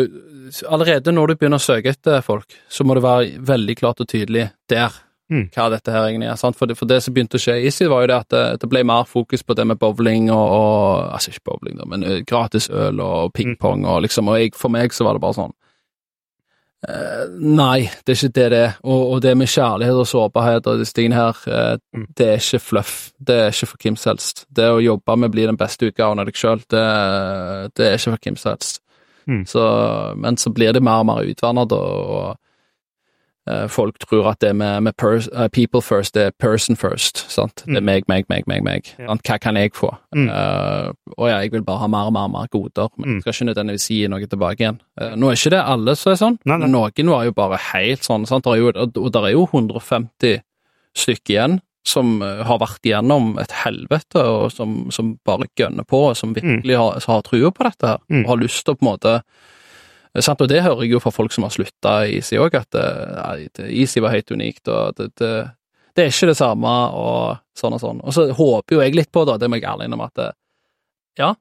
[0.69, 4.11] allerede når du begynner å søke etter folk, så må du være veldig klart og
[4.13, 4.95] tydelig der
[5.33, 5.47] Mm.
[5.55, 6.37] hva dette her egentlig er.
[6.37, 6.59] Sant?
[6.61, 8.43] For, det, for det som begynte å skje i Easy, var jo det at det,
[8.61, 12.05] det ble mer fokus på det med bowling og, og Altså ikke bowling, da, men
[12.29, 15.55] gratis øl og pingpong og liksom, og jeg, for meg så var det bare sånn
[16.89, 18.77] eh, Nei, det er ikke det det er.
[18.85, 22.07] Og, og det med kjærlighet og sårbarhet og disse tingene her, eh, Mm.
[22.17, 22.95] det er ikke fluff.
[23.21, 24.45] Det er ikke for hvem som helst.
[24.49, 26.85] Det å jobbe med å bli den beste utgaven av deg sjøl, det,
[27.77, 28.81] det er ikke for hvem som helst.
[29.29, 29.43] Mm.
[29.47, 29.67] Så,
[30.19, 32.39] men så blir det mer og mer utvannet, og, og eh,
[33.69, 37.25] folk tror at det med, med pers, uh, people first, det er person first.
[37.31, 37.65] Sant?
[37.67, 37.85] Det er Mm.
[37.85, 38.63] meg, meg, meg, meg.
[38.63, 38.91] meg.
[38.99, 39.15] Ja.
[39.17, 39.91] Hva kan jeg få?
[40.15, 40.29] Mm.
[40.29, 40.93] Uh,
[41.27, 43.15] ja, jeg vil bare ha mer mer, mer goder, men Mm.
[43.17, 44.81] jeg skal ikke nødvendigvis gi noe tilbake igjen.
[45.01, 46.69] Uh, nå er ikke det alle som er sånn, Nei, nei.
[46.69, 48.27] noen var jo bare helt sånn.
[48.27, 48.45] Sant?
[48.45, 50.41] Der er jo, og, der er jo 150
[50.95, 56.11] stykker igjen som eh, har vært igjennom et helvete, og som, som bare gønner på,
[56.11, 58.21] og som virkelig har, har trua på dette her, Mm.
[58.23, 59.62] og har lyst til å på en måte Eh,
[60.15, 63.47] og det hører jeg jo fra folk som har slutta i Easy òg, at eh,
[63.57, 65.31] det- Easy var helt unikt, og det, det,
[65.97, 68.01] det er ikke det samme, og sånn og sånn.
[68.05, 70.29] Og så håper jo jeg litt på, da, det må jeg ærlig innrømme, at det,
[71.19, 71.35] ja,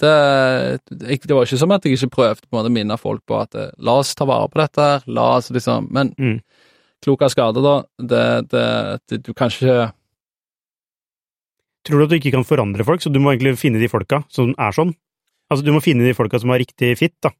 [0.00, 3.22] det, det var ikke som at jeg ikke prøvde på en måte å minne folk
[3.28, 6.40] på at eh, la oss ta vare på dette, her, la oss liksom Men Mm.
[7.04, 9.92] klok av skade, da, det, du kan ikke
[11.86, 14.24] Tror du at du ikke kan forandre folk, så du må egentlig finne de folka
[14.32, 14.90] som er sånn?
[15.52, 17.30] Altså, du må finne de folka som er riktig fit, da.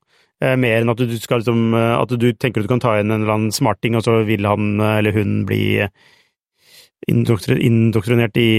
[0.45, 2.99] Eh, mer enn at du skal liksom eh, At du tenker at du kan ta
[3.01, 5.65] inn en eller annen smarting, og så vil han eh, eller hun bli
[7.07, 8.51] indoktrinert i,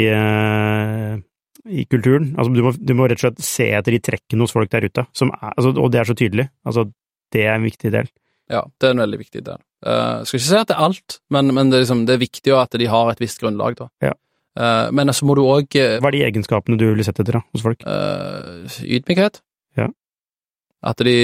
[1.67, 2.29] i kulturen.
[2.37, 4.85] Altså, du må, du må rett og slett se etter de trekkene hos folk der
[4.87, 6.45] ute, som er, altså, og det er så tydelig.
[6.63, 6.85] Altså,
[7.33, 8.07] det er en viktig del.
[8.53, 9.59] Ja, det er en veldig viktig del.
[9.83, 12.23] Uh, skal ikke si at det er alt, men, men det, er liksom, det er
[12.23, 13.89] viktig at de har et visst grunnlag, da.
[14.05, 14.13] Ja.
[14.55, 17.43] Uh, men så må du òg Hva er de egenskapene du vil sette etter da,
[17.51, 17.83] hos folk?
[18.85, 19.41] ydmykhet.
[20.85, 21.15] At de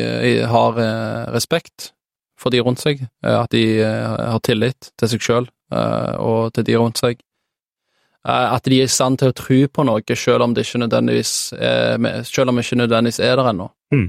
[0.00, 1.92] eh, har eh, respekt
[2.38, 6.76] for de rundt seg, eh, at de har tillit til seg sjøl og til de
[6.80, 7.18] rundt seg.
[8.24, 11.32] At de er i stand til å tro på noe, selv om det ikke nødvendigvis
[11.52, 13.66] er, selv om det ikke nødvendigvis er der ennå.
[13.92, 14.06] Mm.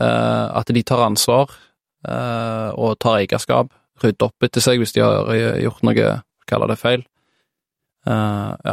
[0.00, 1.52] At de tar ansvar
[2.72, 5.28] og tar eierskap, rydder opp etter seg hvis de har
[5.60, 6.08] gjort noe,
[6.48, 7.04] kaller det feil.
[8.08, 8.72] Ja.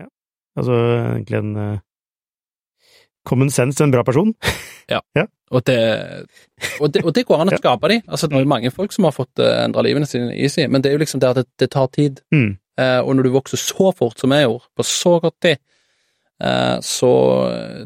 [0.00, 0.08] ja.
[0.56, 0.80] Altså
[1.12, 1.52] egentlig en
[3.28, 4.34] common sense, en bra person.
[5.48, 5.78] Og det,
[6.76, 8.02] og, det, og det går an å skape de.
[8.04, 10.90] Altså, det er mange folk som har fått uh, endra livene sine easy, men det
[10.90, 12.20] er jo liksom det at det, det tar tid.
[12.34, 12.58] Mm.
[12.78, 15.58] Eh, og når du vokser så fort som jeg gjorde, på så kort tid,
[16.44, 17.10] eh, så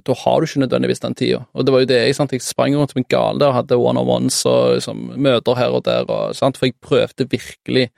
[0.04, 1.42] da har du ikke nødvendigvis den tida.
[1.56, 3.60] Og det var jo det jeg sant, jeg sprang rundt som en gal der og
[3.60, 7.88] hadde one-on-ones og liksom, møter her og der, og, sant, for jeg prøvde virkelig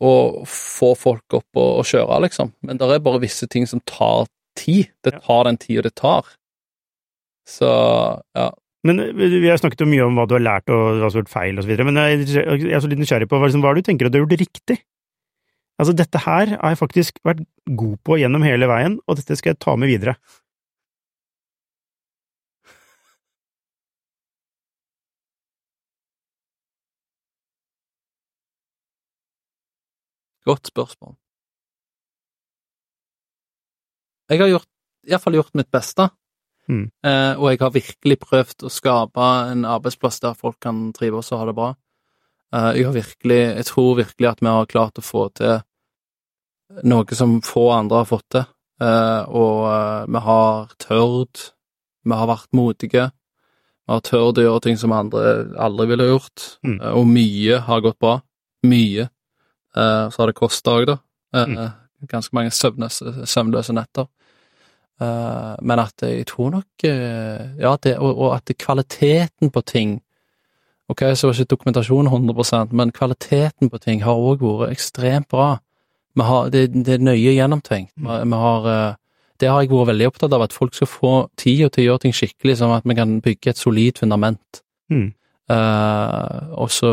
[0.00, 0.12] å
[0.48, 2.54] få folk opp og, og kjøre, liksom.
[2.64, 4.30] Men det er bare visse ting som tar
[4.60, 4.90] tid.
[5.04, 6.28] Det tar den tida det tar.
[7.48, 7.70] Så
[8.36, 8.50] ja.
[8.86, 11.20] Men eh, vi har snakket jo mye om hva du har lært og hva som
[11.20, 13.82] har vært feil videre, men jeg er så litt nysgjerrig på hva, liksom, hva du
[13.84, 14.80] tenker at du har gjort riktig?
[15.80, 17.42] Altså, dette her har jeg faktisk vært
[17.80, 20.16] god på gjennom hele veien, og dette skal jeg ta med videre.
[30.48, 31.19] Godt spørsmål.
[34.30, 34.66] Jeg har gjort,
[35.10, 36.10] iallfall gjort mitt beste,
[36.68, 36.84] Mm.
[37.02, 41.38] eh, og jeg har virkelig prøvd å skape en arbeidsplass der folk kan trives og
[41.40, 41.70] ha det bra.
[42.52, 45.62] Eh, jeg har virkelig, jeg tror virkelig at vi har klart å få til
[46.84, 48.44] noe som få andre har fått til,
[48.80, 51.52] eh, og eh, vi har tørt,
[52.04, 53.10] vi har vært modige,
[53.88, 56.80] vi har tørt å gjøre ting som andre aldri ville gjort, Mm.
[56.80, 58.20] eh, og mye har gått bra.
[58.62, 59.08] Mye.
[59.74, 60.98] Eh, så har det kosta òg, da.
[61.34, 61.72] Mm.
[62.06, 64.06] Ganske mange søvnløse, søvnløse netter.
[65.00, 69.62] Eh, men at jeg tror nok eh, Ja, det, og, og at det, kvaliteten på
[69.64, 70.00] ting
[70.92, 75.60] Ok, så var ikke dokumentasjonen 100% men kvaliteten på ting har òg vært ekstremt bra.
[76.18, 77.92] Vi har, det, det er nøye gjennomtenkt.
[77.94, 78.96] Vi, vi har eh,
[79.38, 82.02] Det har jeg vært veldig opptatt av, at folk skal få tid til å gjøre
[82.02, 84.60] ting skikkelig, sånn at vi kan bygge et solid fundament.
[84.90, 85.12] Mm.
[85.50, 86.90] Uh, og så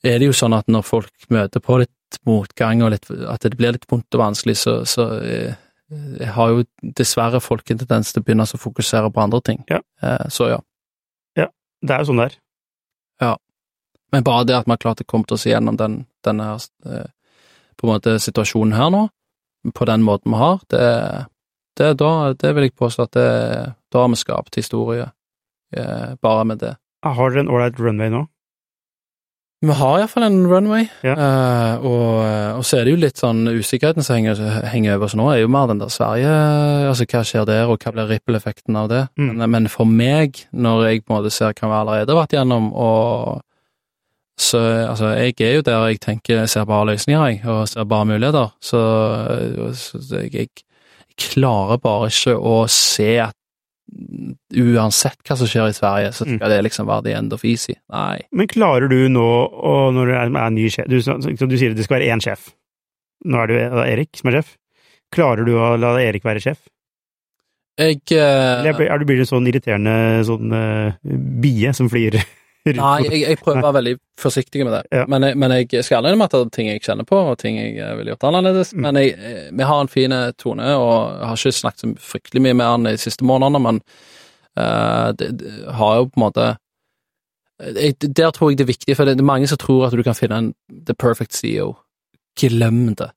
[0.00, 3.58] er det jo sånn at når folk møter på litt motgang, og litt, at det
[3.58, 5.58] blir litt vondt og vanskelig, så, så eh,
[6.34, 6.64] har jo
[6.96, 9.64] dessverre folk en tendens til å begynne å fokusere på andre ting.
[9.70, 9.80] Ja.
[10.02, 10.60] Eh, så ja.
[11.36, 11.48] Ja,
[11.82, 12.38] Det er jo sånn det er.
[14.12, 17.10] Men bare det at vi har klart å komme oss igjennom den, denne her, eh,
[17.78, 19.04] på en måte situasjonen her nå,
[19.76, 20.84] på den måten vi har, det,
[21.78, 23.28] det, da, det vil jeg påstå at det,
[23.92, 25.10] da har vi skapt historie,
[25.76, 26.74] eh, bare med det.
[27.06, 28.26] Har dere en ålreit runway nå?
[29.60, 31.12] Vi har iallfall en runway, Ja.
[31.20, 32.14] uh, og,
[32.56, 34.38] og så er det jo litt sånn usikkerheten som henger,
[34.72, 36.30] henger over oss nå, er jo mer den der Sverige
[36.88, 39.02] Altså, hva skjer der, og hva blir ripple-effekten av det?
[39.20, 39.34] Mm.
[39.36, 42.38] Men, men for meg, når jeg på en måte ser hva vi allerede har vært
[42.38, 43.42] gjennom, og
[44.40, 47.84] så altså, jeg er jo der jeg tenker jeg ser bare løsninger, jeg, og ser
[47.84, 48.80] bare muligheter, så,
[49.76, 50.64] så jeg, jeg,
[51.12, 53.36] jeg klarer bare ikke å se at
[54.60, 57.76] uansett hva som skjer i Sverige, så skal det liksom være the end of easy.
[57.92, 58.20] Nei.
[58.32, 61.78] Men klarer du nå, og når du er, er ny sjef du, du sier at
[61.78, 62.50] det skal være én sjef.
[63.28, 64.54] Nå er det jo Erik som er sjef.
[65.14, 66.62] Klarer du å la Erik være sjef?
[67.80, 69.94] Jeg uh, Eller er du blir du en sånn irriterende
[70.28, 70.96] sånn uh,
[71.40, 72.18] bie som flyr?
[72.68, 74.80] Nei, jeg, jeg prøver å være veldig forsiktig med det.
[74.92, 75.04] Ja.
[75.08, 77.56] Men, jeg, men jeg skal innrømme at det er ting jeg kjenner på, og ting
[77.56, 78.74] jeg eh, ville gjort annerledes.
[78.74, 78.82] Mm.
[78.84, 82.58] Men jeg, eh, vi har en fin tone, og har ikke snakket så fryktelig mye
[82.60, 83.80] med han de siste månedene, men
[84.60, 86.50] uh, det, det har jo på en måte
[87.60, 90.16] Der tror jeg det er viktig, for det er mange som tror at du kan
[90.16, 91.74] finne en the perfect CEO.
[92.40, 93.10] Glem det.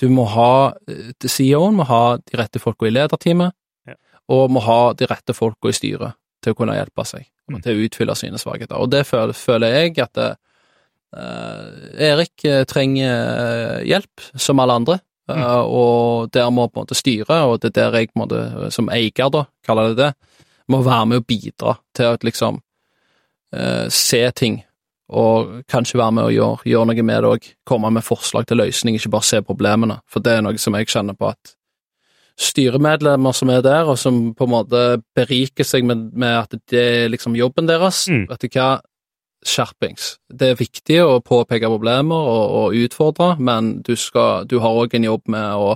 [0.00, 3.52] Du må ha eh, CEO-en må ha de rette folka i lederteamet,
[3.88, 3.96] Ja.
[4.28, 7.60] og må ha de rette folka i styret til å kunne hjelpe seg, Mm.
[7.64, 8.78] til å utfylle sine svakheter.
[8.78, 10.30] Og det føler, føler jeg at det,
[11.16, 14.98] eh, Erik eh, trenger eh, hjelp, som alle andre,
[15.32, 18.90] eh, og der må på en måte styre, og det er der jeg eh, som
[18.92, 20.10] eier, da, kaller det det,
[20.70, 22.60] må være med å bidra til å liksom
[23.56, 24.60] eh, se ting,
[25.10, 27.46] og kanskje være med å gjøre, gjøre noe med det òg.
[27.66, 29.96] Komme med forslag til løsning, ikke bare se problemene.
[30.06, 31.56] For det er noe som jeg kjenner på at
[32.40, 34.84] styremedlemmer som er der, og som på en måte
[35.16, 38.06] beriker seg med, med at det er liksom jobben deres.
[38.08, 38.24] Mm.
[38.30, 38.70] Vet du hva,
[39.46, 40.14] skjerpings.
[40.28, 44.96] Det er viktig å påpeke problemer og, og utfordre, men du, skal, du har òg
[44.96, 45.74] en jobb med å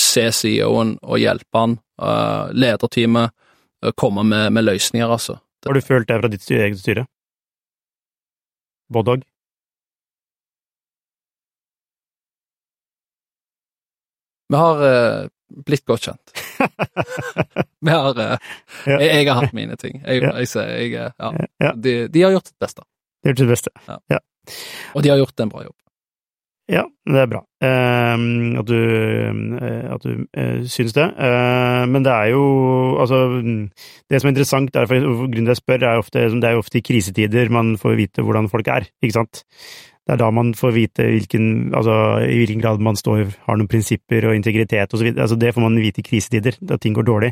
[0.00, 3.32] se CEO-en og hjelpe han, uh, lederteamet,
[3.84, 5.38] uh, komme med, med løsninger, altså.
[5.66, 7.04] Har du følt det fra ditt styre, eget styre?
[8.92, 9.24] Boddog?
[14.50, 15.28] Vi har, eh,
[15.66, 16.34] blitt godt kjent.
[17.84, 18.36] Vi har eh,
[18.86, 18.98] Ja.
[19.00, 20.00] jeg, jeg har hatt mine ting.
[20.06, 20.32] Jeg, Ja.
[20.38, 21.30] jeg, jeg, eh, ja.
[21.60, 21.72] Ja.
[21.76, 22.82] De, de har gjort sitt beste,
[23.24, 23.70] Det gjort sitt beste.
[24.94, 25.76] og de har gjort en bra jobb.
[26.70, 31.08] Ja, det er bra Ehm, at du, eh, at du uh, syns det.
[31.18, 32.44] Uh, men det er jo
[33.02, 33.18] Altså,
[34.08, 36.78] det som er interessant, er grunnen til jeg spør, er ofte, det er jo ofte
[36.78, 39.42] i krisetider man får vite hvordan folk er, ikke sant?
[40.08, 41.44] Det er da man får vite hvilken,
[41.76, 41.94] altså,
[42.24, 45.26] i hvilken grad man står, har noen prinsipper og integritet videre.
[45.26, 47.30] Altså, det får man vite i krisetider, da ting går dårlig.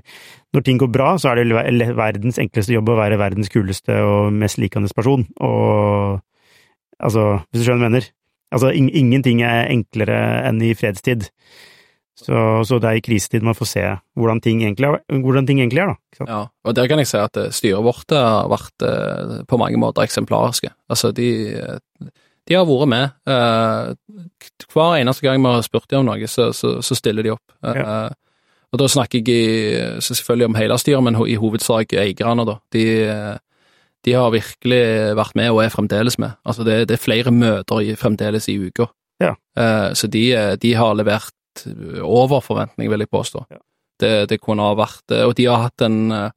[0.55, 4.36] Når ting går bra, så er det verdens enkleste jobb å være verdens kuleste og
[4.36, 5.24] mest likende person.
[5.40, 6.20] Og
[7.01, 8.12] altså, hvis du skjønner hva jeg mener?
[8.55, 11.27] Altså, in ingenting er enklere enn i fredstid.
[12.19, 12.35] Så,
[12.66, 13.82] så det er i krisetid man får se
[14.19, 15.03] hvordan ting egentlig er,
[15.47, 16.24] ting egentlig er da.
[16.27, 19.78] Ja, og der kan jeg si at eh, styret vårt har vært eh, på mange
[19.78, 20.73] måter eksemplariske.
[20.90, 22.09] Altså, de, eh,
[22.49, 23.11] de har vært med.
[23.29, 23.93] eh,
[24.73, 27.45] Hver eneste gang vi har spurt dem om noe, så, så, så stiller de opp.
[27.62, 28.09] Eh,
[28.73, 32.59] Og da snakker jeg i, så selvfølgelig om hele styret, men i hovedsak eierne, da.
[32.75, 33.37] De, eh,
[34.05, 34.83] de har virkelig
[35.16, 36.35] vært med, og er fremdeles med.
[36.45, 38.89] Altså, det, det er flere møter i, fremdeles i uka.
[39.25, 39.33] Ja.
[39.57, 41.33] Eh, Så de, eh, de har levert
[42.05, 43.47] over forventning, vil jeg påstå.
[43.51, 43.59] Ja.
[43.99, 46.31] Det, det kunne ha vært eh, Og de har hatt en eh,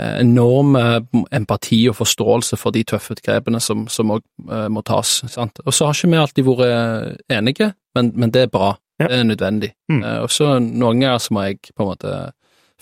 [0.00, 1.00] enorm eh,
[1.36, 5.18] empati og forståelse for de tøffe grepene som, som også, eh, må tas.
[5.28, 5.60] Sant?
[5.66, 8.72] Og så har ikke vi alltid vært enige, men, men det er bra.
[9.00, 9.08] Ja.
[9.08, 9.72] Det er nødvendig.
[9.90, 10.02] Mm.
[10.02, 12.16] Eh, Og så noen ganger så må jeg på en måte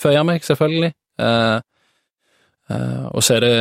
[0.01, 0.93] føye meg, selvfølgelig.
[1.21, 1.59] Eh,
[2.71, 3.57] eh, og så er det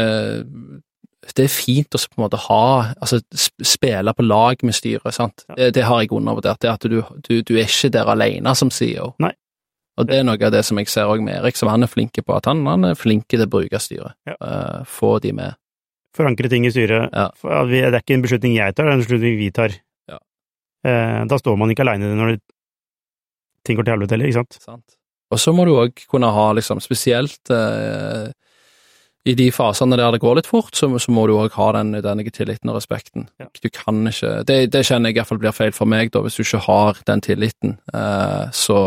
[1.36, 5.44] det er fint å på en måte ha altså spille på lag med styret, sant.
[5.50, 5.58] Ja.
[5.60, 6.62] Det, det har jeg undervurdert.
[6.64, 9.12] Det at du, du, du er ikke der alene som CEO.
[9.22, 9.34] Nei.
[10.00, 11.92] Og det er noe av det som jeg ser òg med Erik, som han er
[11.92, 14.16] flink på, at han, han er flink til å bruke styret.
[14.30, 14.38] Ja.
[14.40, 15.58] Uh, få de med.
[16.16, 17.12] Forankre ting i styret.
[17.12, 17.28] Ja.
[17.68, 19.76] Det er ikke en beslutning jeg tar, det er en beslutning vi tar.
[20.10, 20.22] Ja.
[20.88, 22.46] Uh, Da står man ikke aleine når det-
[23.68, 24.62] ting går til helvete heller, ikke sant?
[24.64, 24.96] Sant?
[25.30, 28.32] Og så må du òg kunne ha, liksom, spesielt uh,
[29.28, 31.92] i de fasene der det går litt fort, så, så må du òg ha den
[31.92, 33.28] nødvendige tilliten og respekten.
[33.38, 33.50] Ja.
[33.62, 36.24] Du kan ikke Det, det kjenner jeg i hvert fall blir feil for meg, da,
[36.24, 38.80] hvis du ikke har den tilliten, eh, så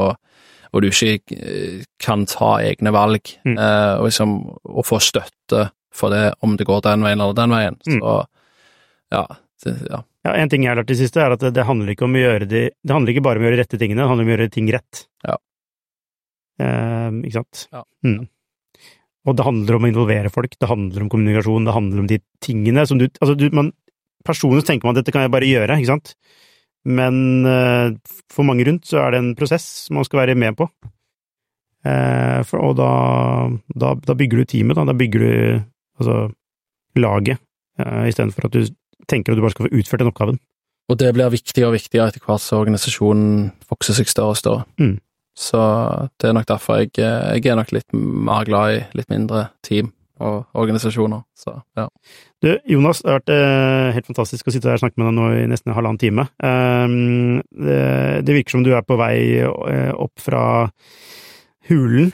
[0.72, 3.58] og du ikke eh, kan ta egne valg, Mm.
[3.58, 7.50] eh, og liksom å få støtte for det, om det går den veien eller den
[7.52, 7.76] veien.
[7.86, 8.00] Mm.
[8.00, 8.14] Så
[9.12, 9.26] ja,
[9.64, 10.02] det, ja.
[10.24, 12.14] Ja, En ting jeg har lært i det siste, er at det, handler ikke om
[12.14, 14.30] å gjøre de, det handler ikke bare om å gjøre rette tingene, det handler om
[14.30, 15.00] å gjøre ting rett.
[15.26, 15.36] Ja.
[16.62, 17.66] Eh, ikke sant?
[17.72, 17.82] Ja.
[18.06, 18.22] Mm.
[19.22, 22.18] Og det handler om å involvere folk, det handler om kommunikasjon, det handler om de
[22.42, 23.70] tingene som du Altså, du, man
[24.22, 26.12] Personlig tenker man at dette kan jeg bare gjøre, ikke sant?
[26.84, 27.94] Men eh,
[28.32, 30.66] for mange rundt så er det en prosess man skal være med på.
[31.86, 32.92] Eh, for, og da,
[33.74, 34.86] da, da bygger du teamet, da.
[34.88, 35.34] Da bygger du
[36.00, 36.16] altså
[36.98, 37.40] laget,
[37.80, 38.66] uh, istedenfor at du
[39.08, 40.40] tenker at du bare skal få utført den oppgaven.
[40.90, 44.66] Og det blir viktigere og viktigere etter hvert som organisasjonen vokser seg større og større.
[44.82, 44.98] Mm.
[45.38, 45.60] Så
[46.20, 49.88] det er nok derfor jeg, jeg er nok litt mer glad i litt mindre team
[50.22, 51.24] og organisasjoner.
[51.38, 51.86] Så ja.
[52.42, 55.16] Du, Jonas, det har vært eh, helt fantastisk å sitte her og snakke med deg
[55.18, 56.26] nå i nesten en halvannen time.
[56.42, 57.80] Ehm, det,
[58.26, 60.44] det virker som du er på vei eh, opp fra
[61.70, 62.12] hulen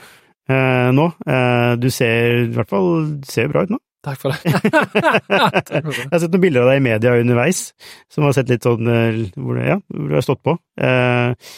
[0.49, 1.11] eh, nå.
[1.25, 2.91] Eh, du ser i hvert fall
[3.27, 3.81] ser bra ut nå.
[4.05, 4.39] Takk for det.
[4.63, 6.05] Takk for det.
[6.05, 7.65] Jeg har sett noen bilder av deg i media underveis,
[8.11, 10.55] som har sett litt sånn eh, hvor, ja, hvor du har stått på.
[10.79, 11.51] Eh,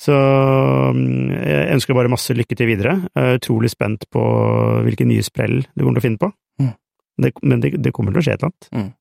[0.00, 0.16] så
[0.92, 2.98] mm, jeg ønsker bare masse lykke til videre.
[3.16, 4.22] Jeg er utrolig spent på
[4.84, 6.28] hvilke nye sprell du kommer til å finne på.
[6.60, 6.74] Mm.
[7.24, 8.92] Det, men det, det kommer til å skje et eller annet.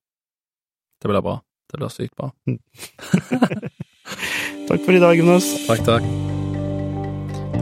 [1.03, 1.35] Det blir bra.
[1.71, 2.31] Det blir sykt bra.
[4.69, 5.51] Takk for i dag, Jonas.
[5.67, 6.44] Takk, takk.